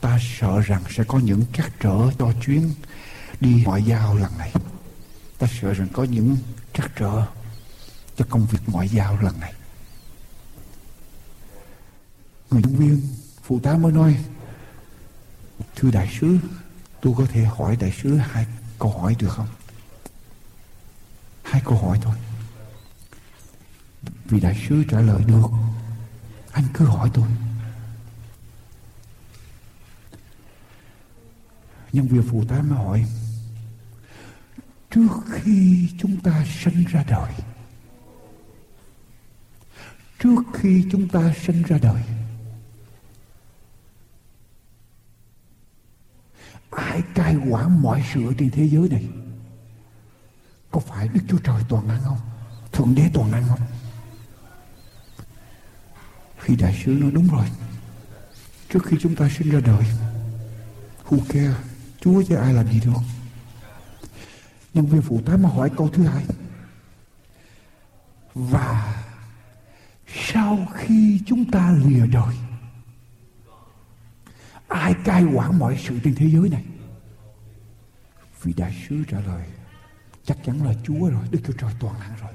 Ta 0.00 0.18
sợ 0.38 0.60
rằng 0.60 0.82
sẽ 0.90 1.04
có 1.04 1.18
những 1.18 1.44
trắc 1.52 1.72
trở 1.80 2.10
cho 2.18 2.32
chuyến 2.44 2.70
đi 3.40 3.62
ngoại 3.64 3.82
giao 3.82 4.16
lần 4.16 4.38
này. 4.38 4.52
Ta 5.38 5.46
sợ 5.60 5.72
rằng 5.72 5.88
có 5.92 6.04
những 6.04 6.36
trắc 6.74 6.90
trở 6.96 7.26
cho 8.16 8.24
công 8.28 8.46
việc 8.46 8.60
ngoại 8.66 8.88
giao 8.88 9.18
lần 9.22 9.40
này. 9.40 9.52
Người 12.50 12.62
nhân 12.62 12.76
viên 12.76 13.00
phụ 13.42 13.60
tá 13.60 13.76
mới 13.76 13.92
nói, 13.92 14.16
Thưa 15.76 15.90
đại 15.90 16.16
sứ, 16.20 16.38
Tôi 17.00 17.14
có 17.16 17.26
thể 17.32 17.44
hỏi 17.44 17.76
đại 17.76 17.92
sứ 18.02 18.16
hai 18.16 18.46
câu 18.78 18.98
hỏi 18.98 19.16
được 19.18 19.28
không? 19.28 19.46
Hai 21.42 21.62
câu 21.64 21.78
hỏi 21.78 21.98
thôi. 22.02 22.14
Vì 24.24 24.40
đại 24.40 24.66
sứ 24.68 24.82
trả 24.90 25.00
lời 25.00 25.24
được, 25.26 25.46
Anh 26.52 26.64
cứ 26.74 26.84
hỏi 26.84 27.10
tôi. 27.14 27.26
Nhân 31.92 32.06
viên 32.06 32.22
phụ 32.22 32.44
tá 32.44 32.62
mới 32.62 32.78
hỏi, 32.78 33.06
Trước 34.90 35.08
khi 35.30 35.88
chúng 35.98 36.20
ta 36.20 36.44
sinh 36.64 36.84
ra 36.84 37.04
đời, 37.08 37.32
Trước 40.18 40.42
khi 40.54 40.84
chúng 40.92 41.08
ta 41.08 41.34
sinh 41.46 41.62
ra 41.62 41.78
đời, 41.82 42.02
Ai 46.70 47.02
cai 47.14 47.36
quản 47.36 47.82
mọi 47.82 48.04
sự 48.14 48.34
trên 48.38 48.50
thế 48.50 48.68
giới 48.68 48.88
này? 48.88 49.08
Có 50.70 50.80
phải 50.80 51.08
Đức 51.08 51.20
Chúa 51.28 51.38
Trời 51.38 51.62
toàn 51.68 51.88
năng 51.88 52.02
không? 52.02 52.18
Thượng 52.72 52.94
Đế 52.94 53.10
toàn 53.14 53.30
năng 53.30 53.48
không? 53.48 53.60
Khi 56.38 56.56
đại 56.56 56.82
sứ 56.84 56.90
nói, 56.90 57.10
đúng 57.10 57.28
rồi, 57.28 57.46
Trước 58.68 58.86
khi 58.86 58.96
chúng 59.00 59.14
ta 59.14 59.28
sinh 59.38 59.50
ra 59.50 59.60
đời, 59.60 59.84
Who 61.08 61.18
care? 61.28 61.67
Chúa 62.00 62.22
cho 62.22 62.40
ai 62.40 62.54
làm 62.54 62.68
gì 62.72 62.80
được. 62.80 62.92
Nhân 64.74 64.86
viên 64.86 65.02
phụ 65.02 65.20
tá 65.26 65.36
mà 65.36 65.48
hỏi 65.48 65.70
câu 65.76 65.88
thứ 65.88 66.02
hai. 66.02 66.24
Và 68.34 69.04
Sau 70.06 70.66
khi 70.74 71.20
chúng 71.26 71.50
ta 71.50 71.70
lìa 71.84 72.06
đời, 72.06 72.34
Ai 74.68 74.94
cai 75.04 75.24
quản 75.24 75.58
mọi 75.58 75.78
sự 75.88 75.98
trên 76.04 76.14
thế 76.14 76.30
giới 76.30 76.48
này? 76.48 76.64
Vì 78.42 78.52
đại 78.52 78.84
sứ 78.88 79.04
trả 79.08 79.20
lời, 79.20 79.46
Chắc 80.24 80.38
chắn 80.44 80.66
là 80.66 80.74
Chúa 80.84 81.08
rồi, 81.08 81.28
Đức 81.30 81.38
Chúa 81.46 81.52
Trời 81.52 81.70
toàn 81.80 82.00
năng 82.00 82.16
rồi. 82.16 82.32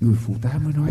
Người 0.00 0.16
phụ 0.16 0.34
tá 0.42 0.58
mới 0.58 0.72
nói, 0.72 0.90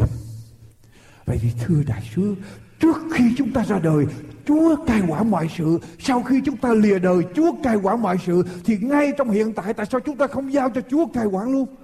Vậy 1.25 1.39
thì 1.41 1.51
thưa 1.59 1.83
đại 1.83 2.09
sứ 2.15 2.35
Trước 2.83 2.97
khi 3.13 3.23
chúng 3.37 3.53
ta 3.53 3.63
ra 3.63 3.79
đời, 3.79 4.05
Chúa 4.47 4.75
cai 4.87 5.01
quản 5.07 5.31
mọi 5.31 5.49
sự. 5.57 5.79
Sau 5.99 6.23
khi 6.23 6.41
chúng 6.45 6.57
ta 6.57 6.73
lìa 6.73 6.99
đời, 6.99 7.23
Chúa 7.35 7.51
cai 7.63 7.75
quản 7.75 8.01
mọi 8.01 8.17
sự, 8.25 8.43
Thì 8.65 8.77
ngay 8.77 9.11
trong 9.17 9.31
hiện 9.31 9.53
tại 9.53 9.73
Tại 9.73 9.85
sao 9.91 9.99
chúng 9.99 10.17
ta 10.17 10.27
không 10.27 10.53
giao 10.53 10.69
cho 10.69 10.81
Chúa 10.89 11.05
cai 11.13 11.25
quản 11.25 11.51
luôn? 11.51 11.75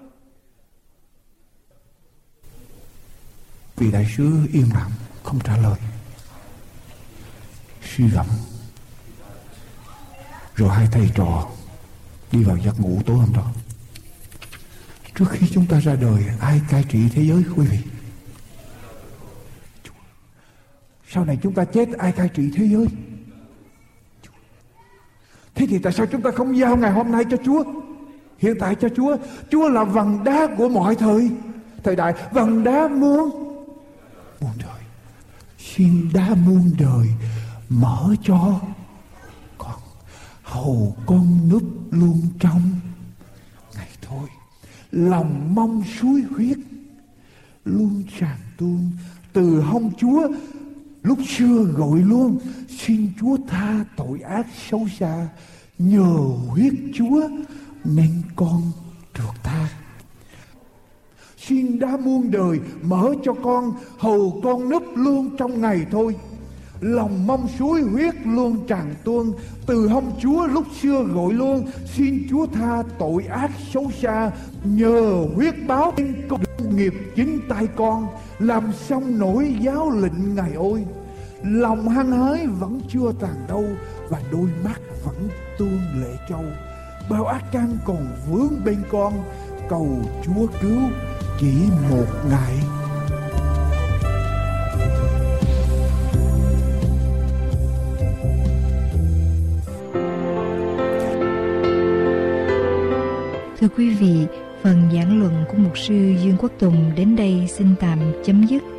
Vì 3.75 3.91
đại 3.91 4.07
sứ 4.17 4.31
im 4.53 4.69
lặng, 4.73 4.91
Không 5.23 5.39
trả 5.43 5.57
lời. 5.57 5.79
Suy 7.95 8.09
gẫm. 8.09 8.25
Rồi 10.55 10.69
hai 10.69 10.87
thầy 10.91 11.09
trò 11.15 11.47
Đi 12.31 12.43
vào 12.43 12.57
giấc 12.57 12.79
ngủ 12.79 13.01
tối 13.05 13.17
hôm 13.17 13.33
đó. 13.33 13.51
Trước 15.15 15.25
khi 15.29 15.47
chúng 15.53 15.65
ta 15.65 15.79
ra 15.79 15.95
đời, 15.95 16.23
Ai 16.39 16.61
cai 16.69 16.83
trị 16.89 16.99
thế 17.13 17.23
giới, 17.23 17.43
quý 17.55 17.67
vị? 17.67 17.98
Sau 21.11 21.25
này 21.25 21.37
chúng 21.43 21.53
ta 21.53 21.65
chết, 21.65 21.89
Ai 21.97 22.11
cai 22.11 22.29
trị 22.29 22.51
thế 22.55 22.65
giới? 22.65 22.85
Thế 25.55 25.65
thì 25.69 25.79
tại 25.79 25.93
sao 25.93 26.05
chúng 26.05 26.21
ta 26.21 26.31
không 26.31 26.57
giao 26.57 26.77
ngày 26.77 26.91
hôm 26.91 27.11
nay 27.11 27.23
cho 27.31 27.37
Chúa? 27.45 27.63
Hiện 28.37 28.55
tại 28.59 28.75
cho 28.75 28.89
Chúa 28.95 29.17
Chúa 29.51 29.69
là 29.69 29.83
vầng 29.83 30.23
đá 30.23 30.47
của 30.57 30.69
mọi 30.69 30.95
thời. 30.95 31.31
Thời 31.83 31.95
đại, 31.95 32.13
vầng 32.31 32.63
đá 32.63 32.87
muôn 32.87 33.29
Muôn 34.41 34.51
đời. 34.57 34.81
Xin 35.57 36.09
đá 36.13 36.35
muôn 36.45 36.71
đời, 36.79 37.07
Mở 37.69 38.15
cho 38.23 38.59
Con 39.57 39.79
Hầu 40.43 40.95
con 41.05 41.49
núp 41.49 41.63
luôn 41.91 42.21
trong 42.39 42.61
Ngày 43.75 43.89
thôi. 44.01 44.29
Lòng 44.91 45.55
mong 45.55 45.83
suối 45.99 46.23
huyết, 46.35 46.57
luôn 47.65 48.03
tràn 48.19 48.37
tuôn 48.57 48.91
từ 49.33 49.61
hông 49.61 49.91
Chúa 49.97 50.27
lúc 51.09 51.19
xưa 51.27 51.63
gọi 51.77 51.99
luôn, 51.99 52.39
xin 52.67 53.11
Chúa 53.19 53.37
tha 53.47 53.85
tội 53.97 54.19
ác 54.19 54.47
xấu 54.69 54.87
xa, 54.99 55.27
nhờ 55.79 56.13
huyết 56.47 56.73
Chúa 56.93 57.21
nên 57.83 58.21
con 58.35 58.61
được 59.17 59.33
tha. 59.43 59.69
Xin 61.37 61.79
đã 61.79 61.97
muôn 61.97 62.31
đời 62.31 62.59
mở 62.81 63.13
cho 63.23 63.33
con 63.33 63.73
hầu 63.97 64.41
con 64.43 64.69
núp 64.69 64.83
luôn 64.95 65.35
trong 65.37 65.61
ngày 65.61 65.85
thôi. 65.91 66.15
Lòng 66.81 67.27
mong 67.27 67.47
suối 67.59 67.81
huyết 67.81 68.15
luôn 68.25 68.67
tràn 68.67 68.95
tuôn 69.03 69.33
từ 69.65 69.87
hông 69.87 70.11
chúa 70.21 70.47
lúc 70.47 70.65
xưa 70.81 71.03
gọi 71.03 71.33
luôn, 71.33 71.67
xin 71.95 72.27
chúa 72.29 72.45
tha 72.45 72.83
tội 72.99 73.23
ác 73.23 73.51
xấu 73.73 73.91
xa, 74.01 74.31
nhờ 74.63 75.25
huyết 75.35 75.55
báo 75.67 75.93
công 76.29 76.41
nghiệp 76.75 76.93
chính 77.15 77.39
tay 77.49 77.67
con, 77.75 78.07
làm 78.39 78.63
xong 78.87 79.19
nổi 79.19 79.55
giáo 79.61 79.89
lệnh 79.89 80.35
ngày 80.35 80.53
ôi 80.53 80.85
lòng 81.43 81.89
hăng 81.89 82.11
hái 82.11 82.47
vẫn 82.47 82.79
chưa 82.87 83.11
tàn 83.19 83.35
đâu 83.47 83.65
và 84.09 84.21
đôi 84.31 84.49
mắt 84.63 84.81
vẫn 85.05 85.29
tuôn 85.57 85.79
lệ 86.01 86.17
châu 86.29 86.43
bao 87.09 87.25
ác 87.25 87.43
căn 87.51 87.77
còn 87.85 88.07
vướng 88.29 88.63
bên 88.65 88.81
con 88.91 89.13
cầu 89.69 90.01
chúa 90.23 90.47
cứu 90.61 90.79
chỉ 91.39 91.53
một 91.89 92.05
ngày 92.29 92.55
Thưa 103.59 103.67
quý 103.77 103.89
vị, 103.89 104.27
phần 104.63 104.89
giảng 104.93 105.19
luận 105.19 105.45
của 105.47 105.57
mục 105.57 105.77
sư 105.77 105.95
Dương 106.23 106.35
Quốc 106.39 106.51
Tùng 106.59 106.91
đến 106.95 107.15
đây 107.15 107.47
xin 107.47 107.67
tạm 107.79 107.99
chấm 108.25 108.47
dứt. 108.47 108.78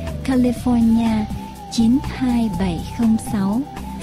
California 0.31 1.25
92706 1.71 3.61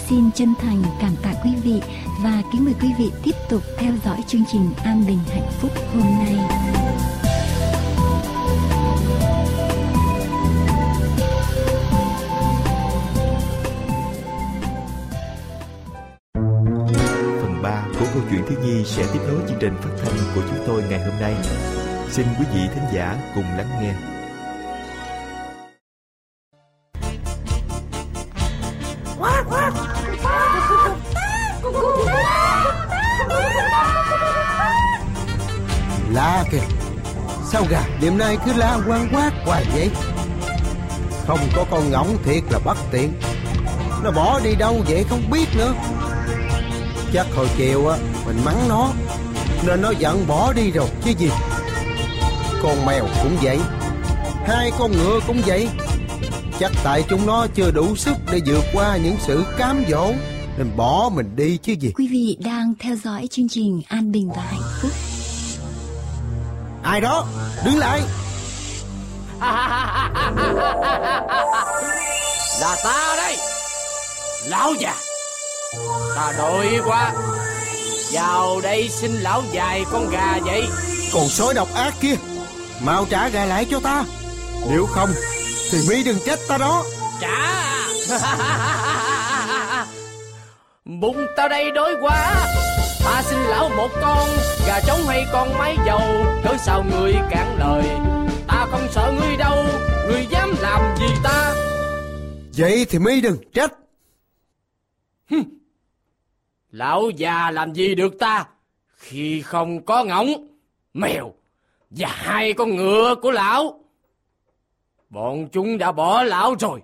Xin 0.09 0.31
chân 0.35 0.55
thành 0.61 0.83
cảm 1.01 1.13
tạ 1.23 1.33
quý 1.45 1.51
vị 1.65 1.81
và 2.23 2.43
kính 2.53 2.65
mời 2.65 2.75
quý 2.83 2.89
vị 2.99 3.11
tiếp 3.23 3.35
tục 3.49 3.63
theo 3.79 3.93
dõi 4.05 4.19
chương 4.27 4.45
trình 4.53 4.71
An 4.85 5.05
Bình 5.07 5.19
Hạnh 5.33 5.49
Phúc 5.61 5.71
hôm 5.95 6.03
nay. 6.03 6.37
Phần 17.43 17.63
3 17.63 17.85
của 18.01 18.07
câu 18.15 18.23
chuyện 18.31 18.43
thiếu 18.49 18.59
nhi 18.65 18.85
sẽ 18.85 19.07
tiếp 19.13 19.21
nối 19.29 19.41
chương 19.49 19.59
trình 19.61 19.75
phát 19.83 19.91
thanh 20.03 20.15
của 20.35 20.43
chúng 20.49 20.67
tôi 20.67 20.83
ngày 20.91 21.01
hôm 21.01 21.21
nay. 21.21 21.35
Xin 22.11 22.27
quý 22.39 22.45
vị 22.55 22.61
thính 22.75 22.85
giả 22.95 23.17
cùng 23.35 23.45
lắng 23.57 23.69
nghe. 23.83 24.18
Đêm 38.01 38.19
nay 38.19 38.37
cứ 38.45 38.53
la 38.57 38.79
quan 38.89 39.09
quát 39.13 39.31
hoài 39.47 39.65
vậy. 39.73 39.91
Không 41.27 41.41
có 41.57 41.65
con 41.71 41.91
ngỗng 41.91 42.17
thiệt 42.25 42.43
là 42.51 42.59
bất 42.59 42.77
tiện. 42.91 43.13
Nó 44.05 44.11
bỏ 44.11 44.41
đi 44.45 44.55
đâu 44.55 44.83
vậy 44.89 45.05
không 45.11 45.31
biết 45.31 45.47
nữa. 45.57 45.75
Chắc 47.13 47.27
hồi 47.37 47.49
chiều 47.57 47.89
á, 47.89 47.99
Mình 48.27 48.37
mắng 48.45 48.69
nó, 48.69 48.93
Nên 49.67 49.83
nó 49.83 49.91
giận 49.91 50.27
bỏ 50.27 50.53
đi 50.53 50.71
rồi, 50.71 50.89
chứ 51.05 51.11
gì. 51.19 51.31
Con 52.63 52.87
mèo 52.87 53.07
cũng 53.23 53.37
vậy, 53.43 53.59
Hai 54.47 54.71
con 54.79 54.93
ngựa 54.93 55.21
cũng 55.27 55.43
vậy. 55.47 55.69
Chắc 56.59 56.73
tại 56.85 57.05
chúng 57.09 57.27
nó 57.27 57.47
chưa 57.55 57.71
đủ 57.71 57.97
sức 57.97 58.17
để 58.33 58.41
vượt 58.47 58.65
qua 58.73 58.97
những 58.97 59.17
sự 59.27 59.45
cám 59.59 59.85
dỗ, 59.91 60.13
Nên 60.59 60.77
bỏ 60.77 61.11
mình 61.15 61.37
đi 61.37 61.57
chứ 61.57 61.73
gì. 61.73 61.93
Quý 61.95 62.09
vị 62.09 62.37
đang 62.45 62.75
theo 62.81 62.97
dõi 62.97 63.29
chương 63.31 63.49
trình 63.49 63.83
An 63.89 64.13
Bình 64.13 64.31
và 64.37 64.43
Hạnh 64.43 64.63
Phúc. 64.83 64.91
Ai 66.89 67.01
đó 67.01 67.27
đứng 67.65 67.79
lại. 67.79 68.03
Là 72.61 72.77
ta 72.85 73.15
đây. 73.17 73.37
Lão 74.47 74.75
già. 74.75 74.95
Ta 76.17 76.33
đói 76.39 76.81
quá 76.87 77.13
Vào 78.13 78.61
đây 78.61 78.89
xin 78.89 79.13
lão 79.13 79.43
dài 79.53 79.85
con 79.93 80.11
gà 80.11 80.39
vậy. 80.45 80.69
Còn 81.13 81.29
sói 81.29 81.55
độc 81.55 81.69
ác 81.75 81.95
kia 82.01 82.15
Mau 82.81 83.07
trả 83.11 83.29
gà 83.29 83.45
lại 83.45 83.67
cho 83.71 83.81
ta. 83.81 84.05
Nếu 84.71 84.87
không 84.87 85.11
Thì 85.71 85.79
mi 85.89 86.03
đừng 86.03 86.19
trách 86.27 86.39
ta 86.49 86.59
đó. 86.59 86.85
Trả. 87.21 87.65
Bụng 90.85 91.27
ta 91.37 91.49
đây 91.49 91.71
đói 91.71 91.93
quá 92.01 92.47
Ta 93.09 93.23
xin 93.23 93.39
lão 93.39 93.69
một 93.69 93.89
con 94.03 94.29
Gà 94.67 94.81
trống 94.87 95.01
hay 95.07 95.27
con 95.33 95.49
máy 95.59 95.77
dầu 95.87 96.01
Cớ 96.45 96.57
sao 96.59 96.85
người 96.91 97.15
cản 97.31 97.59
lời? 97.59 97.85
Ta 98.49 98.67
không 98.71 98.89
sợ 98.91 99.13
ngươi 99.21 99.37
đâu 99.37 99.65
Ngươi 100.09 100.27
dám 100.31 100.55
làm 100.61 100.97
gì 100.97 101.07
ta? 101.25 101.55
Vậy 102.57 102.87
thì 102.89 102.99
mi 102.99 103.21
đừng 103.21 103.37
trách. 103.53 103.73
Lão 106.71 107.11
già 107.11 107.51
làm 107.51 107.73
gì 107.73 107.95
được 107.95 108.19
ta? 108.19 108.47
Khi 108.97 109.43
không 109.43 109.85
có 109.85 110.05
ngỗng 110.05 110.49
Mèo 110.95 111.35
Và 111.91 112.09
hai 112.09 112.53
con 112.53 112.77
ngựa 112.77 113.15
của 113.23 113.31
lão. 113.31 113.81
Bọn 115.11 115.49
chúng 115.53 115.79
đã 115.79 115.93
bỏ 115.93 116.23
lão 116.23 116.55
rồi. 116.61 116.81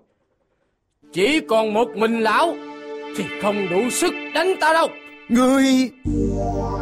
Chỉ 1.12 1.41
còn 1.49 1.75
một 1.75 1.89
mình 1.97 2.20
lão 2.20 2.55
Thì 3.16 3.25
không 3.43 3.68
đủ 3.70 3.91
sức 3.91 4.14
đánh 4.35 4.55
ta 4.61 4.72
đâu 4.72 4.89
Ngươi 5.29 5.64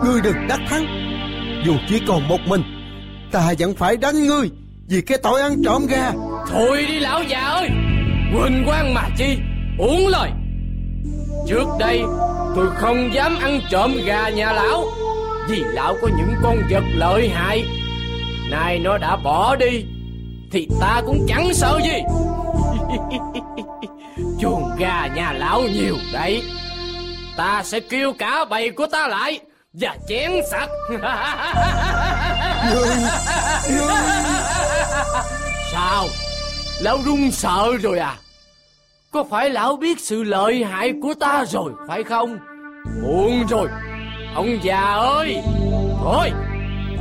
Ngươi 0.04 0.20
đừng 0.22 0.48
đắc 0.48 0.60
thắng. 0.68 0.86
Dù 1.66 1.72
chỉ 1.88 2.00
còn 2.08 2.28
một 2.28 2.40
mình, 2.46 2.62
Ta 3.32 3.52
vẫn 3.58 3.74
phải 3.74 3.96
đánh 3.96 4.26
ngươi 4.26 4.50
Vì 4.88 5.00
cái 5.00 5.18
tội 5.22 5.40
ăn 5.40 5.62
trộm 5.64 5.86
gà. 5.86 6.12
Thôi 6.50 6.84
đi 6.88 6.98
lão 6.98 7.22
già 7.22 7.40
ơi, 7.40 7.68
Quên 8.34 8.64
quan 8.66 8.94
mà 8.94 9.08
chi 9.18 9.38
Uống 9.78 10.08
lời. 10.08 10.30
Trước 11.48 11.64
đây, 11.78 12.02
tôi 12.56 12.66
không 12.76 13.14
dám 13.14 13.36
ăn 13.40 13.60
trộm 13.70 13.96
gà 14.06 14.28
nhà 14.28 14.52
lão, 14.52 14.84
Vì 15.48 15.64
lão 15.64 15.96
có 16.02 16.08
những 16.08 16.34
con 16.42 16.56
vật 16.70 16.84
lợi 16.94 17.28
hại. 17.28 17.64
Nay 18.50 18.78
nó 18.78 18.98
đã 18.98 19.16
bỏ 19.16 19.56
đi, 19.56 19.84
Thì 20.50 20.68
ta 20.80 21.02
cũng 21.06 21.26
chẳng 21.28 21.54
sợ 21.54 21.80
gì. 21.84 22.02
Chuồng 24.40 24.70
gà 24.78 25.06
nhà 25.06 25.32
lão 25.32 25.62
nhiều 25.62 25.96
đấy. 26.12 26.42
Ta 27.36 27.62
sẽ 27.64 27.80
kêu 27.80 28.12
cả 28.12 28.44
bầy 28.44 28.70
của 28.70 28.86
ta 28.86 29.08
lại 29.08 29.40
Và 29.72 29.96
chén 30.08 30.30
sạch. 30.50 30.68
Sao? 35.72 36.06
Lão 36.80 36.98
run 37.04 37.30
sợ 37.30 37.68
rồi 37.82 37.98
à? 37.98 38.16
Có 39.10 39.24
phải 39.30 39.50
lão 39.50 39.76
biết 39.76 40.00
sự 40.00 40.22
lợi 40.22 40.64
hại 40.64 40.92
của 41.02 41.14
ta 41.20 41.44
rồi 41.48 41.72
phải 41.88 42.02
không? 42.02 42.38
Muộn 43.02 43.46
rồi. 43.50 43.68
Ông 44.34 44.58
già 44.62 44.80
ơi! 44.94 45.42
Thôi 46.04 46.30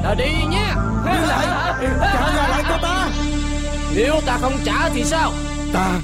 Ta 0.04 0.14
đi 0.14 0.32
nha 0.50 0.76
Đưa 1.06 1.28
lại 1.28 1.48
Trả 2.02 2.34
gà 2.36 2.48
lại 2.48 2.64
cho 2.70 2.78
ta 2.82 3.10
Nếu 3.96 4.22
ta 4.26 4.38
không 4.42 4.54
trả 4.66 4.90
thì 4.90 5.04
sao? 5.04 5.32
Ta 5.74 6.00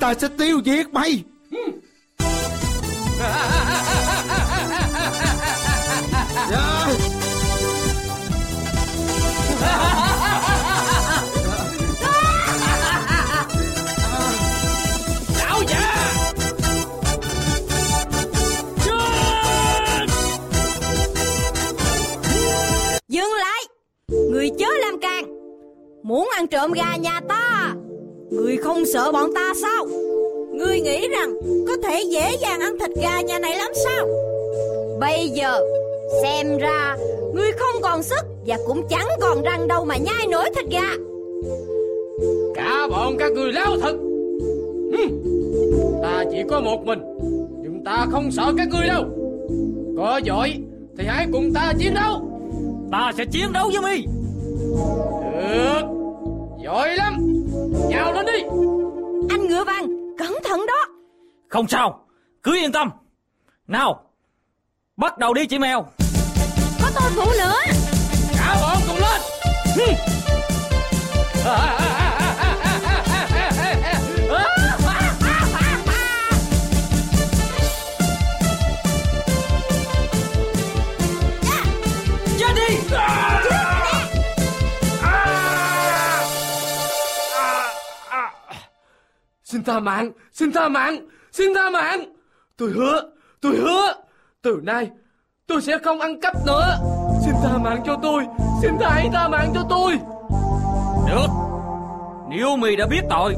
Ta 0.00 0.14
sẽ 0.14 0.28
tiêu 0.38 0.60
diệt 0.64 0.86
mày. 0.92 1.22
Già 1.50 1.58
Dừng 3.16 3.24
lại. 23.34 23.64
Người 24.30 24.50
chớ 24.58 24.66
làm 24.80 25.00
càng. 25.00 25.24
Muốn 26.02 26.28
ăn 26.36 26.46
trộm 26.46 26.72
gà 26.72 26.96
nhà 26.96 27.20
ta, 27.28 27.74
Người 28.30 28.56
không 28.56 28.84
sợ 28.92 29.12
bọn 29.12 29.34
ta 29.34 29.52
sao? 29.62 29.86
Người 30.56 30.80
nghĩ 30.80 31.08
rằng 31.08 31.34
Có 31.68 31.76
thể 31.84 32.02
dễ 32.10 32.36
dàng 32.40 32.60
ăn 32.60 32.78
thịt 32.80 32.90
gà 33.02 33.20
nhà 33.20 33.38
này 33.38 33.56
lắm 33.56 33.70
sao? 33.84 34.06
Bây 35.00 35.28
giờ 35.28 35.60
Xem 36.22 36.58
ra 36.58 36.96
Người 37.34 37.52
không 37.52 37.82
còn 37.82 38.02
sức 38.02 38.24
Và 38.46 38.56
cũng 38.66 38.82
chẳng 38.90 39.08
còn 39.20 39.42
răng 39.42 39.68
đâu 39.68 39.84
mà 39.84 39.96
nhai 39.96 40.26
nổi 40.30 40.50
thịt 40.56 40.64
gà. 40.70 40.90
Cả 42.54 42.86
bọn 42.90 43.16
các 43.18 43.32
người 43.32 43.52
lao 43.52 43.76
thật. 43.80 43.96
Ta 46.02 46.24
chỉ 46.30 46.38
có 46.50 46.60
một 46.60 46.86
mình 46.86 46.98
Nhưng 47.62 47.84
ta 47.84 48.06
không 48.10 48.30
sợ 48.32 48.52
các 48.56 48.68
ngươi 48.68 48.88
đâu. 48.88 49.04
Có 49.96 50.20
giỏi 50.24 50.54
Thì 50.98 51.04
hãy 51.06 51.26
cùng 51.32 51.52
ta 51.54 51.72
chiến 51.78 51.94
đấu. 51.94 52.30
Ta 52.92 53.12
sẽ 53.18 53.24
chiến 53.24 53.52
đấu 53.52 53.70
với 53.72 53.92
mi. 53.92 54.04
Được. 55.32 55.82
Giỏi 56.64 56.96
lắm. 56.96 57.44
Nhào 57.88 58.12
lên 58.12 58.26
đi. 58.26 58.42
Anh 59.28 59.48
ngựa 59.48 59.64
vàng 59.64 59.95
Cẩn 60.26 60.42
thận 60.44 60.66
đó. 60.66 60.86
Không 61.48 61.68
sao. 61.68 62.06
Cứ 62.42 62.54
yên 62.56 62.72
tâm. 62.72 62.90
Nào 63.66 64.02
Bắt 64.96 65.18
đầu 65.18 65.34
đi 65.34 65.46
chị 65.46 65.58
mèo. 65.58 65.86
Có 66.82 66.90
tôi 66.94 67.10
phụ 67.16 67.30
nữa. 67.38 67.54
Cả 68.38 68.58
bọn 68.60 68.76
cùng 68.88 68.98
lên. 68.98 69.20
Hừm. 69.76 69.94
Chết 71.44 71.95
Xin 89.56 89.64
tha 89.64 89.80
mạng 89.80 90.12
Xin 90.32 90.52
tha 90.52 90.68
mạng 90.68 91.08
Xin 91.32 91.54
tha 91.54 91.70
mạng. 91.70 92.04
Tôi 92.56 92.70
hứa 92.70 93.02
Tôi 93.40 93.56
hứa 93.56 93.94
Từ 94.42 94.60
nay 94.62 94.90
Tôi 95.46 95.62
sẽ 95.62 95.78
không 95.84 96.00
ăn 96.00 96.20
cắp 96.20 96.46
nữa. 96.46 96.78
Xin 97.24 97.34
tha 97.42 97.58
mạng 97.58 97.82
cho 97.86 97.96
tôi 98.02 98.24
Xin 98.62 98.70
tha 98.80 98.90
hãy 98.90 99.08
tha 99.12 99.28
mạng 99.28 99.52
cho 99.54 99.62
tôi. 99.70 99.92
Được. 101.08 101.26
Nếu 102.30 102.56
mì 102.56 102.76
đã 102.76 102.86
biết 102.86 103.00
tội 103.10 103.34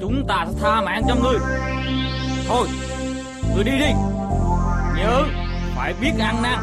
Chúng 0.00 0.26
ta 0.28 0.46
sẽ 0.48 0.58
tha 0.62 0.80
mạng 0.80 1.02
cho 1.08 1.14
ngươi. 1.14 1.38
Thôi 2.48 2.68
Ngươi 3.54 3.64
đi 3.64 3.78
đi. 3.78 3.92
Nhớ 4.96 5.22
Phải 5.76 5.94
biết 6.00 6.12
ăn 6.20 6.42
năn. 6.42 6.58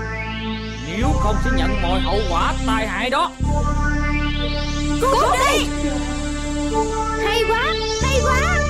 Nếu 0.87 1.07
không 1.19 1.35
sẽ 1.45 1.51
nhận 1.57 1.81
mọi 1.81 1.99
hậu 1.99 2.19
quả 2.29 2.53
tai 2.67 2.87
hại 2.87 3.09
đó. 3.09 3.31
Cút 5.01 5.31
đi! 5.33 5.67
Hay 7.25 7.43
quá 7.49 7.73
Hay 8.01 8.19
quá 8.23 8.62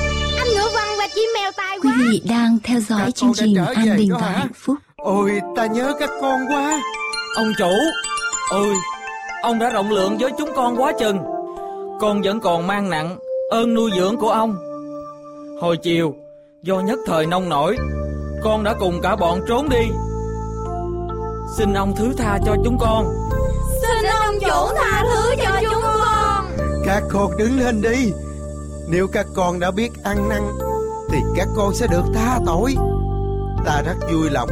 chim 1.15 1.29
mèo 1.35 1.51
tài 1.57 1.77
Quý 1.83 1.89
quá. 1.89 1.97
vị 1.99 2.21
đang 2.29 2.57
theo 2.63 2.79
dõi 2.79 2.99
Các 3.05 3.15
chương 3.15 3.33
trình 3.33 3.55
An 3.75 3.97
Bình 3.97 4.11
và 4.13 4.19
hả? 4.19 4.37
Hạnh 4.37 4.53
Phúc. 4.55 4.75
Ôi 4.95 5.41
ta 5.55 5.65
nhớ 5.65 5.93
các 5.99 6.09
con 6.21 6.41
quá. 6.49 6.81
Ông 7.35 7.53
chủ 7.57 7.71
Ôi 8.49 8.75
Ông 9.43 9.59
đã 9.59 9.69
rộng 9.69 9.91
lượng 9.91 10.17
với 10.17 10.31
chúng 10.37 10.49
con 10.55 10.81
quá 10.81 10.91
chừng. 10.99 11.17
Con 12.01 12.21
vẫn 12.21 12.39
còn 12.39 12.67
mang 12.67 12.89
nặng 12.89 13.17
Ơn 13.51 13.73
nuôi 13.73 13.91
dưỡng 13.95 14.17
của 14.17 14.29
ông. 14.29 14.55
Hồi 15.61 15.77
chiều 15.77 16.15
Do 16.63 16.79
nhất 16.79 16.99
thời 17.05 17.25
nông 17.25 17.49
nổi 17.49 17.77
Con 18.43 18.63
đã 18.63 18.73
cùng 18.79 19.01
cả 19.01 19.15
bọn 19.15 19.39
trốn 19.47 19.69
đi. 19.69 19.87
Xin 21.57 21.73
ông 21.73 21.95
thứ 21.95 22.13
tha 22.17 22.39
cho 22.45 22.55
chúng 22.63 22.77
con. 22.79 23.05
Xin 23.81 24.09
ông 24.09 24.35
chủ 24.41 24.75
tha 24.75 25.03
thứ 25.03 25.35
cho 25.43 25.59
chúng 25.61 25.81
con. 25.83 26.45
Các 26.85 27.03
con 27.09 27.37
đứng 27.37 27.59
lên 27.59 27.81
đi. 27.81 28.11
Nếu 28.87 29.07
các 29.07 29.25
con 29.35 29.59
đã 29.59 29.71
biết 29.71 29.91
ăn 30.03 30.29
năn 30.29 30.41
Thì 31.13 31.19
các 31.35 31.47
con 31.55 31.75
sẽ 31.75 31.87
được 31.87 32.03
tha 32.13 32.39
tội. 32.45 32.75
Ta 33.65 33.81
rất 33.85 33.95
vui 34.11 34.29
lòng 34.29 34.49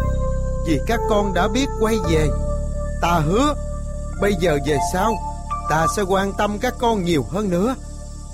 Vì 0.67 0.79
các 0.87 0.99
con 1.09 1.33
đã 1.33 1.47
biết 1.47 1.65
quay 1.79 1.95
về. 2.11 2.27
Ta 3.01 3.21
hứa 3.25 3.55
Bây 4.21 4.33
giờ 4.39 4.57
về 4.67 4.77
sau 4.93 5.13
Ta 5.69 5.87
sẽ 5.95 6.01
quan 6.01 6.31
tâm 6.37 6.57
các 6.61 6.73
con 6.79 7.03
nhiều 7.03 7.25
hơn 7.29 7.49
nữa. 7.49 7.75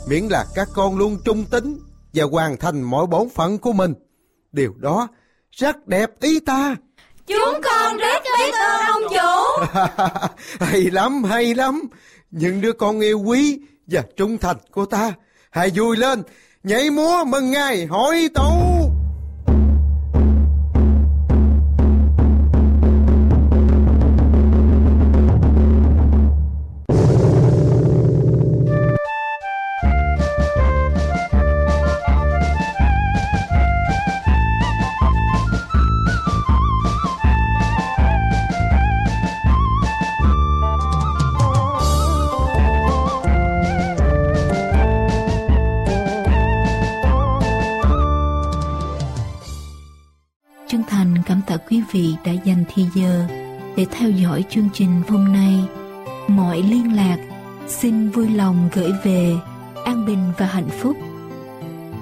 Miễn 0.07 0.23
là 0.23 0.45
các 0.55 0.67
con 0.73 0.97
luôn 0.97 1.17
trung 1.25 1.45
tín 1.45 1.79
Và 2.13 2.23
hoàn 2.31 2.57
thành 2.57 2.81
mọi 2.81 3.05
bổn 3.05 3.29
phận 3.29 3.57
của 3.57 3.73
mình. 3.73 3.93
Điều 4.51 4.73
đó 4.77 5.07
rất 5.51 5.87
đẹp 5.87 6.09
ý 6.21 6.39
ta. 6.39 6.75
Chúng 7.27 7.61
con 7.63 7.97
rất 7.97 8.23
biết 8.23 8.53
ơn 8.53 8.81
ông 8.85 9.03
chủ. 9.09 9.65
Hay 10.65 10.81
lắm, 10.81 11.23
hay 11.23 11.55
lắm. 11.55 11.81
Những 12.31 12.61
đứa 12.61 12.71
con 12.71 12.99
yêu 12.99 13.19
quý 13.19 13.59
và 13.87 14.03
trung 14.17 14.37
thành 14.37 14.57
của 14.71 14.85
ta. 14.85 15.13
Hãy 15.51 15.71
vui 15.75 15.97
lên, 15.97 16.23
nhảy 16.63 16.89
múa 16.89 17.23
mừng 17.23 17.51
ngày 17.51 17.85
hội 17.85 18.29
tấu. 18.33 18.76
Giờ 52.97 53.25
để 53.77 53.85
theo 53.91 54.09
dõi 54.09 54.43
chương 54.49 54.69
trình 54.73 55.01
hôm 55.07 55.33
nay. 55.33 55.63
Mọi 56.27 56.61
liên 56.61 56.95
lạc 56.95 57.17
xin 57.67 58.09
vui 58.09 58.29
lòng 58.29 58.69
gửi 58.73 58.91
về 59.03 59.33
An 59.85 60.05
Bình 60.05 60.31
và 60.37 60.45
Hạnh 60.45 60.69
Phúc. 60.69 60.97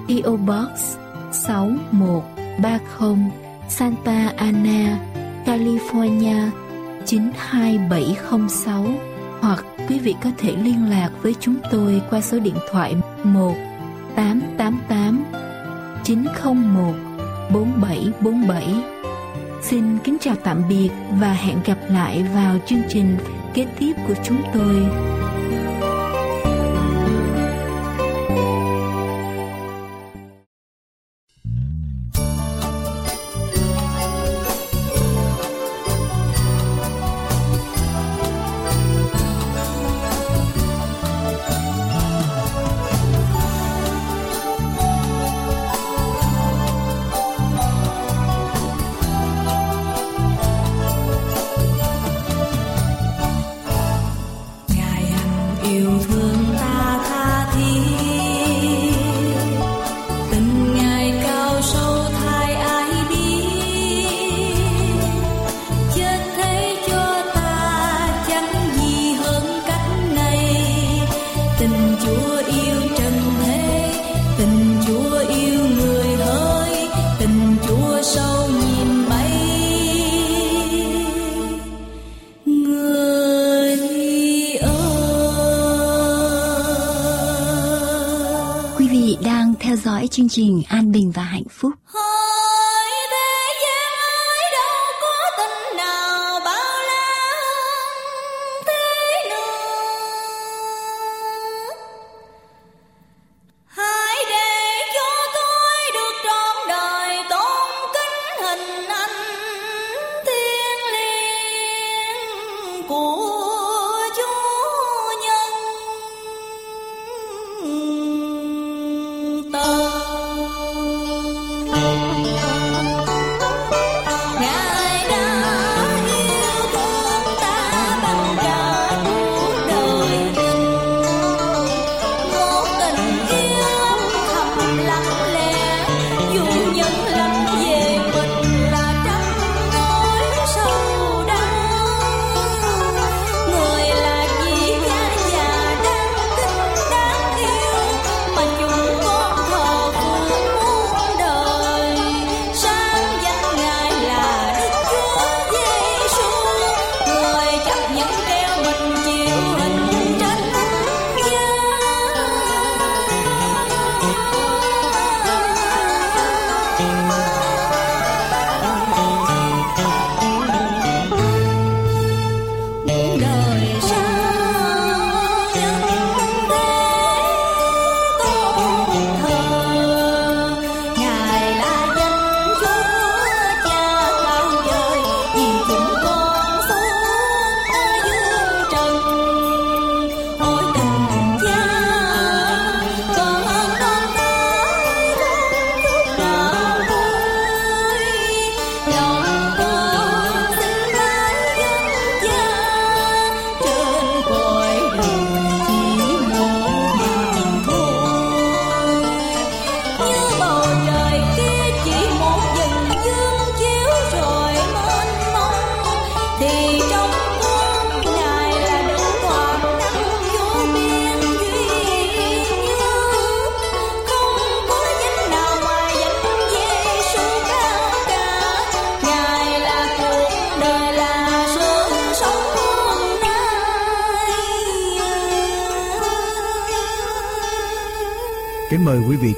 PO 0.08 0.32
Box 0.32 0.98
6130 1.32 3.32
Santa 3.70 4.34
Ana, 4.38 5.00
California 5.46 6.50
92706 7.06 8.86
hoặc 9.41 9.66
quý 9.89 10.00
vị 10.00 10.16
có 10.24 10.30
thể 10.38 10.56
liên 10.56 10.89
lạc 10.89 11.10
với 11.22 11.36
chúng 11.39 11.56
tôi 11.72 12.02
qua 12.10 12.22
số 12.22 12.39
điện 12.39 12.58
thoại 12.72 12.96
1 13.24 13.56
888 14.16 15.24
901 16.04 16.93
4747. 17.54 18.95
Xin 19.70 19.97
kính 20.03 20.18
chào 20.22 20.36
tạm 20.43 20.63
biệt 20.70 20.89
và 21.20 21.34
hẹn 21.34 21.57
gặp 21.66 21.78
lại 21.89 22.26
vào 22.34 22.57
chương 22.66 22.82
trình 22.89 23.18
kế 23.53 23.66
tiếp 23.80 23.93
của 24.07 24.13
chúng 24.24 24.41
tôi. 24.53 24.76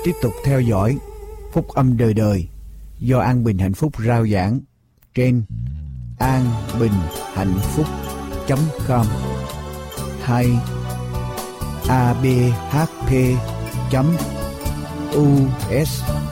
Tiếp 0.07 0.15
tục 0.21 0.33
theo 0.43 0.61
dõi 0.61 0.97
Phúc 1.51 1.67
âm 1.67 1.97
đời 1.97 2.13
đời 2.13 2.47
do 2.99 3.19
An 3.19 3.43
Bình 3.43 3.57
Hạnh 3.57 3.73
Phúc 3.73 3.93
rao 4.05 4.27
giảng 4.27 4.59
trên 5.15 5.43
an 6.19 6.45
bình 6.79 6.91
hạnh 7.33 7.53
phúc 7.61 7.85
com, 8.87 9.05
hay 10.23 10.47
abhp 11.87 13.11
us 15.81 16.26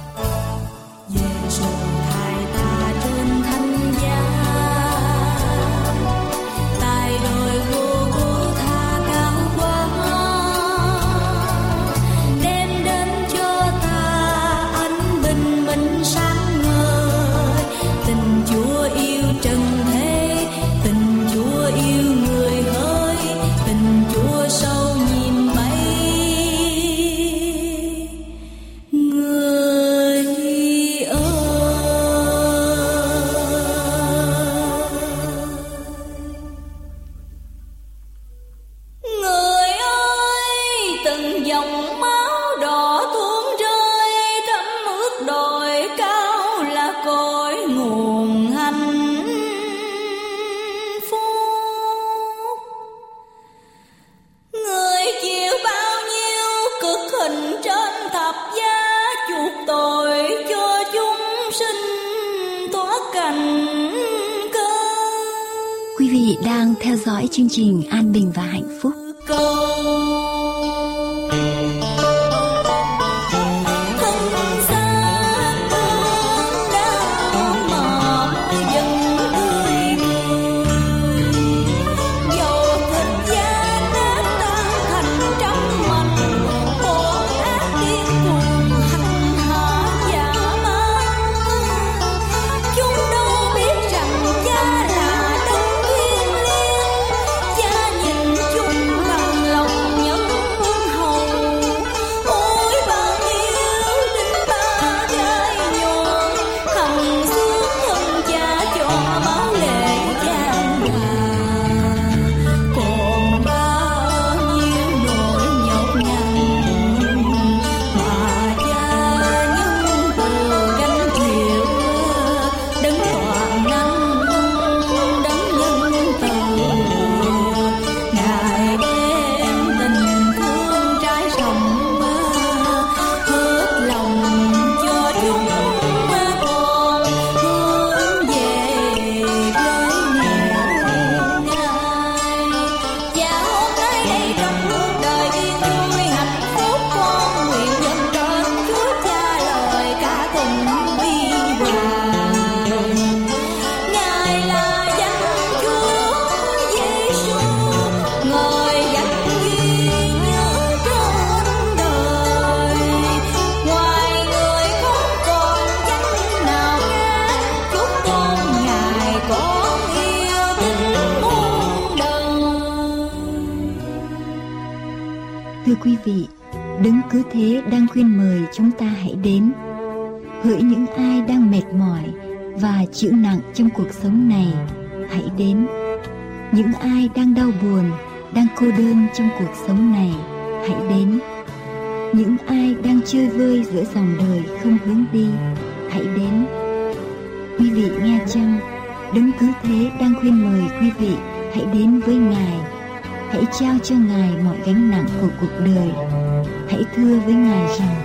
Ngài 207.56 207.78
rằng, 207.80 207.96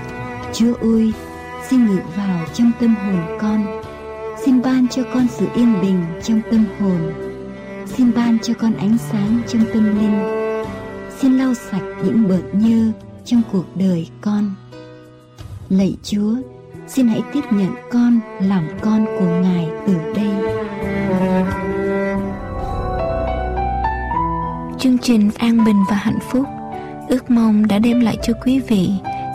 Chúa 0.53 0.75
ơi, 0.75 1.13
xin 1.69 1.87
ngự 1.87 1.99
vào 2.17 2.47
trong 2.55 2.73
tâm 2.81 2.95
hồn 2.95 3.39
con. 3.41 3.81
Xin 4.45 4.63
ban 4.63 4.89
cho 4.89 5.03
con 5.15 5.27
sự 5.29 5.47
yên 5.55 5.81
bình 5.81 6.05
trong 6.23 6.41
tâm 6.51 6.65
hồn. 6.81 7.13
Xin 7.87 8.13
ban 8.15 8.39
cho 8.39 8.55
con 8.55 8.75
ánh 8.75 8.99
sáng 8.99 9.41
trong 9.49 9.63
tâm 9.73 9.99
linh. 9.99 10.21
Xin 11.19 11.39
lau 11.39 11.55
sạch 11.55 11.83
những 12.05 12.29
bợt 12.29 12.55
nhơ 12.55 12.93
trong 13.25 13.43
cuộc 13.53 13.65
đời 13.75 14.09
con. 14.21 14.55
Lạy 15.69 15.97
Chúa, 16.03 16.35
xin 16.89 17.09
hãy 17.09 17.23
tiếp 17.33 17.45
nhận 17.51 17.71
con 17.93 18.21
làm 18.41 18.69
con 18.81 19.07
của 19.07 19.41
Ngài 19.43 19.69
từ 19.87 19.95
đây. 20.15 20.31
Chương 24.79 24.99
trình 24.99 25.31
An 25.39 25.65
Bình 25.65 25.85
và 25.91 25.97
Hạnh 25.97 26.19
Phúc 26.31 26.47
ước 27.09 27.31
mong 27.31 27.67
đã 27.69 27.79
đem 27.79 28.01
lại 28.01 28.17
cho 28.23 28.33
quý 28.45 28.61
vị 28.69 28.91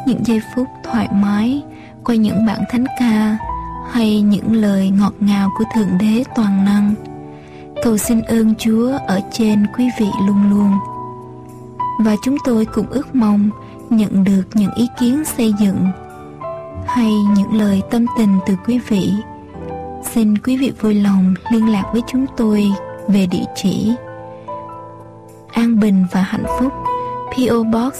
những 0.05 0.25
giây 0.25 0.41
phút 0.55 0.67
thoải 0.83 1.09
mái 1.13 1.63
qua 2.03 2.15
những 2.15 2.45
bản 2.45 2.59
thánh 2.69 2.85
ca 2.99 3.37
hay 3.91 4.21
những 4.21 4.53
lời 4.53 4.89
ngọt 4.89 5.13
ngào 5.19 5.49
của 5.57 5.63
Thượng 5.75 5.97
Đế 5.99 6.23
Toàn 6.35 6.65
Năng. 6.65 6.93
Cầu 7.83 7.97
xin 7.97 8.21
ơn 8.21 8.55
Chúa 8.55 8.91
ở 9.07 9.21
trên 9.31 9.65
quý 9.77 9.89
vị 9.99 10.07
luôn 10.27 10.49
luôn. 10.49 10.71
Và 11.99 12.15
chúng 12.23 12.37
tôi 12.45 12.65
cũng 12.65 12.87
ước 12.89 13.15
mong 13.15 13.49
nhận 13.89 14.23
được 14.23 14.43
những 14.53 14.73
ý 14.75 14.87
kiến 14.99 15.25
xây 15.25 15.53
dựng 15.59 15.87
hay 16.87 17.11
những 17.37 17.53
lời 17.53 17.81
tâm 17.91 18.05
tình 18.17 18.39
từ 18.47 18.55
quý 18.67 18.79
vị. 18.87 19.13
Xin 20.03 20.37
quý 20.37 20.57
vị 20.57 20.71
vui 20.81 20.93
lòng 20.93 21.33
liên 21.51 21.69
lạc 21.69 21.83
với 21.93 22.01
chúng 22.07 22.25
tôi 22.37 22.65
về 23.07 23.27
địa 23.31 23.45
chỉ 23.55 23.93
An 25.51 25.79
Bình 25.79 26.05
và 26.11 26.21
Hạnh 26.21 26.45
Phúc 26.59 26.73
PO 27.31 27.63
Box 27.63 27.93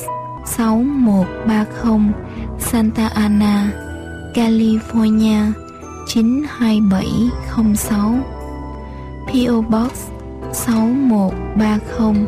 6130 0.46 2.14
Santa 2.60 3.08
Ana, 3.08 3.72
California 4.34 5.54
92706 6.08 8.24
PO 9.28 9.62
Box 9.62 9.92
6130 10.54 12.26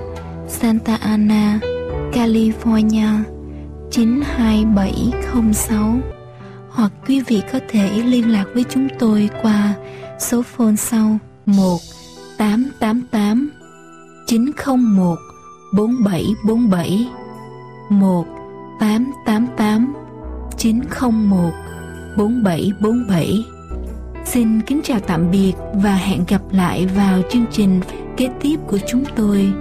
Santa 0.47 0.95
Ana, 0.95 1.59
California 2.13 3.23
92706 3.91 5.99
hoặc 6.69 6.91
quý 7.07 7.21
vị 7.21 7.41
có 7.53 7.59
thể 7.69 8.03
liên 8.05 8.31
lạc 8.31 8.45
với 8.53 8.65
chúng 8.69 8.87
tôi 8.99 9.29
qua 9.41 9.73
số 10.19 10.41
phone 10.41 10.75
sau 10.75 11.17
1 11.45 11.77
888 12.37 13.49
901 14.27 15.17
4747 15.73 17.07
1 17.89 18.25
888 18.79 19.93
901 20.57 21.51
4747 22.17 23.43
Xin 24.25 24.61
kính 24.61 24.81
chào 24.83 24.99
tạm 24.99 25.31
biệt 25.31 25.53
và 25.73 25.95
hẹn 25.95 26.23
gặp 26.27 26.41
lại 26.51 26.85
vào 26.85 27.21
chương 27.29 27.45
trình 27.51 27.81
kế 28.17 28.29
tiếp 28.41 28.57
của 28.67 28.77
chúng 28.87 29.03
tôi. 29.15 29.53